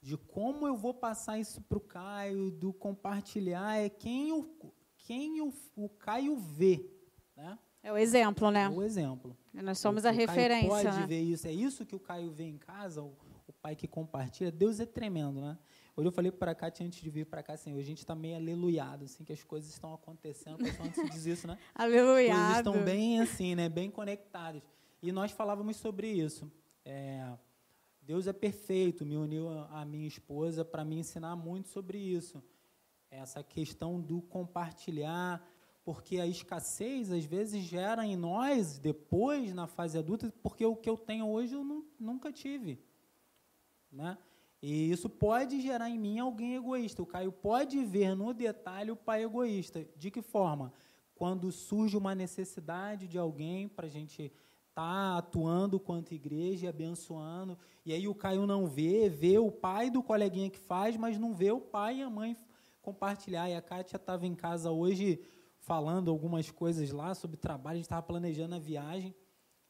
de 0.01 0.17
como 0.17 0.67
eu 0.67 0.77
vou 0.77 0.95
passar 0.95 1.39
isso 1.39 1.61
para 1.63 1.77
o 1.77 1.81
Caio, 1.81 2.51
do 2.51 2.73
compartilhar, 2.73 3.79
é 3.79 3.89
quem 3.89 4.33
o, 4.33 4.73
quem 4.99 5.41
o, 5.41 5.53
o 5.75 5.89
Caio 5.89 6.37
vê. 6.37 6.89
Né? 7.37 7.59
É 7.83 7.93
o 7.93 7.99
exemplo, 7.99 8.51
né? 8.51 8.65
É 8.65 8.69
o 8.69 8.83
exemplo. 8.83 9.37
Nós 9.53 9.79
somos 9.79 10.05
o, 10.05 10.09
a 10.09 10.11
referência. 10.11 10.69
Caio 10.69 10.85
pode 10.85 11.01
né? 11.01 11.07
ver 11.07 11.21
isso. 11.21 11.47
É 11.47 11.53
isso 11.53 11.85
que 11.85 11.95
o 11.95 12.01
Caio 12.01 12.31
vê 12.31 12.45
em 12.45 12.57
casa, 12.57 13.03
o, 13.03 13.17
o 13.47 13.53
pai 13.53 13.77
que 13.77 13.87
compartilha. 13.87 14.51
Deus 14.51 14.81
é 14.81 14.87
tremendo, 14.87 15.41
né? 15.41 15.59
Hoje 15.97 16.09
eu 16.09 16.13
falei 16.13 16.31
para 16.31 16.55
Kátia 16.55 16.85
antes 16.85 17.01
de 17.01 17.09
vir 17.09 17.27
para 17.27 17.43
cá, 17.43 17.55
assim, 17.55 17.73
hoje 17.73 17.83
a 17.83 17.89
gente 17.89 17.99
está 17.99 18.15
meio 18.15 18.37
aleluiado, 18.37 19.05
assim, 19.05 19.25
que 19.25 19.33
as 19.33 19.43
coisas 19.43 19.71
estão 19.71 19.95
acontecendo. 19.95 20.59
Pessoal 20.59 20.89
antes 20.89 21.11
diz 21.11 21.27
isso, 21.27 21.47
né? 21.47 21.57
aleluiado. 21.75 22.39
As 22.39 22.47
coisas 22.47 22.67
estão 22.67 22.85
bem 22.85 23.21
assim, 23.21 23.55
né? 23.55 23.69
Bem 23.69 23.91
conectadas. 23.91 24.63
E 25.03 25.13
nós 25.13 25.31
falávamos 25.31 25.77
sobre 25.77 26.11
isso. 26.11 26.51
É, 26.85 27.33
Deus 28.03 28.27
é 28.27 28.33
perfeito, 28.33 29.07
me 29.07 29.17
uniu 29.17 29.49
a, 29.49 29.81
a 29.81 29.85
minha 29.85 30.07
esposa 30.07 30.65
para 30.65 30.85
me 30.85 30.99
ensinar 30.99 31.35
muito 31.35 31.69
sobre 31.69 31.99
isso. 31.99 32.43
Essa 33.11 33.43
questão 33.43 34.01
do 34.01 34.21
compartilhar, 34.21 35.43
porque 35.85 36.19
a 36.19 36.27
escassez 36.27 37.11
às 37.11 37.25
vezes 37.25 37.63
gera 37.63 38.05
em 38.05 38.17
nós, 38.17 38.79
depois, 38.79 39.55
na 39.55 39.67
fase 39.67 39.97
adulta, 39.97 40.33
porque 40.43 40.67
o 40.67 40.77
que 40.77 40.91
eu 40.91 40.99
tenho 40.99 41.29
hoje 41.29 41.55
eu 41.55 41.65
não, 41.65 41.85
nunca 41.99 42.33
tive. 42.33 42.79
Né? 43.91 44.19
E 44.63 44.91
isso 44.91 45.09
pode 45.09 45.61
gerar 45.61 45.91
em 45.91 45.99
mim 45.99 46.19
alguém 46.19 46.55
egoísta. 46.55 47.03
O 47.03 47.07
Caio 47.07 47.31
pode 47.31 47.85
ver 47.85 48.15
no 48.15 48.33
detalhe 48.33 48.91
o 48.91 48.97
pai 48.97 49.23
egoísta. 49.23 49.87
De 49.97 50.11
que 50.11 50.23
forma? 50.23 50.73
Quando 51.15 51.53
surge 51.53 51.97
uma 51.97 52.15
necessidade 52.15 53.07
de 53.07 53.19
alguém 53.19 53.69
para 53.69 53.87
a 53.87 53.91
gente 53.91 54.33
tá 54.75 55.17
atuando 55.17 55.81
quanto 55.81 56.13
igreja, 56.13 56.69
abençoando, 56.69 57.57
e 57.83 57.95
aí 57.95 58.07
o 58.07 58.15
Caio 58.15 58.47
não 58.47 58.67
vê, 58.67 59.09
vê 59.09 59.39
o 59.39 59.51
pai 59.51 59.89
do 59.89 60.03
coleguinha 60.03 60.51
que 60.51 60.59
faz, 60.59 60.99
mas 60.99 61.19
não 61.19 61.33
vê 61.33 61.51
o 61.51 61.61
pai 61.61 62.01
e 62.01 62.03
a 62.03 62.11
mãe 62.11 62.37
compartilhar. 62.83 63.49
E 63.49 63.55
a 63.55 63.63
Kátia 63.63 63.97
estava 63.97 64.27
em 64.27 64.35
casa 64.35 64.71
hoje 64.71 65.21
falando 65.61 66.11
algumas 66.11 66.51
coisas 66.51 66.91
lá 66.91 67.15
sobre 67.15 67.37
trabalho, 67.37 67.75
a 67.75 67.77
gente 67.77 67.87
estava 67.87 68.03
planejando 68.03 68.55
a 68.55 68.59
viagem. 68.59 69.15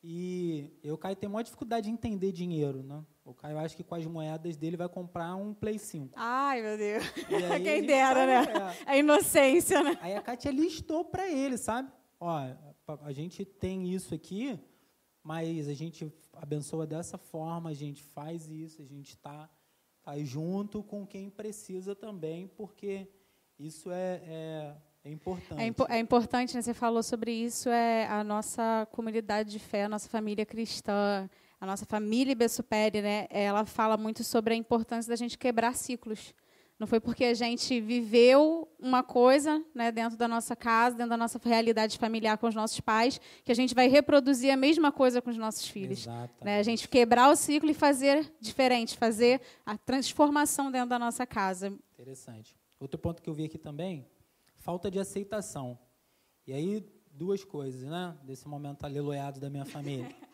E 0.02 0.76
eu, 0.82 0.98
Caio, 0.98 1.16
tem 1.16 1.28
maior 1.28 1.42
dificuldade 1.42 1.86
de 1.86 1.92
entender 1.92 2.32
dinheiro, 2.32 2.82
né? 2.82 3.04
O 3.26 3.34
Caio 3.34 3.58
acha 3.58 3.74
que 3.74 3.82
com 3.82 3.96
as 3.96 4.06
moedas 4.06 4.56
dele 4.56 4.76
vai 4.76 4.88
comprar 4.88 5.34
um 5.34 5.52
Play 5.52 5.80
5. 5.80 6.14
Ai, 6.16 6.62
meu 6.62 6.78
Deus. 6.78 7.04
Quem 7.60 7.84
dera, 7.84 8.24
né? 8.24 8.44
É. 8.86 8.92
A 8.92 8.96
inocência, 8.96 9.82
né? 9.82 9.98
Aí 10.00 10.14
a 10.14 10.22
Kátia 10.22 10.52
listou 10.52 11.04
para 11.04 11.28
ele, 11.28 11.58
sabe? 11.58 11.90
Ó, 12.20 12.38
a 13.02 13.12
gente 13.12 13.44
tem 13.44 13.92
isso 13.92 14.14
aqui, 14.14 14.56
mas 15.24 15.66
a 15.66 15.74
gente 15.74 16.10
abençoa 16.34 16.86
dessa 16.86 17.18
forma, 17.18 17.70
a 17.70 17.74
gente 17.74 18.00
faz 18.00 18.48
isso, 18.48 18.80
a 18.80 18.84
gente 18.84 19.08
está 19.08 19.50
tá 20.04 20.16
junto 20.20 20.80
com 20.84 21.04
quem 21.04 21.28
precisa 21.28 21.96
também, 21.96 22.46
porque 22.46 23.08
isso 23.58 23.90
é, 23.90 24.22
é, 24.24 24.76
É 25.02 25.10
importante. 25.10 25.60
É, 25.60 25.66
impo 25.66 25.86
é, 25.88 25.98
importante, 25.98 26.54
né? 26.54 26.62
Você 26.62 26.72
falou 26.72 27.02
sobre 27.02 27.32
isso, 27.32 27.68
é 27.70 28.06
a 28.06 28.22
nossa 28.22 28.86
comunidade 28.92 29.50
de 29.50 29.58
fé, 29.58 29.86
a 29.86 29.88
nossa 29.88 30.08
família 30.08 30.46
cristã, 30.46 31.28
a 31.66 31.70
nossa 31.70 31.84
família 31.84 32.34
Bessupere, 32.34 33.02
né? 33.02 33.26
Ela 33.30 33.64
fala 33.64 33.96
muito 33.96 34.22
sobre 34.22 34.54
a 34.54 34.56
importância 34.56 35.10
da 35.10 35.16
gente 35.16 35.36
quebrar 35.36 35.74
ciclos. 35.74 36.34
Não 36.78 36.86
foi 36.86 37.00
porque 37.00 37.24
a 37.24 37.32
gente 37.32 37.80
viveu 37.80 38.68
uma 38.78 39.02
coisa 39.02 39.64
né, 39.74 39.90
dentro 39.90 40.16
da 40.18 40.28
nossa 40.28 40.54
casa, 40.54 40.94
dentro 40.94 41.10
da 41.10 41.16
nossa 41.16 41.40
realidade 41.42 41.98
familiar 41.98 42.36
com 42.36 42.46
os 42.46 42.54
nossos 42.54 42.78
pais, 42.80 43.18
que 43.42 43.50
a 43.50 43.54
gente 43.54 43.74
vai 43.74 43.88
reproduzir 43.88 44.52
a 44.52 44.56
mesma 44.56 44.92
coisa 44.92 45.22
com 45.22 45.30
os 45.30 45.38
nossos 45.38 45.66
filhos. 45.66 46.06
Né? 46.42 46.58
A 46.58 46.62
gente 46.62 46.86
quebrar 46.86 47.30
o 47.30 47.36
ciclo 47.36 47.70
e 47.70 47.74
fazer 47.74 48.30
diferente, 48.40 48.96
fazer 48.96 49.40
a 49.64 49.78
transformação 49.78 50.70
dentro 50.70 50.90
da 50.90 50.98
nossa 50.98 51.26
casa. 51.26 51.72
Interessante. 51.94 52.54
Outro 52.78 52.98
ponto 52.98 53.22
que 53.22 53.30
eu 53.30 53.34
vi 53.34 53.46
aqui 53.46 53.56
também 53.56 54.06
falta 54.56 54.90
de 54.90 54.98
aceitação. 54.98 55.78
E 56.46 56.52
aí, 56.52 56.84
duas 57.10 57.42
coisas, 57.42 57.84
né? 57.84 58.14
Desse 58.22 58.46
momento 58.46 58.84
aleluiado 58.84 59.40
da 59.40 59.48
minha 59.48 59.64
família. 59.64 60.14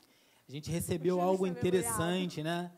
A 0.53 0.55
gente 0.55 0.71
recebeu 0.71 1.19
algo 1.19 1.47
interessante, 1.47 2.43
né? 2.43 2.71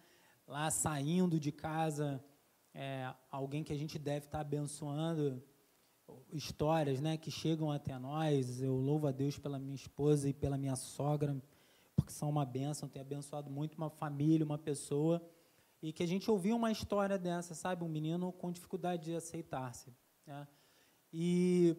Lá 0.47 0.70
saindo 0.70 1.41
de 1.41 1.51
casa, 1.51 2.25
é, 2.72 3.12
alguém 3.29 3.64
que 3.64 3.72
a 3.72 3.77
gente 3.77 3.99
deve 3.99 4.27
estar 4.27 4.39
abençoando, 4.39 5.43
histórias, 6.33 7.01
né? 7.01 7.16
Que 7.16 7.33
chegam 7.33 7.72
até 7.72 7.99
nós. 7.99 8.62
Eu 8.62 8.77
louvo 8.77 9.09
a 9.09 9.11
Deus 9.11 9.41
pela 9.41 9.59
minha 9.59 9.75
esposa 9.75 10.29
e 10.29 10.33
pela 10.33 10.57
minha 10.57 10.77
sogra, 10.77 11.37
porque 11.97 12.12
são 12.12 12.31
uma 12.31 12.45
bênção, 12.45 12.89
tem 12.89 13.03
abençoado 13.03 13.51
muito 13.51 13.75
uma 13.75 13.91
família, 13.91 14.47
uma 14.47 14.57
pessoa. 14.57 15.20
E 15.83 15.93
que 15.93 16.05
a 16.05 16.07
gente 16.07 16.31
ouviu 16.31 16.55
uma 16.55 16.70
história 16.70 17.18
dessa, 17.18 17.57
sabe? 17.57 17.83
Um 17.83 17.89
menino 17.89 18.31
com 18.31 18.53
dificuldade 18.53 19.07
de 19.07 19.16
aceitar-se. 19.16 19.93
Né? 20.25 20.47
E 21.12 21.77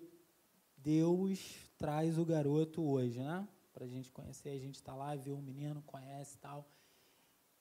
Deus 0.76 1.56
traz 1.78 2.18
o 2.18 2.26
garoto 2.26 2.84
hoje, 2.84 3.22
né? 3.22 3.48
Para 3.76 3.86
a 3.86 3.88
gente 3.88 4.11
conhecer, 4.11 4.49
a 4.49 4.57
gente 4.57 4.76
está 4.76 4.95
lá, 4.95 5.15
vê 5.15 5.32
o 5.32 5.38
menino, 5.38 5.84
conhece 5.84 6.36
e 6.36 6.39
tal. 6.39 6.67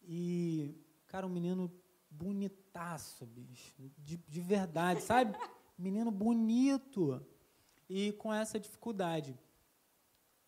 E, 0.01 0.75
cara, 1.09 1.27
um 1.27 1.31
menino 1.31 1.71
bonitaço, 2.09 3.27
bicho. 3.27 3.75
De, 3.99 4.17
de 4.17 4.41
verdade, 4.41 5.03
sabe? 5.03 5.37
Menino 5.77 6.13
bonito. 6.13 7.21
E 7.91 8.13
com 8.13 8.33
essa 8.33 8.61
dificuldade. 8.61 9.37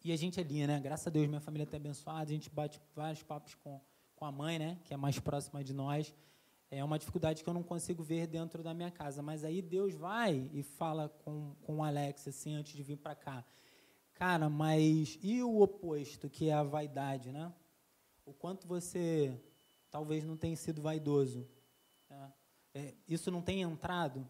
E 0.04 0.12
a 0.12 0.16
gente 0.16 0.38
ali, 0.38 0.64
né? 0.64 0.78
Graças 0.78 1.08
a 1.08 1.10
Deus, 1.10 1.26
minha 1.26 1.40
família 1.40 1.64
está 1.64 1.76
abençoada. 1.76 2.30
A 2.30 2.34
gente 2.34 2.48
bate 2.48 2.80
vários 2.94 3.24
papos 3.24 3.56
com, 3.56 3.80
com 4.14 4.24
a 4.24 4.30
mãe, 4.30 4.56
né? 4.56 4.78
Que 4.84 4.94
é 4.94 4.96
mais 4.96 5.18
próxima 5.18 5.64
de 5.64 5.74
nós 5.74 6.14
é 6.70 6.82
uma 6.82 6.98
dificuldade 6.98 7.42
que 7.42 7.48
eu 7.48 7.54
não 7.54 7.62
consigo 7.62 8.02
ver 8.02 8.26
dentro 8.26 8.62
da 8.62 8.74
minha 8.74 8.90
casa. 8.90 9.22
Mas 9.22 9.44
aí 9.44 9.62
Deus 9.62 9.94
vai 9.94 10.50
e 10.52 10.62
fala 10.62 11.08
com, 11.24 11.54
com 11.62 11.78
o 11.78 11.84
Alex, 11.84 12.26
assim, 12.28 12.54
antes 12.54 12.74
de 12.74 12.82
vir 12.82 12.96
para 12.96 13.14
cá. 13.14 13.44
Cara, 14.16 14.48
mas 14.48 15.18
e 15.22 15.42
o 15.42 15.60
oposto, 15.60 16.28
que 16.30 16.48
é 16.48 16.54
a 16.54 16.62
vaidade, 16.62 17.30
né? 17.30 17.52
O 18.24 18.32
quanto 18.32 18.66
você 18.66 19.38
talvez 19.90 20.24
não 20.24 20.38
tenha 20.38 20.56
sido 20.56 20.80
vaidoso. 20.80 21.46
Né? 22.08 22.32
É, 22.74 22.94
isso 23.06 23.30
não 23.30 23.42
tem 23.42 23.60
entrado. 23.60 24.26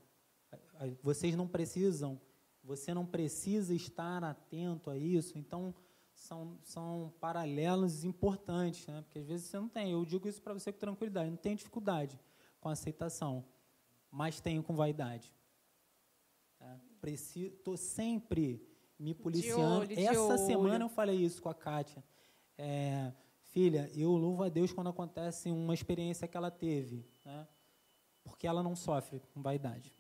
Vocês 1.01 1.37
não 1.37 1.47
precisam, 1.47 2.21
você 2.65 2.93
não 2.93 3.07
precisa 3.07 3.73
estar 3.75 4.25
atento 4.25 4.91
a 4.91 4.99
isso. 4.99 5.39
Então, 5.39 5.73
são, 6.17 6.59
são 6.65 7.15
paralelos 7.21 8.03
importantes, 8.03 8.89
né? 8.89 9.03
porque 9.03 9.21
às 9.21 9.27
vezes 9.27 9.47
você 9.47 9.57
não 9.57 9.69
tem. 9.69 9.93
Eu 9.93 10.05
digo 10.05 10.27
isso 10.27 10.43
para 10.43 10.53
você 10.53 10.73
com 10.73 10.81
tranquilidade, 10.81 11.31
não 11.31 11.37
tenho 11.37 11.57
dificuldade 11.57 12.19
com 12.61 12.69
aceitação, 12.69 13.45
mas 14.11 14.41
tenho 14.41 14.65
com 14.65 14.75
vaidade. 14.75 15.33
Tá? 16.59 16.77
Estou 17.07 17.77
sempre 17.77 18.76
me 18.99 19.15
policiando. 19.15 19.81
Olho, 19.81 19.99
Essa 19.99 20.39
semana 20.39 20.85
eu 20.85 20.89
falei 20.89 21.17
isso 21.17 21.43
com 21.43 21.49
a 21.49 21.55
Kátia. 21.55 22.03
É, 22.57 23.13
filha, 23.43 23.91
eu 23.95 24.11
louvo 24.13 24.43
a 24.43 24.49
Deus 24.49 24.73
quando 24.73 24.89
acontece 24.89 25.51
uma 25.51 25.75
experiência 25.75 26.27
que 26.27 26.37
ela 26.37 26.51
teve, 26.51 27.07
né? 27.25 27.47
porque 28.25 28.47
ela 28.47 28.63
não 28.63 28.75
sofre 28.75 29.21
com 29.33 29.43
vaidade. 29.43 29.95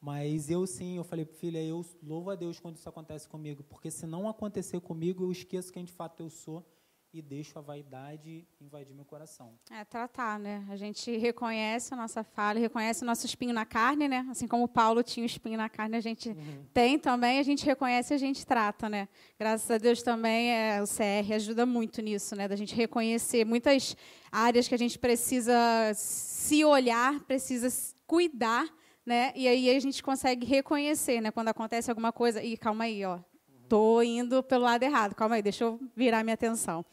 Mas 0.00 0.48
eu 0.48 0.66
sim, 0.66 0.96
eu 0.96 1.04
falei, 1.04 1.26
filha, 1.26 1.62
eu 1.62 1.84
louvo 2.02 2.30
a 2.30 2.34
Deus 2.34 2.58
quando 2.58 2.76
isso 2.76 2.88
acontece 2.88 3.28
comigo, 3.28 3.62
porque 3.64 3.90
se 3.90 4.06
não 4.06 4.28
acontecer 4.28 4.80
comigo, 4.80 5.24
eu 5.24 5.32
esqueço 5.32 5.72
quem 5.72 5.84
de 5.84 5.92
fato 5.92 6.22
eu 6.22 6.30
sou 6.30 6.66
e 7.12 7.20
deixo 7.20 7.58
a 7.58 7.62
vaidade 7.62 8.46
invadir 8.60 8.94
meu 8.94 9.04
coração. 9.04 9.52
É 9.70 9.84
tratar, 9.84 10.38
né? 10.38 10.64
A 10.70 10.76
gente 10.76 11.16
reconhece 11.16 11.92
a 11.92 11.96
nossa 11.96 12.22
falha, 12.22 12.60
reconhece 12.60 13.02
o 13.02 13.06
nosso 13.06 13.26
espinho 13.26 13.52
na 13.52 13.64
carne, 13.64 14.06
né? 14.06 14.26
Assim 14.30 14.46
como 14.46 14.68
Paulo 14.68 15.02
tinha 15.02 15.24
o 15.24 15.26
espinho 15.26 15.56
na 15.56 15.68
carne, 15.68 15.96
a 15.96 16.00
gente 16.00 16.28
uhum. 16.28 16.64
tem 16.72 16.98
também, 16.98 17.38
a 17.38 17.42
gente 17.42 17.66
reconhece 17.66 18.14
e 18.14 18.16
a 18.16 18.18
gente 18.18 18.46
trata, 18.46 18.88
né? 18.88 19.08
Graças 19.38 19.70
a 19.70 19.78
Deus 19.78 20.02
também 20.02 20.50
é, 20.50 20.80
o 20.82 20.86
CR 20.86 21.34
ajuda 21.34 21.66
muito 21.66 22.00
nisso, 22.00 22.36
né? 22.36 22.46
Da 22.46 22.56
gente 22.56 22.74
reconhecer 22.74 23.44
muitas 23.44 23.96
áreas 24.30 24.68
que 24.68 24.74
a 24.74 24.78
gente 24.78 24.98
precisa 24.98 25.54
se 25.94 26.64
olhar, 26.64 27.18
precisa 27.20 27.68
cuidar 28.06 28.68
né? 29.04 29.32
E 29.34 29.48
aí 29.48 29.74
a 29.74 29.80
gente 29.80 30.02
consegue 30.02 30.46
reconhecer, 30.46 31.20
né? 31.20 31.30
Quando 31.30 31.48
acontece 31.48 31.90
alguma 31.90 32.12
coisa, 32.12 32.42
e 32.42 32.56
calma 32.56 32.84
aí, 32.84 33.04
ó, 33.04 33.18
tô 33.70 34.02
indo 34.02 34.42
pelo 34.42 34.64
lado 34.64 34.82
errado. 34.82 35.14
Calma 35.14 35.36
aí, 35.36 35.42
deixa 35.42 35.62
eu 35.62 35.78
virar 35.94 36.24
minha 36.24 36.34
atenção. 36.34 36.84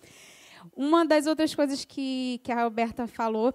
Uma 0.76 1.04
das 1.04 1.26
outras 1.26 1.56
coisas 1.56 1.84
que, 1.84 2.40
que 2.44 2.52
a 2.52 2.64
Roberta 2.64 3.08
falou 3.08 3.52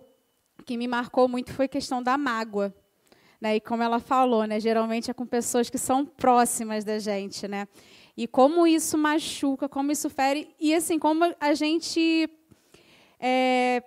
que 0.67 0.77
me 0.77 0.89
marcou 0.89 1.29
muito 1.29 1.53
foi 1.53 1.67
a 1.67 1.69
questão 1.69 2.03
da 2.03 2.19
mágoa. 2.19 2.75
Né? 3.41 3.57
E 3.57 3.61
como 3.61 3.81
ela 3.81 4.01
falou, 4.01 4.45
né? 4.45 4.59
geralmente 4.59 5.09
é 5.09 5.15
com 5.15 5.25
pessoas 5.25 5.71
que 5.71 5.79
são 5.79 6.05
próximas 6.05 6.85
da 6.85 6.99
gente. 6.99 7.47
Né? 7.47 7.69
E 8.17 8.27
como 8.27 8.67
isso 8.67 8.99
machuca, 8.99 9.69
como 9.69 9.93
isso 9.93 10.11
fere, 10.11 10.53
e 10.59 10.75
assim, 10.75 10.99
como 10.99 11.33
a 11.39 11.55
gente. 11.55 12.29
É, 13.21 13.85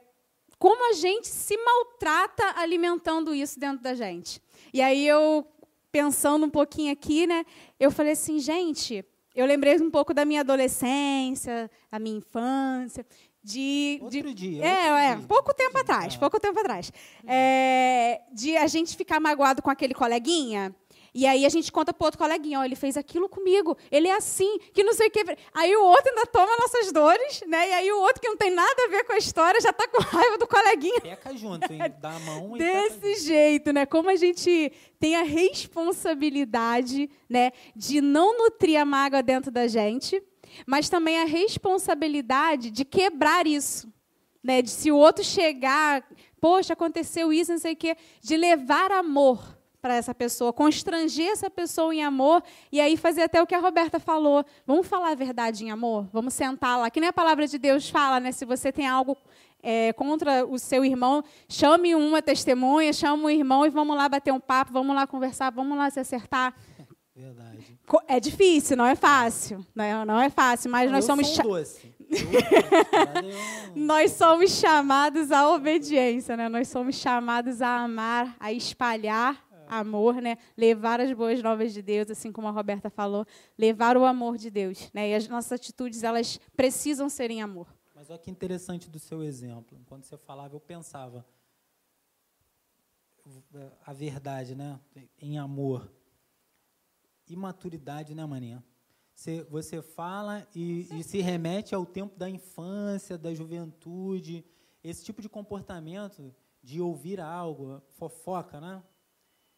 como 0.57 0.91
a 0.91 0.93
gente 0.93 1.27
se 1.27 1.57
maltrata 1.57 2.57
alimentando 2.57 3.35
isso 3.35 3.59
dentro 3.59 3.83
da 3.83 3.93
gente. 3.93 4.41
E 4.73 4.81
aí 4.81 5.05
eu, 5.05 5.45
pensando 5.91 6.45
um 6.45 6.49
pouquinho 6.49 6.93
aqui, 6.93 7.27
né, 7.27 7.45
eu 7.77 7.91
falei 7.91 8.13
assim, 8.13 8.39
gente, 8.39 9.05
eu 9.35 9.45
lembrei 9.45 9.75
um 9.81 9.91
pouco 9.91 10.13
da 10.13 10.23
minha 10.23 10.41
adolescência, 10.41 11.69
da 11.91 11.99
minha 11.99 12.17
infância, 12.17 13.05
de, 13.43 13.99
outro 14.01 14.21
de, 14.21 14.33
dia. 14.33 14.65
É, 14.65 14.87
é, 15.11 15.15
dia. 15.15 15.27
pouco 15.27 15.53
tempo 15.53 15.77
atrás, 15.77 16.15
pouco 16.15 16.39
tempo 16.39 16.59
atrás. 16.59 16.91
É, 17.27 18.21
de 18.33 18.55
a 18.57 18.65
gente 18.65 18.95
ficar 18.95 19.19
magoado 19.19 19.61
com 19.61 19.69
aquele 19.69 19.93
coleguinha 19.93 20.73
e 21.15 21.25
aí 21.25 21.45
a 21.45 21.49
gente 21.49 21.71
conta 21.71 21.93
para 21.93 22.07
outro 22.07 22.17
coleguinha, 22.17 22.59
ó, 22.59 22.65
ele 22.65 22.75
fez 22.75 22.97
aquilo 22.97 23.29
comigo, 23.29 23.77
ele 23.89 24.09
é 24.09 24.17
assim, 24.17 24.59
que 24.73 24.83
não 24.83 24.91
sei 24.91 25.07
o 25.07 25.11
que. 25.11 25.23
Aí 25.53 25.73
o 25.73 25.85
outro 25.85 26.09
ainda 26.09 26.25
toma 26.25 26.57
nossas 26.57 26.91
dores, 26.91 27.41
né? 27.47 27.69
E 27.69 27.73
aí 27.73 27.91
o 27.93 28.01
outro 28.01 28.21
que 28.21 28.27
não 28.27 28.35
tem 28.35 28.51
nada 28.51 28.83
a 28.83 28.89
ver 28.89 29.05
com 29.05 29.13
a 29.13 29.17
história 29.17 29.61
já 29.61 29.69
está 29.69 29.87
com 29.87 30.03
raiva 30.03 30.37
do 30.37 30.45
coleguinha. 30.45 30.99
Peca 30.99 31.33
junto, 31.37 31.71
hein? 31.71 31.79
Dá 32.01 32.09
a 32.09 32.19
mão 32.19 32.57
e 32.57 32.59
Desse 32.59 33.23
jeito, 33.23 33.71
né? 33.71 33.85
Como 33.85 34.09
a 34.09 34.17
gente 34.17 34.73
tem 34.99 35.15
a 35.15 35.23
responsabilidade, 35.23 37.09
né, 37.29 37.53
de 37.73 38.01
não 38.01 38.37
nutrir 38.37 38.77
a 38.77 38.83
mágoa 38.83 39.23
dentro 39.23 39.49
da 39.49 39.67
gente, 39.67 40.21
mas 40.67 40.89
também 40.89 41.17
a 41.19 41.25
responsabilidade 41.25 42.69
de 42.69 42.83
quebrar 42.83 43.47
isso. 43.47 43.87
Né, 44.43 44.61
de 44.61 44.69
se 44.69 44.91
o 44.91 44.97
outro 44.97 45.23
chegar, 45.23 46.05
poxa, 46.41 46.73
aconteceu 46.73 47.31
isso, 47.31 47.53
não 47.53 47.57
sei 47.57 47.71
o 47.71 47.77
quê, 47.77 47.95
de 48.21 48.35
levar 48.35 48.91
amor 48.91 49.54
para 49.85 49.93
essa 49.93 50.15
pessoa, 50.15 50.51
constranger 50.51 51.27
essa 51.27 51.47
pessoa 51.47 51.93
em 51.93 52.03
amor 52.03 52.41
e 52.71 52.81
aí 52.81 52.97
fazer 52.97 53.21
até 53.21 53.39
o 53.39 53.45
que 53.45 53.53
a 53.53 53.59
Roberta 53.59 53.99
falou. 53.99 54.43
Vamos 54.65 54.87
falar 54.87 55.11
a 55.11 55.15
verdade 55.15 55.63
em 55.63 55.69
amor? 55.69 56.09
Vamos 56.11 56.33
sentar 56.33 56.79
lá. 56.79 56.89
Que 56.89 56.99
nem 56.99 57.09
a 57.09 57.13
palavra 57.13 57.45
de 57.45 57.59
Deus 57.59 57.87
fala, 57.87 58.19
né? 58.19 58.31
Se 58.31 58.45
você 58.45 58.71
tem 58.71 58.87
algo 58.87 59.15
é, 59.61 59.93
contra 59.93 60.43
o 60.43 60.57
seu 60.57 60.83
irmão, 60.83 61.23
chame 61.47 61.93
uma 61.93 62.19
testemunha, 62.19 62.91
chame 62.91 63.25
um 63.25 63.29
irmão 63.29 63.63
e 63.63 63.69
vamos 63.69 63.95
lá 63.95 64.09
bater 64.09 64.33
um 64.33 64.39
papo, 64.39 64.73
vamos 64.73 64.95
lá 64.95 65.05
conversar, 65.05 65.51
vamos 65.51 65.77
lá 65.77 65.87
se 65.91 65.99
acertar. 65.99 66.55
Verdade. 67.15 67.79
É 68.07 68.19
difícil, 68.19 68.75
não 68.75 68.87
é 68.87 68.95
fácil. 68.95 69.63
Não 69.75 69.85
é, 69.85 70.03
não 70.03 70.19
é 70.19 70.31
fácil, 70.31 70.71
mas 70.71 70.89
nós 70.89 71.07
eu 71.07 71.15
somos. 71.15 71.27
Sou 71.27 71.45
um 71.45 71.49
doce. 71.49 71.93
nós 73.75 74.13
somos 74.13 74.49
chamados 74.49 75.31
à 75.31 75.47
obediência, 75.47 76.35
né? 76.35 76.49
Nós 76.49 76.69
somos 76.69 76.95
chamados 76.95 77.61
a 77.61 77.83
amar, 77.83 78.35
a 78.39 78.51
espalhar 78.51 79.45
amor, 79.67 80.15
né? 80.21 80.37
Levar 80.57 80.99
as 80.99 81.11
boas 81.13 81.41
novas 81.41 81.73
de 81.73 81.81
Deus, 81.81 82.09
assim 82.09 82.31
como 82.31 82.47
a 82.47 82.51
Roberta 82.51 82.89
falou, 82.89 83.25
levar 83.57 83.97
o 83.97 84.05
amor 84.05 84.37
de 84.37 84.49
Deus, 84.49 84.89
né? 84.93 85.09
E 85.09 85.13
as 85.15 85.27
nossas 85.27 85.53
atitudes 85.53 86.03
elas 86.03 86.39
precisam 86.55 87.09
ser 87.09 87.31
em 87.31 87.41
amor. 87.41 87.67
Mas 87.93 88.09
olha 88.09 88.19
que 88.19 88.29
interessante 88.29 88.89
do 88.89 88.99
seu 88.99 89.23
exemplo. 89.23 89.79
Quando 89.85 90.03
você 90.03 90.17
falava, 90.17 90.55
eu 90.55 90.59
pensava 90.59 91.25
a 93.85 93.93
verdade, 93.93 94.55
né? 94.55 94.79
Em 95.19 95.37
amor. 95.37 95.91
Imaturidade, 97.27 98.13
né, 98.13 98.25
maninha? 98.25 98.63
Você, 99.15 99.43
você 99.43 99.81
fala 99.81 100.45
e, 100.53 100.87
e 100.99 101.03
se 101.03 101.21
remete 101.21 101.73
ao 101.73 101.85
tempo 101.85 102.19
da 102.19 102.29
infância, 102.29 103.17
da 103.17 103.33
juventude, 103.33 104.45
esse 104.83 105.03
tipo 105.03 105.21
de 105.21 105.29
comportamento 105.29 106.35
de 106.61 106.81
ouvir 106.81 107.21
algo, 107.21 107.81
fofoca, 107.93 108.59
né? 108.59 108.83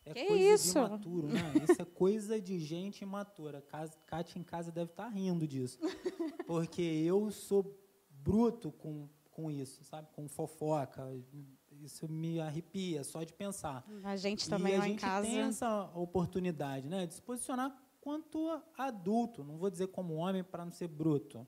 É 0.10 0.14
Que 0.14 0.26
coisa 0.26 0.54
isso? 0.54 0.74
de 0.74 0.80
imaturo, 0.86 1.28
né? 1.28 1.54
Isso 1.64 1.82
é 1.82 1.86
coisa 1.86 2.42
de 2.42 2.60
gente 2.60 3.02
imatura. 3.02 3.62
Kátia 4.06 4.40
em 4.40 4.44
casa 4.44 4.72
deve 4.72 4.92
estar 4.92 5.08
rindo 5.10 5.48
disso. 5.48 5.80
Porque 6.46 6.82
eu 6.82 7.30
sou 7.32 7.78
bruto 8.10 8.72
com, 8.72 9.08
com 9.32 9.50
isso, 9.52 9.84
sabe? 9.84 10.08
Com 10.14 10.28
fofoca. 10.28 11.08
Isso 11.82 12.08
me 12.10 12.40
arrepia 12.40 13.04
só 13.04 13.24
de 13.24 13.32
pensar. 13.34 13.86
A 14.04 14.16
gente 14.16 14.46
E 14.46 14.50
também 14.50 14.76
a 14.76 14.80
lá 14.80 14.88
em 14.88 14.92
gente 14.92 15.02
casa. 15.02 15.28
tem 15.28 15.40
essa 15.40 15.84
oportunidade, 15.96 16.88
né, 16.88 17.06
de 17.06 17.14
se 17.14 17.22
posicionar 17.22 17.76
quanto 18.02 18.50
adulto, 18.78 19.44
não 19.44 19.58
vou 19.58 19.70
dizer 19.70 19.88
como 19.88 20.16
homem 20.16 20.44
para 20.44 20.64
não 20.66 20.72
ser 20.72 20.88
bruto, 20.88 21.46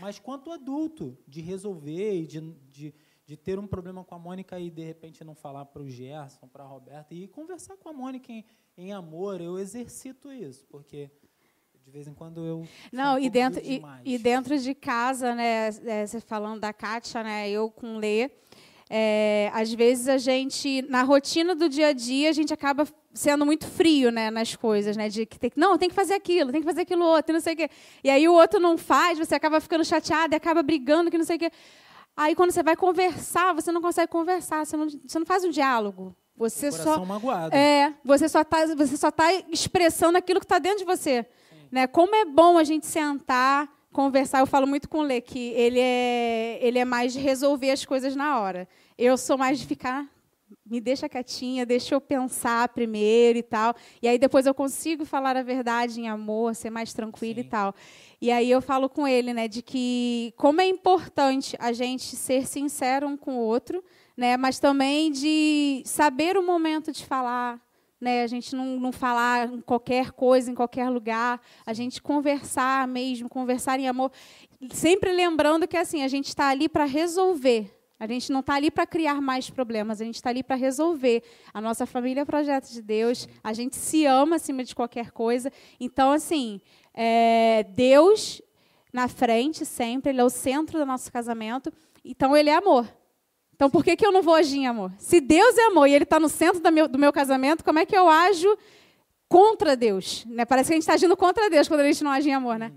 mas 0.00 0.18
quanto 0.18 0.50
adulto, 0.50 1.16
de 1.26 1.40
resolver 1.40 2.20
e 2.22 2.26
de, 2.26 2.40
de, 2.70 2.94
de 3.30 3.36
ter 3.36 3.60
um 3.60 3.66
problema 3.66 4.02
com 4.02 4.12
a 4.12 4.18
Mônica 4.18 4.58
e 4.58 4.68
de 4.68 4.82
repente 4.82 5.22
não 5.22 5.36
falar 5.36 5.64
para 5.64 5.80
o 5.80 5.88
Gerson, 5.88 6.48
para 6.48 6.64
a 6.64 6.66
Roberta 6.66 7.14
e 7.14 7.28
conversar 7.28 7.76
com 7.76 7.88
a 7.88 7.92
Mônica 7.92 8.32
em, 8.32 8.44
em 8.76 8.92
amor, 8.92 9.40
eu 9.40 9.56
exercito 9.56 10.32
isso, 10.32 10.66
porque 10.68 11.08
de 11.84 11.92
vez 11.92 12.08
em 12.08 12.12
quando 12.12 12.44
eu 12.44 12.66
Não, 12.90 13.14
um 13.14 13.18
e 13.20 13.30
dentro, 13.30 13.60
e, 13.64 13.80
e 14.04 14.18
dentro 14.18 14.58
de 14.58 14.74
casa, 14.74 15.32
né, 15.32 15.68
é, 15.86 16.04
você 16.08 16.20
falando 16.20 16.58
da 16.58 16.72
Kátia, 16.72 17.22
né, 17.22 17.48
eu 17.48 17.70
com 17.70 17.98
Lê, 17.98 18.32
é, 18.90 19.48
às 19.54 19.72
vezes 19.72 20.08
a 20.08 20.18
gente, 20.18 20.82
na 20.88 21.04
rotina 21.04 21.54
do 21.54 21.68
dia 21.68 21.86
a 21.86 21.92
dia, 21.92 22.30
a 22.30 22.32
gente 22.32 22.52
acaba 22.52 22.84
sendo 23.14 23.46
muito 23.46 23.64
frio, 23.64 24.10
né, 24.10 24.28
nas 24.28 24.56
coisas, 24.56 24.96
né, 24.96 25.08
de 25.08 25.24
que 25.24 25.38
tem, 25.38 25.50
que- 25.50 25.60
não, 25.60 25.78
tem 25.78 25.88
que 25.88 25.94
fazer 25.94 26.14
aquilo, 26.14 26.50
tem 26.50 26.60
que 26.62 26.66
fazer 26.66 26.80
aquilo 26.80 27.04
outro, 27.04 27.30
e 27.30 27.34
não 27.34 27.40
sei 27.40 27.54
o 27.54 27.56
quê. 27.56 27.70
E 28.02 28.10
aí 28.10 28.26
o 28.28 28.32
outro 28.34 28.58
não 28.58 28.76
faz, 28.76 29.20
você 29.20 29.36
acaba 29.36 29.60
ficando 29.60 29.84
chateado 29.84 30.34
e 30.34 30.36
acaba 30.36 30.64
brigando, 30.64 31.12
que 31.12 31.16
não 31.18 31.24
sei 31.24 31.36
o 31.36 31.38
quê. 31.38 31.52
Aí 32.16 32.34
quando 32.34 32.50
você 32.50 32.62
vai 32.62 32.76
conversar, 32.76 33.54
você 33.54 33.72
não 33.72 33.80
consegue 33.80 34.10
conversar, 34.10 34.64
você 34.64 34.76
não, 34.76 34.88
você 34.88 35.18
não 35.18 35.26
faz 35.26 35.44
um 35.44 35.50
diálogo. 35.50 36.14
Você 36.36 36.72
só 36.72 37.04
magoado. 37.04 37.54
é, 37.54 37.94
você 38.02 38.26
só 38.26 38.40
está 38.40 38.66
você 38.74 38.96
só 38.96 39.10
tá 39.10 39.30
expressando 39.50 40.16
aquilo 40.16 40.40
que 40.40 40.46
está 40.46 40.58
dentro 40.58 40.78
de 40.78 40.84
você. 40.84 41.26
Né? 41.70 41.86
Como 41.86 42.14
é 42.14 42.24
bom 42.24 42.56
a 42.56 42.64
gente 42.64 42.86
sentar, 42.86 43.68
conversar. 43.92 44.40
Eu 44.40 44.46
falo 44.46 44.66
muito 44.66 44.88
com 44.88 45.00
o 45.00 45.02
Lê 45.02 45.20
que 45.20 45.50
ele 45.50 45.78
é, 45.78 46.58
ele 46.62 46.78
é 46.78 46.84
mais 46.84 47.12
de 47.12 47.18
resolver 47.18 47.70
as 47.70 47.84
coisas 47.84 48.16
na 48.16 48.40
hora. 48.40 48.66
Eu 48.96 49.18
sou 49.18 49.36
mais 49.36 49.58
de 49.58 49.66
ficar, 49.66 50.06
me 50.64 50.80
deixa 50.80 51.08
quietinha, 51.08 51.66
deixa 51.66 51.94
eu 51.94 52.00
pensar 52.00 52.68
primeiro 52.68 53.38
e 53.38 53.42
tal. 53.42 53.74
E 54.02 54.08
aí 54.08 54.18
depois 54.18 54.46
eu 54.46 54.54
consigo 54.54 55.04
falar 55.04 55.36
a 55.36 55.42
verdade 55.42 56.00
em 56.00 56.08
amor, 56.08 56.54
ser 56.54 56.70
mais 56.70 56.92
tranquila 56.92 57.40
e 57.40 57.44
Sim. 57.44 57.48
tal. 57.48 57.74
E 58.20 58.30
aí 58.30 58.50
eu 58.50 58.60
falo 58.60 58.88
com 58.88 59.06
ele, 59.06 59.32
né, 59.32 59.48
de 59.48 59.62
que 59.62 60.32
como 60.36 60.60
é 60.60 60.66
importante 60.66 61.56
a 61.58 61.72
gente 61.72 62.16
ser 62.16 62.46
sincero 62.46 63.08
um 63.08 63.16
com 63.16 63.38
o 63.38 63.40
outro, 63.40 63.82
né, 64.16 64.36
mas 64.36 64.58
também 64.58 65.10
de 65.10 65.82
saber 65.86 66.36
o 66.36 66.42
momento 66.42 66.92
de 66.92 67.04
falar, 67.06 67.60
né, 68.00 68.22
a 68.22 68.26
gente 68.26 68.54
não, 68.54 68.78
não 68.78 68.92
falar 68.92 69.52
em 69.52 69.60
qualquer 69.60 70.12
coisa, 70.12 70.50
em 70.50 70.54
qualquer 70.54 70.88
lugar, 70.90 71.40
a 71.64 71.72
gente 71.72 72.02
conversar 72.02 72.86
mesmo, 72.86 73.28
conversar 73.28 73.80
em 73.80 73.88
amor, 73.88 74.12
sempre 74.70 75.12
lembrando 75.12 75.66
que 75.66 75.76
assim 75.76 76.02
a 76.02 76.08
gente 76.08 76.28
está 76.28 76.48
ali 76.48 76.68
para 76.68 76.84
resolver. 76.84 77.79
A 78.00 78.06
gente 78.06 78.32
não 78.32 78.40
está 78.40 78.54
ali 78.54 78.70
para 78.70 78.86
criar 78.86 79.20
mais 79.20 79.50
problemas, 79.50 80.00
a 80.00 80.04
gente 80.06 80.14
está 80.14 80.30
ali 80.30 80.42
para 80.42 80.56
resolver. 80.56 81.22
A 81.52 81.60
nossa 81.60 81.84
família 81.84 82.22
é 82.22 82.24
projeto 82.24 82.70
de 82.72 82.80
Deus, 82.80 83.28
a 83.44 83.52
gente 83.52 83.76
se 83.76 84.06
ama 84.06 84.36
acima 84.36 84.64
de 84.64 84.74
qualquer 84.74 85.10
coisa. 85.10 85.52
Então, 85.78 86.10
assim, 86.10 86.62
é, 86.94 87.62
Deus 87.64 88.40
na 88.90 89.06
frente 89.06 89.66
sempre, 89.66 90.10
Ele 90.12 90.20
é 90.22 90.24
o 90.24 90.30
centro 90.30 90.78
do 90.78 90.86
nosso 90.86 91.12
casamento, 91.12 91.70
então 92.02 92.34
Ele 92.34 92.48
é 92.48 92.54
amor. 92.56 92.90
Então, 93.54 93.68
por 93.68 93.84
que, 93.84 93.94
que 93.94 94.06
eu 94.06 94.10
não 94.10 94.22
vou 94.22 94.34
agir 94.34 94.56
em 94.60 94.66
amor? 94.66 94.90
Se 94.96 95.20
Deus 95.20 95.58
é 95.58 95.66
amor 95.66 95.86
e 95.86 95.92
Ele 95.92 96.04
está 96.04 96.18
no 96.18 96.30
centro 96.30 96.58
da 96.62 96.70
meu- 96.70 96.88
do 96.88 96.98
meu 96.98 97.12
casamento, 97.12 97.62
como 97.62 97.78
é 97.78 97.84
que 97.84 97.94
eu 97.94 98.08
ajo 98.08 98.56
contra 99.28 99.76
Deus? 99.76 100.24
Né? 100.24 100.46
Parece 100.46 100.68
que 100.68 100.72
a 100.72 100.76
gente 100.76 100.82
está 100.84 100.94
agindo 100.94 101.14
contra 101.18 101.50
Deus 101.50 101.68
quando 101.68 101.80
a 101.80 101.84
gente 101.86 102.02
não 102.02 102.10
age 102.10 102.30
em 102.30 102.34
amor, 102.34 102.58
né? 102.58 102.72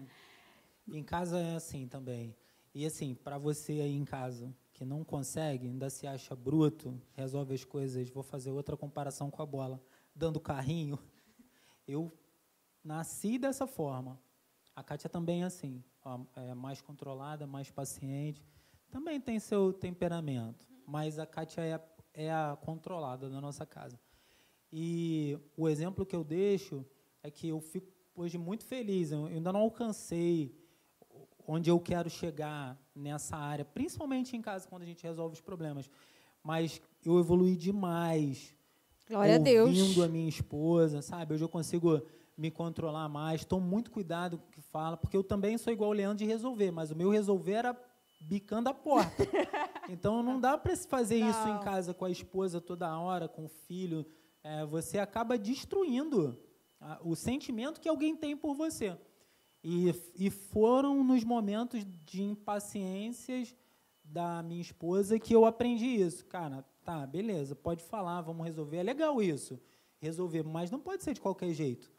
Em 0.92 1.02
casa 1.02 1.40
é 1.40 1.56
assim 1.56 1.88
também. 1.88 2.36
E 2.76 2.86
assim, 2.86 3.16
para 3.16 3.38
você 3.38 3.72
aí 3.72 3.96
em 3.96 4.04
casa 4.04 4.54
que 4.74 4.84
não 4.84 5.04
consegue, 5.04 5.68
ainda 5.68 5.90
se 5.90 6.08
acha 6.08 6.36
bruto, 6.36 7.00
resolve 7.14 7.54
as 7.54 7.64
coisas, 7.64 8.10
vou 8.10 8.24
fazer 8.24 8.52
outra 8.52 8.76
comparação 8.76 9.30
com 9.30 9.42
a 9.42 9.46
bola, 9.46 9.80
dando 10.16 10.40
carrinho. 10.40 10.98
Eu 11.88 12.12
nasci 12.84 13.38
dessa 13.38 13.68
forma. 13.68 14.20
A 14.76 14.84
Kátia 14.84 15.10
também 15.10 15.44
é 15.44 15.46
assim, 15.46 15.84
é 16.36 16.54
mais 16.56 16.82
controlada, 16.82 17.46
mais 17.46 17.70
paciente. 17.70 18.44
Também 18.90 19.22
tem 19.22 19.40
seu 19.40 19.72
temperamento, 19.72 20.68
mas 20.86 21.20
a 21.20 21.26
Kátia 21.26 21.62
é, 21.62 21.80
é 22.14 22.32
a 22.32 22.58
controlada 22.60 23.30
da 23.30 23.40
nossa 23.40 23.66
casa. 23.66 24.00
E 24.72 25.38
o 25.56 25.70
exemplo 25.70 26.06
que 26.06 26.16
eu 26.16 26.24
deixo 26.24 26.84
é 27.22 27.30
que 27.30 27.48
eu 27.48 27.60
fico 27.60 27.94
hoje 28.16 28.40
muito 28.40 28.66
feliz. 28.66 29.12
Eu 29.12 29.28
ainda 29.28 29.54
não 29.54 29.60
alcancei 29.60 30.58
onde 31.48 31.70
eu 31.70 31.80
quero 31.80 32.10
chegar 32.10 32.80
nessa 32.96 33.36
área, 33.36 33.66
principalmente 33.66 34.36
em 34.36 34.42
casa, 34.42 34.68
quando 34.68 34.84
a 34.84 34.86
gente 34.86 35.04
resolve 35.04 35.34
os 35.34 35.42
problemas. 35.42 35.90
Mas 36.44 36.82
eu 37.06 37.20
evolui 37.20 37.56
demais. 37.56 38.54
Glória 39.08 39.36
a 39.36 39.38
Deus. 39.40 39.70
Ouvindo 39.70 40.04
a 40.04 40.08
minha 40.08 40.30
esposa, 40.30 41.02
sabe? 41.02 41.34
Hoje 41.34 41.44
eu 41.44 41.50
consigo 41.50 42.02
me 42.38 42.50
controlar 42.52 43.08
mais. 43.10 43.46
Tomo 43.46 43.66
muito 43.66 43.92
cuidado 43.92 44.38
com 44.38 44.48
o 44.48 44.52
que 44.52 44.62
fala, 44.62 44.98
porque 44.98 45.16
eu 45.18 45.24
também 45.24 45.58
sou 45.58 45.72
igual 45.72 45.90
o 45.90 45.94
Leandro 45.94 46.18
de 46.18 46.26
resolver, 46.26 46.72
mas 46.72 46.92
o 46.92 46.96
meu 46.96 47.10
resolver 47.10 47.54
era 47.54 47.80
bicando 48.22 48.70
a 48.70 48.74
porta. 48.74 49.24
Então 49.90 50.24
não 50.24 50.40
dá 50.40 50.58
para 50.58 50.74
se 50.74 50.88
fazer 50.88 51.18
isso 51.18 51.46
em 51.46 51.52
Não. 51.56 51.60
casa 51.60 51.94
com 51.94 52.06
a 52.06 52.10
esposa 52.10 52.62
toda 52.62 52.98
hora, 52.98 53.28
com 53.28 53.44
o 53.44 53.50
filho. 53.50 54.06
É, 54.42 54.66
você 54.66 54.98
acaba 54.98 55.38
destruindo 55.38 56.40
a- 56.80 57.02
o 57.04 57.18
sentimento 57.18 57.82
que 57.82 57.90
alguém 57.90 58.16
tem 58.16 58.36
por 58.38 58.56
você. 58.56 58.98
E, 59.64 59.94
e 60.16 60.30
foram 60.30 61.04
nos 61.04 61.24
momentos 61.24 61.86
de 62.04 62.22
impaciências 62.22 63.56
da 64.04 64.44
minha 64.44 64.62
esposa 64.62 65.18
que 65.18 65.34
eu 65.34 65.46
aprendi 65.46 65.86
isso. 65.86 66.26
Cara, 66.26 66.66
tá, 66.84 67.08
beleza, 67.08 67.56
pode 67.56 67.84
falar, 67.84 68.22
vamos 68.22 68.46
resolver. 68.46 68.78
É 68.78 68.84
legal 68.84 69.22
isso, 69.22 69.60
resolver, 70.00 70.44
mas 70.44 70.70
não 70.70 70.80
pode 70.80 71.04
ser 71.04 71.14
de 71.14 71.22
qualquer 71.22 71.54
jeito. 71.54 71.90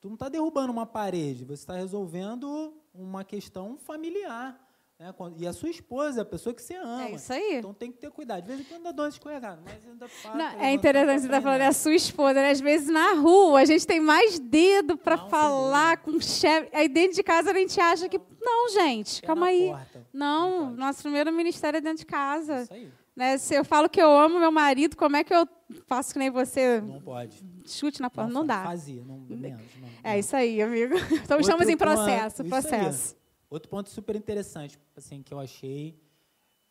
Tu 0.00 0.08
não 0.08 0.14
está 0.14 0.28
derrubando 0.28 0.72
uma 0.72 0.86
parede, 0.86 1.44
você 1.44 1.62
está 1.62 1.74
resolvendo 1.74 2.72
uma 2.94 3.24
questão 3.24 3.76
familiar. 3.76 4.58
Né? 5.00 5.14
E 5.38 5.46
a 5.46 5.52
sua 5.54 5.70
esposa 5.70 6.20
é 6.20 6.22
a 6.22 6.26
pessoa 6.26 6.54
que 6.54 6.60
você 6.60 6.74
ama. 6.74 7.06
É 7.06 7.12
isso 7.12 7.32
aí. 7.32 7.54
Então 7.56 7.72
tem 7.72 7.90
que 7.90 7.96
ter 7.96 8.10
cuidado. 8.10 8.42
De 8.42 8.48
vez 8.48 8.60
em 8.60 8.64
quando 8.64 8.82
dá 8.82 8.92
dois 8.92 9.14
escorregadas, 9.14 9.58
mas 9.64 9.74
ainda 9.90 10.06
faz. 10.06 10.36
Não, 10.36 10.60
é 10.60 10.72
interessante 10.74 11.20
você 11.20 11.26
estar 11.26 11.40
falando 11.40 11.58
da 11.60 11.72
sua 11.72 11.94
esposa, 11.94 12.34
né? 12.34 12.50
Às 12.50 12.60
vezes 12.60 12.88
na 12.88 13.14
rua 13.14 13.60
a 13.60 13.64
gente 13.64 13.86
tem 13.86 13.98
mais 13.98 14.38
dedo 14.38 14.98
para 14.98 15.16
Não, 15.16 15.30
falar 15.30 15.96
com 16.02 16.10
o 16.10 16.20
chefe. 16.20 16.68
Aí 16.76 16.86
dentro 16.86 17.16
de 17.16 17.22
casa 17.22 17.50
a 17.50 17.54
gente 17.54 17.80
acha 17.80 18.10
que. 18.10 18.20
Não, 18.42 18.68
gente, 18.68 19.22
Pé 19.22 19.26
calma 19.26 19.46
aí. 19.46 19.68
porta. 19.68 20.06
Não, 20.12 20.66
pode. 20.66 20.76
nosso 20.78 21.02
primeiro 21.02 21.32
ministério 21.32 21.78
é 21.78 21.80
dentro 21.80 21.98
de 22.00 22.06
casa. 22.06 22.62
Isso 22.64 22.74
aí. 22.74 22.92
Né? 23.16 23.38
Se 23.38 23.54
eu 23.54 23.64
falo 23.64 23.88
que 23.88 24.00
eu 24.00 24.10
amo 24.10 24.38
meu 24.38 24.52
marido, 24.52 24.96
como 24.98 25.16
é 25.16 25.24
que 25.24 25.32
eu 25.34 25.46
faço 25.86 26.12
que 26.12 26.18
nem 26.18 26.30
você 26.30 26.80
Não 26.82 27.00
pode. 27.00 27.42
chute 27.66 28.00
na 28.02 28.08
porta? 28.10 28.30
Não, 28.30 28.42
fa- 28.42 28.46
dá. 28.46 28.62
Fazia, 28.64 29.02
não, 29.04 29.18
menos. 29.18 29.60
Não, 29.80 29.88
É 30.04 30.12
não. 30.12 30.18
isso 30.18 30.36
aí, 30.36 30.60
amigo. 30.60 30.94
Então 31.24 31.38
Outro 31.38 31.40
estamos 31.40 31.68
em 31.68 31.76
processo, 31.76 32.44
processo. 32.44 33.16
Outro 33.50 33.68
ponto 33.68 33.90
super 33.90 34.14
interessante, 34.14 34.78
assim, 34.96 35.24
que 35.24 35.34
eu 35.34 35.40
achei, 35.40 36.00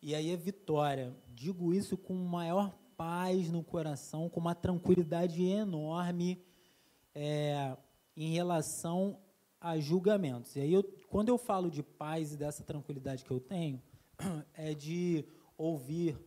e 0.01 0.15
aí 0.15 0.31
é 0.31 0.37
vitória. 0.37 1.13
Digo 1.27 1.73
isso 1.73 1.97
com 1.97 2.13
maior 2.13 2.73
paz 2.95 3.51
no 3.51 3.61
coração, 3.61 4.29
com 4.29 4.39
uma 4.39 4.55
tranquilidade 4.55 5.43
enorme 5.43 6.41
é, 7.13 7.75
em 8.15 8.31
relação 8.31 9.19
a 9.59 9.77
julgamentos. 9.77 10.55
E 10.55 10.61
aí, 10.61 10.73
eu, 10.73 10.83
quando 11.09 11.27
eu 11.27 11.37
falo 11.37 11.69
de 11.69 11.83
paz 11.83 12.31
e 12.31 12.37
dessa 12.37 12.63
tranquilidade 12.63 13.25
que 13.25 13.31
eu 13.31 13.41
tenho, 13.41 13.81
é 14.53 14.73
de 14.73 15.25
ouvir 15.57 16.17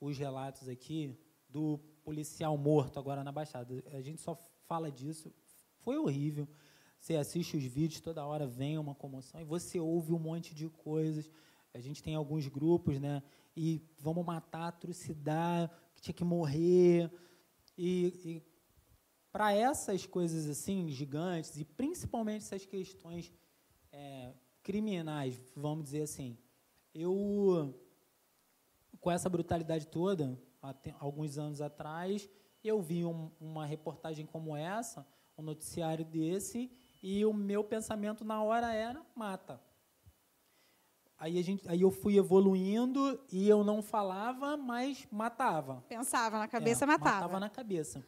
os 0.00 0.16
relatos 0.16 0.70
aqui 0.70 1.14
do 1.50 1.78
policial 2.02 2.56
morto 2.56 2.98
agora 2.98 3.22
na 3.22 3.30
Baixada. 3.30 3.84
A 3.92 4.00
gente 4.00 4.22
só 4.22 4.34
fala 4.66 4.90
disso. 4.90 5.30
Foi 5.80 5.98
horrível. 5.98 6.48
Você 6.98 7.16
assiste 7.16 7.56
os 7.56 7.64
vídeos, 7.64 8.00
toda 8.00 8.26
hora 8.26 8.46
vem 8.46 8.78
uma 8.78 8.94
comoção 8.94 9.40
e 9.40 9.44
você 9.44 9.78
ouve 9.78 10.12
um 10.12 10.18
monte 10.18 10.54
de 10.54 10.68
coisas. 10.68 11.30
A 11.72 11.80
gente 11.80 12.02
tem 12.02 12.14
alguns 12.14 12.46
grupos, 12.48 12.98
né? 13.00 13.22
E 13.56 13.82
vamos 13.98 14.24
matar, 14.24 14.68
atrocidade, 14.68 15.70
que 15.94 16.02
tinha 16.02 16.14
que 16.14 16.24
morrer. 16.24 17.10
E, 17.76 18.12
e 18.24 18.42
para 19.30 19.52
essas 19.52 20.06
coisas 20.06 20.48
assim, 20.48 20.88
gigantes, 20.90 21.56
e 21.58 21.64
principalmente 21.64 22.42
essas 22.42 22.64
questões 22.66 23.32
é, 23.92 24.32
criminais, 24.62 25.40
vamos 25.54 25.84
dizer 25.84 26.02
assim, 26.02 26.36
eu, 26.94 27.74
com 29.00 29.10
essa 29.10 29.28
brutalidade 29.28 29.86
toda, 29.86 30.38
alguns 30.98 31.38
anos 31.38 31.60
atrás, 31.60 32.28
eu 32.64 32.82
vi 32.82 33.04
um- 33.04 33.30
uma 33.40 33.64
reportagem 33.64 34.26
como 34.26 34.56
essa, 34.56 35.06
um 35.36 35.42
noticiário 35.42 36.04
desse, 36.04 36.70
e 37.02 37.24
o 37.24 37.32
meu 37.32 37.62
pensamento 37.62 38.24
na 38.24 38.42
hora 38.42 38.72
era 38.72 39.04
mata. 39.14 39.60
Aí, 41.16 41.38
a 41.38 41.42
gente, 41.42 41.68
aí 41.68 41.80
eu 41.80 41.90
fui 41.90 42.16
evoluindo 42.16 43.20
e 43.32 43.48
eu 43.48 43.64
não 43.64 43.82
falava, 43.82 44.56
mas 44.56 45.06
matava. 45.10 45.84
Pensava 45.88 46.38
na 46.38 46.46
cabeça, 46.46 46.84
É, 46.84 46.86
matava. 46.86 47.14
Matava 47.22 47.40
na 47.40 47.48
cabeça. 47.48 48.04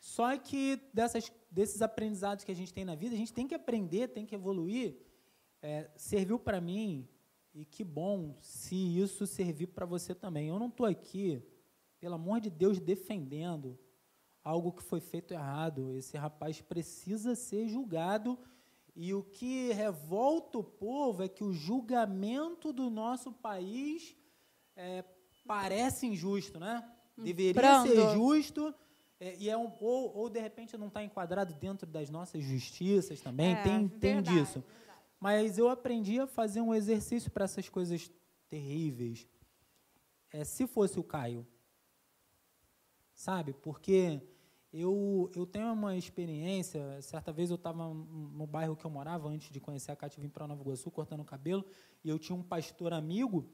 Só 0.00 0.36
que 0.36 0.80
dessas, 0.92 1.32
desses 1.50 1.80
aprendizados 1.80 2.44
que 2.44 2.52
a 2.52 2.54
gente 2.54 2.72
tem 2.72 2.84
na 2.84 2.94
vida, 2.94 3.14
a 3.14 3.18
gente 3.18 3.32
tem 3.32 3.46
que 3.46 3.54
aprender, 3.54 4.08
tem 4.08 4.26
que 4.26 4.34
evoluir. 4.34 4.96
É, 5.62 5.90
serviu 5.96 6.38
para 6.38 6.60
mim, 6.60 7.08
e 7.54 7.64
que 7.64 7.82
bom 7.82 8.36
se 8.40 8.76
isso 8.76 9.26
servir 9.26 9.68
para 9.68 9.84
você 9.84 10.14
também. 10.14 10.48
Eu 10.48 10.58
não 10.58 10.68
estou 10.68 10.86
aqui, 10.86 11.42
pelo 11.98 12.14
amor 12.14 12.40
de 12.40 12.50
Deus, 12.50 12.78
defendendo 12.78 13.76
algo 14.44 14.72
que 14.72 14.82
foi 14.82 15.00
feito 15.00 15.32
errado. 15.34 15.94
Esse 15.94 16.16
rapaz 16.16 16.60
precisa 16.60 17.34
ser 17.34 17.68
julgado. 17.68 18.38
E 18.94 19.14
o 19.14 19.22
que 19.22 19.72
revolta 19.72 20.58
o 20.58 20.64
povo 20.64 21.22
é 21.22 21.28
que 21.28 21.44
o 21.44 21.52
julgamento 21.52 22.72
do 22.72 22.90
nosso 22.90 23.32
país 23.32 24.16
é, 24.74 25.04
parece 25.46 26.06
injusto, 26.06 26.58
né? 26.58 26.88
Deveria 27.16 27.54
Pronto. 27.54 27.88
ser 27.88 28.10
justo. 28.14 28.74
É, 29.20 29.36
e 29.36 29.50
é 29.50 29.56
um, 29.56 29.72
ou, 29.80 30.16
ou, 30.16 30.28
de 30.28 30.40
repente 30.40 30.76
não 30.76 30.86
está 30.86 31.02
enquadrado 31.02 31.52
dentro 31.54 31.86
das 31.86 32.08
nossas 32.08 32.42
justiças 32.42 33.20
também, 33.20 33.54
é, 33.54 33.62
tem, 33.62 33.88
tem 33.88 34.22
disso. 34.22 34.62
Mas 35.18 35.58
eu 35.58 35.68
aprendi 35.68 36.20
a 36.20 36.26
fazer 36.26 36.60
um 36.60 36.72
exercício 36.72 37.30
para 37.30 37.44
essas 37.44 37.68
coisas 37.68 38.08
terríveis. 38.48 39.26
É, 40.32 40.44
se 40.44 40.66
fosse 40.66 41.00
o 41.00 41.02
Caio, 41.02 41.46
sabe? 43.18 43.52
Porque 43.52 44.22
eu, 44.72 45.28
eu 45.34 45.44
tenho 45.44 45.72
uma 45.72 45.96
experiência. 45.96 47.02
Certa 47.02 47.32
vez 47.32 47.50
eu 47.50 47.56
estava 47.56 47.92
no 47.92 48.46
bairro 48.46 48.76
que 48.76 48.84
eu 48.84 48.90
morava, 48.90 49.28
antes 49.28 49.50
de 49.50 49.58
conhecer 49.58 49.90
a 49.90 49.96
Cátia, 49.96 50.22
vim 50.22 50.28
para 50.28 50.46
Nova 50.46 50.62
Iguaçu 50.62 50.88
cortando 50.88 51.20
o 51.20 51.24
cabelo, 51.24 51.64
e 52.04 52.08
eu 52.08 52.18
tinha 52.18 52.36
um 52.36 52.44
pastor 52.44 52.92
amigo, 52.92 53.44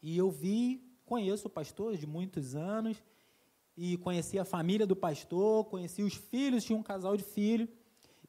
e 0.00 0.16
eu 0.16 0.30
vi, 0.30 0.82
conheço 1.04 1.46
o 1.46 1.50
pastor 1.50 1.94
de 1.98 2.06
muitos 2.06 2.54
anos, 2.54 3.04
e 3.76 3.98
conheci 3.98 4.38
a 4.38 4.46
família 4.46 4.86
do 4.86 4.96
pastor, 4.96 5.66
conheci 5.66 6.02
os 6.02 6.14
filhos, 6.14 6.64
tinha 6.64 6.78
um 6.78 6.82
casal 6.82 7.18
de 7.18 7.24
filhos, 7.24 7.68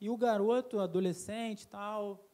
e 0.02 0.10
o 0.10 0.18
garoto, 0.18 0.80
adolescente 0.80 1.66
tal, 1.66 2.30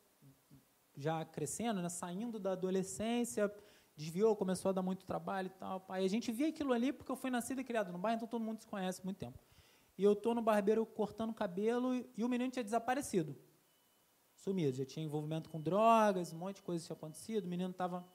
já 0.98 1.24
crescendo, 1.24 1.84
né, 1.84 1.90
saindo 1.90 2.40
da 2.40 2.54
adolescência, 2.54 3.54
desviou, 3.96 4.36
começou 4.36 4.70
a 4.70 4.72
dar 4.74 4.82
muito 4.82 5.06
trabalho 5.06 5.48
e 5.48 5.58
tal. 5.58 5.86
Aí 5.90 6.06
a 6.06 6.10
gente 6.10 6.32
via 6.32 6.50
aquilo 6.50 6.74
ali 6.74 6.92
porque 6.92 7.12
eu 7.12 7.16
fui 7.16 7.30
nascido 7.30 7.62
e 7.62 7.64
criado 7.64 7.92
no 7.92 7.98
bairro, 7.98 8.18
então 8.18 8.28
todo 8.28 8.44
mundo 8.44 8.60
se 8.60 8.68
conhece 8.68 9.04
muito 9.04 9.18
tempo. 9.18 9.40
E 9.98 10.04
eu 10.04 10.14
estou 10.14 10.36
no 10.36 10.42
barbeiro 10.42 10.86
cortando 10.86 11.34
cabelo 11.34 11.96
e 11.96 12.24
o 12.24 12.28
menino 12.28 12.52
tinha 12.52 12.64
desaparecido. 12.64 13.36
Sumido, 14.36 14.76
já 14.76 14.86
tinha 14.86 15.06
envolvimento 15.06 15.50
com 15.50 15.62
drogas, 15.62 16.34
um 16.34 16.38
monte 16.38 16.58
de 16.58 16.64
coisa 16.64 16.86
tinha 16.86 16.96
acontecido, 16.96 17.46
o 17.46 17.48
menino 17.48 17.72
estava 17.72 18.06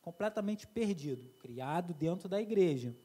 completamente 0.00 0.66
perdido, 0.66 1.30
criado 1.38 1.94
dentro 1.94 2.28
da 2.28 2.40
igreja. 2.40 2.96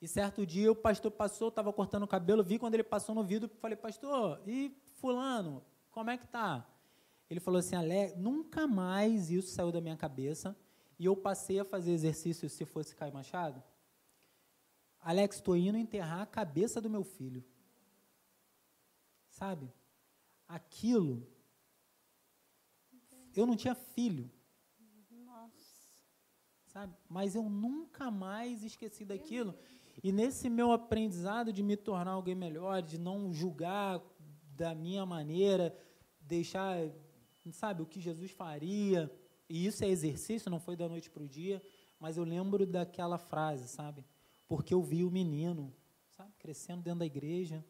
E 0.00 0.06
certo 0.06 0.44
dia 0.44 0.70
o 0.70 0.76
pastor 0.76 1.10
passou, 1.10 1.48
estava 1.48 1.72
cortando 1.72 2.02
o 2.02 2.06
cabelo, 2.08 2.44
vi 2.44 2.58
quando 2.58 2.74
ele 2.74 2.84
passou 2.84 3.14
no 3.14 3.24
vidro, 3.24 3.48
falei, 3.58 3.76
pastor, 3.76 4.42
e 4.46 4.76
fulano, 4.96 5.64
como 5.90 6.10
é 6.10 6.18
que 6.18 6.28
tá? 6.28 6.68
Ele 7.28 7.40
falou 7.40 7.58
assim, 7.58 7.74
Ale, 7.74 8.14
nunca 8.16 8.66
mais 8.66 9.30
isso 9.30 9.48
saiu 9.48 9.72
da 9.72 9.80
minha 9.80 9.96
cabeça 9.96 10.56
e 10.98 11.06
eu 11.06 11.16
passei 11.16 11.58
a 11.58 11.64
fazer 11.64 11.92
exercício 11.92 12.48
se 12.48 12.64
fosse 12.64 12.94
Caio 12.94 13.12
Machado. 13.12 13.62
Alex, 15.00 15.36
estou 15.36 15.56
indo 15.56 15.76
enterrar 15.76 16.22
a 16.22 16.26
cabeça 16.26 16.80
do 16.80 16.88
meu 16.88 17.04
filho. 17.04 17.44
Sabe? 19.28 19.70
Aquilo. 20.48 21.26
Eu 23.34 23.46
não 23.46 23.56
tinha 23.56 23.74
filho. 23.74 24.30
Nossa. 25.10 25.52
Sabe? 26.66 26.94
Mas 27.08 27.34
eu 27.34 27.42
nunca 27.42 28.10
mais 28.10 28.62
esqueci 28.62 29.04
daquilo. 29.04 29.54
E 30.02 30.12
nesse 30.12 30.48
meu 30.48 30.72
aprendizado 30.72 31.52
de 31.52 31.62
me 31.62 31.76
tornar 31.76 32.12
alguém 32.12 32.34
melhor, 32.34 32.80
de 32.80 32.98
não 32.98 33.32
julgar 33.32 34.00
da 34.56 34.74
minha 34.74 35.04
maneira, 35.04 35.76
deixar, 36.20 36.78
sabe, 37.52 37.82
o 37.82 37.86
que 37.86 38.00
Jesus 38.00 38.30
faria. 38.30 39.10
E 39.48 39.66
isso 39.66 39.84
é 39.84 39.88
exercício, 39.88 40.50
não 40.50 40.60
foi 40.60 40.76
da 40.76 40.88
noite 40.88 41.10
para 41.10 41.22
o 41.22 41.28
dia, 41.28 41.62
mas 41.98 42.16
eu 42.16 42.24
lembro 42.24 42.66
daquela 42.66 43.18
frase, 43.18 43.68
sabe? 43.68 44.04
Porque 44.48 44.72
eu 44.72 44.82
vi 44.82 45.04
o 45.04 45.10
menino, 45.10 45.74
sabe, 46.10 46.32
crescendo 46.38 46.82
dentro 46.82 47.00
da 47.00 47.06
igreja, 47.06 47.64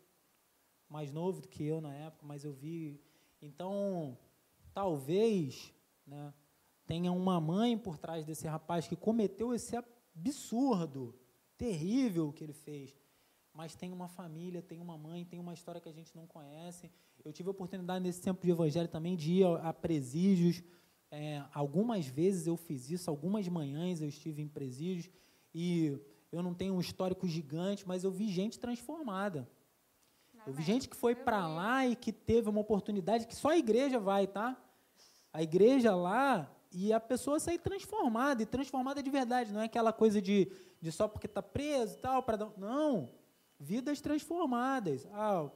mais 0.89 1.13
novo 1.13 1.41
do 1.41 1.49
que 1.49 1.65
eu 1.65 1.81
na 1.81 1.95
época, 1.95 2.25
mas 2.27 2.45
eu 2.45 2.53
vi. 2.53 3.01
Então, 3.41 4.17
talvez, 4.73 5.73
né, 6.07 6.33
tenha 6.87 7.11
uma 7.13 7.41
mãe 7.41 7.77
por 7.77 7.99
trás 7.99 8.25
desse 8.25 8.47
rapaz 8.47 8.87
que 8.87 8.97
cometeu 8.97 9.55
esse 9.55 9.77
absurdo 9.77 11.15
terrível 11.57 12.33
que 12.33 12.45
ele 12.45 12.53
fez. 12.53 12.95
Mas 13.55 13.77
tem 13.77 13.93
uma 13.93 14.09
família, 14.09 14.61
tem 14.61 14.81
uma 14.81 14.99
mãe, 14.99 15.25
tem 15.25 15.39
uma 15.39 15.55
história 15.55 15.81
que 15.81 15.89
a 15.89 15.93
gente 15.93 16.15
não 16.17 16.27
conhece. 16.27 16.91
Eu 17.25 17.33
tive 17.33 17.49
a 17.49 17.53
oportunidade 17.53 18.03
nesse 18.03 18.21
tempo 18.21 18.45
de 18.45 18.51
evangelho 18.51 18.89
também 18.89 19.15
de 19.15 19.33
ir 19.33 19.47
a, 19.47 19.73
presídios. 19.73 20.61
É, 21.09 21.41
algumas 21.55 22.05
vezes 22.05 22.49
eu 22.49 22.57
fiz 22.57 22.91
isso, 22.91 23.09
algumas 23.09 23.47
manhãs 23.47 24.03
eu 24.03 24.09
estive 24.09 24.43
em 24.43 24.49
presídios 24.49 25.09
e 25.55 25.97
eu 26.33 26.43
não 26.43 26.53
tenho 26.53 26.75
um 26.75 26.81
histórico 26.81 27.29
gigante, 27.29 27.87
mas 27.87 28.03
eu 28.03 28.11
vi 28.11 28.29
gente 28.29 28.59
transformada. 28.59 29.49
eu 30.45 30.53
vi 30.53 30.65
gente 30.65 30.89
que 30.89 30.97
foi 30.97 31.15
para 31.15 31.47
lá 31.47 31.87
e 31.87 31.95
que 31.95 32.13
teve 32.13 32.49
uma 32.49 32.61
oportunidade 32.61 33.25
que 33.25 33.37
só 33.37 33.51
a 33.51 33.57
igreja 33.57 34.01
vai, 34.01 34.27
tá? 34.27 34.61
A 35.33 35.45
igreja 35.45 35.95
lá 35.95 36.51
e 36.73 36.93
a 36.93 36.99
pessoa 36.99 37.39
sair 37.39 37.59
transformada, 37.59 38.43
e 38.43 38.47
transformada 38.47 39.01
de 39.01 39.11
verdade, 39.11 39.53
não 39.53 39.61
é 39.61 39.67
aquela 39.67 39.93
coisa 39.93 40.21
de, 40.21 40.51
de 40.81 40.91
só 40.91 41.07
porque 41.07 41.27
está 41.27 41.41
preso 41.41 41.95
e 41.95 41.99
tal, 41.99 42.21
para 42.21 42.51
não, 42.57 43.11
vidas 43.59 44.01
transformadas. 44.01 45.07
Ah, 45.13 45.51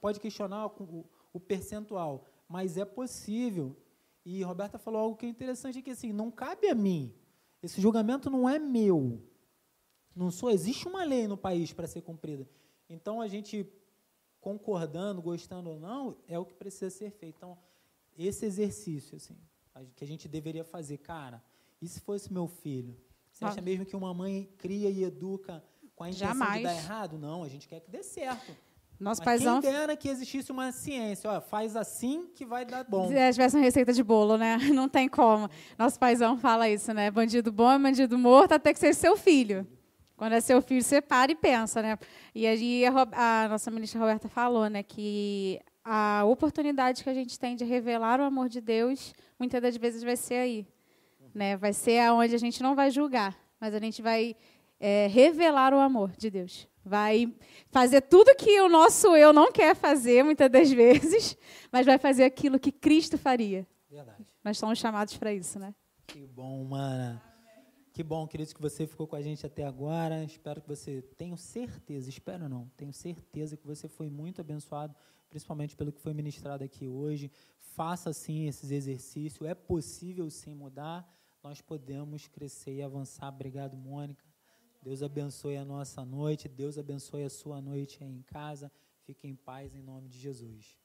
pode 0.00 0.20
questionar 0.20 0.66
o, 0.66 1.04
o, 1.32 1.40
percentual, 1.40 2.26
mas 2.48 2.76
é 2.76 2.84
possível. 2.84 3.76
E 4.24 4.42
Roberta 4.42 4.78
falou 4.78 5.00
algo 5.00 5.16
que 5.16 5.26
é 5.26 5.28
interessante, 5.28 5.82
que 5.82 5.90
assim, 5.90 6.12
não 6.12 6.30
cabe 6.30 6.68
a 6.68 6.74
mim, 6.74 7.14
esse 7.62 7.80
julgamento 7.80 8.30
não 8.30 8.48
é 8.48 8.58
meu, 8.58 9.22
não 10.14 10.30
sou, 10.30 10.50
existe 10.50 10.86
uma 10.86 11.04
lei 11.04 11.26
no 11.26 11.36
país 11.36 11.72
para 11.72 11.86
ser 11.86 12.02
cumprida. 12.02 12.48
Então, 12.88 13.20
a 13.20 13.26
gente, 13.26 13.66
concordando, 14.40 15.20
gostando 15.20 15.70
ou 15.70 15.80
não, 15.80 16.16
é 16.28 16.38
o 16.38 16.44
que 16.44 16.54
precisa 16.54 16.90
ser 16.90 17.10
feito. 17.10 17.36
Então, 17.36 17.58
esse 18.16 18.46
exercício, 18.46 19.16
assim, 19.16 19.36
que 19.96 20.04
a 20.04 20.06
gente 20.06 20.28
deveria 20.28 20.64
fazer. 20.64 20.98
Cara, 20.98 21.42
e 21.80 21.88
se 21.88 22.00
fosse 22.00 22.32
meu 22.32 22.46
filho? 22.46 22.96
Você 23.32 23.44
acha 23.44 23.60
mesmo 23.60 23.84
que 23.84 23.96
uma 23.96 24.14
mãe 24.14 24.48
cria 24.58 24.88
e 24.88 25.02
educa 25.02 25.64
com 25.94 26.04
a 26.04 26.08
intenção 26.08 26.28
Jamais. 26.28 26.56
de 26.56 26.62
dar 26.62 26.74
errado? 26.74 27.18
Não, 27.18 27.42
a 27.42 27.48
gente 27.48 27.68
quer 27.68 27.80
que 27.80 27.90
dê 27.90 28.02
certo. 28.02 28.54
Nosso 28.98 29.20
Mas 29.20 29.42
paizão... 29.42 29.60
quem 29.60 29.70
dera 29.70 29.96
que 29.96 30.08
existisse 30.08 30.52
uma 30.52 30.70
ciência, 30.70 31.30
ó, 31.30 31.40
faz 31.40 31.74
assim 31.74 32.28
que 32.34 32.44
vai 32.44 32.64
dar 32.64 32.84
bom. 32.84 33.08
Se 33.08 33.32
tivesse 33.32 33.56
uma 33.56 33.62
receita 33.62 33.92
de 33.92 34.02
bolo, 34.02 34.36
né? 34.36 34.56
Não 34.72 34.88
tem 34.88 35.08
como. 35.08 35.48
Nosso 35.76 35.98
paizão 35.98 36.38
fala 36.38 36.68
isso, 36.68 36.92
né? 36.94 37.10
Bandido 37.10 37.50
bom 37.50 37.70
é 37.70 37.78
bandido 37.78 38.16
morto 38.16 38.52
até 38.52 38.72
que 38.72 38.78
seja 38.78 38.98
seu 38.98 39.16
filho. 39.16 39.66
Quando 40.16 40.34
é 40.34 40.40
seu 40.40 40.62
filho, 40.62 40.82
você 40.82 41.02
para 41.02 41.32
e 41.32 41.34
pensa, 41.34 41.82
né? 41.82 41.98
E 42.34 42.46
aí 42.46 42.84
a, 42.86 43.44
a 43.44 43.48
nossa 43.48 43.70
ministra 43.70 43.98
Roberta 43.98 44.28
falou, 44.28 44.68
né, 44.70 44.82
que 44.82 45.60
a 45.84 46.24
oportunidade 46.24 47.02
que 47.02 47.10
a 47.10 47.14
gente 47.14 47.38
tem 47.38 47.56
de 47.56 47.64
revelar 47.64 48.20
o 48.20 48.22
amor 48.22 48.48
de 48.48 48.60
Deus 48.60 49.12
muitas 49.38 49.60
das 49.60 49.76
vezes 49.76 50.02
vai 50.02 50.16
ser 50.16 50.36
aí. 50.36 50.66
Né? 51.34 51.56
Vai 51.56 51.72
ser 51.72 51.98
aonde 51.98 52.34
a 52.34 52.38
gente 52.38 52.62
não 52.62 52.76
vai 52.76 52.90
julgar, 52.90 53.36
mas 53.60 53.74
a 53.74 53.80
gente 53.80 54.00
vai 54.00 54.36
é, 54.84 55.06
revelar 55.06 55.72
o 55.72 55.78
amor 55.78 56.12
de 56.16 56.30
Deus. 56.30 56.68
Vai 56.84 57.34
fazer 57.70 58.02
tudo 58.02 58.36
que 58.36 58.60
o 58.60 58.68
nosso 58.68 59.16
eu 59.16 59.32
não 59.32 59.50
quer 59.50 59.74
fazer, 59.74 60.22
muitas 60.22 60.50
das 60.50 60.68
vezes, 60.72 61.36
mas 61.72 61.86
vai 61.86 61.96
fazer 61.96 62.24
aquilo 62.24 62.58
que 62.58 62.70
Cristo 62.70 63.16
faria. 63.16 63.66
Verdade. 63.90 64.26
Nós 64.44 64.58
somos 64.58 64.78
chamados 64.78 65.16
para 65.16 65.32
isso, 65.32 65.58
né? 65.58 65.74
Que 66.06 66.26
bom, 66.26 66.62
mana. 66.64 67.22
Que 67.94 68.02
bom, 68.02 68.26
queridos, 68.26 68.52
que 68.52 68.60
você 68.60 68.86
ficou 68.86 69.06
com 69.06 69.16
a 69.16 69.22
gente 69.22 69.46
até 69.46 69.64
agora. 69.64 70.22
Espero 70.24 70.60
que 70.60 70.68
você, 70.68 71.00
tenho 71.16 71.36
certeza, 71.38 72.10
espero 72.10 72.46
não, 72.48 72.68
tenho 72.76 72.92
certeza 72.92 73.56
que 73.56 73.66
você 73.66 73.88
foi 73.88 74.10
muito 74.10 74.42
abençoado, 74.42 74.94
principalmente 75.30 75.74
pelo 75.74 75.92
que 75.92 76.00
foi 76.00 76.12
ministrado 76.12 76.62
aqui 76.62 76.86
hoje 76.86 77.30
faça 77.74 78.12
sim 78.12 78.46
esses 78.46 78.70
exercícios. 78.70 79.48
É 79.48 79.54
possível 79.54 80.30
sim 80.30 80.54
mudar. 80.54 81.08
Nós 81.42 81.60
podemos 81.60 82.28
crescer 82.28 82.74
e 82.74 82.82
avançar. 82.82 83.28
Obrigado, 83.28 83.76
Mônica. 83.76 84.24
Deus 84.84 85.02
abençoe 85.02 85.56
a 85.56 85.64
nossa 85.64 86.04
noite, 86.04 86.46
Deus 86.46 86.76
abençoe 86.76 87.24
a 87.24 87.30
sua 87.30 87.58
noite 87.58 88.04
aí 88.04 88.10
em 88.10 88.20
casa. 88.20 88.70
Fique 89.06 89.26
em 89.26 89.34
paz 89.34 89.74
em 89.74 89.82
nome 89.82 90.10
de 90.10 90.18
Jesus. 90.18 90.78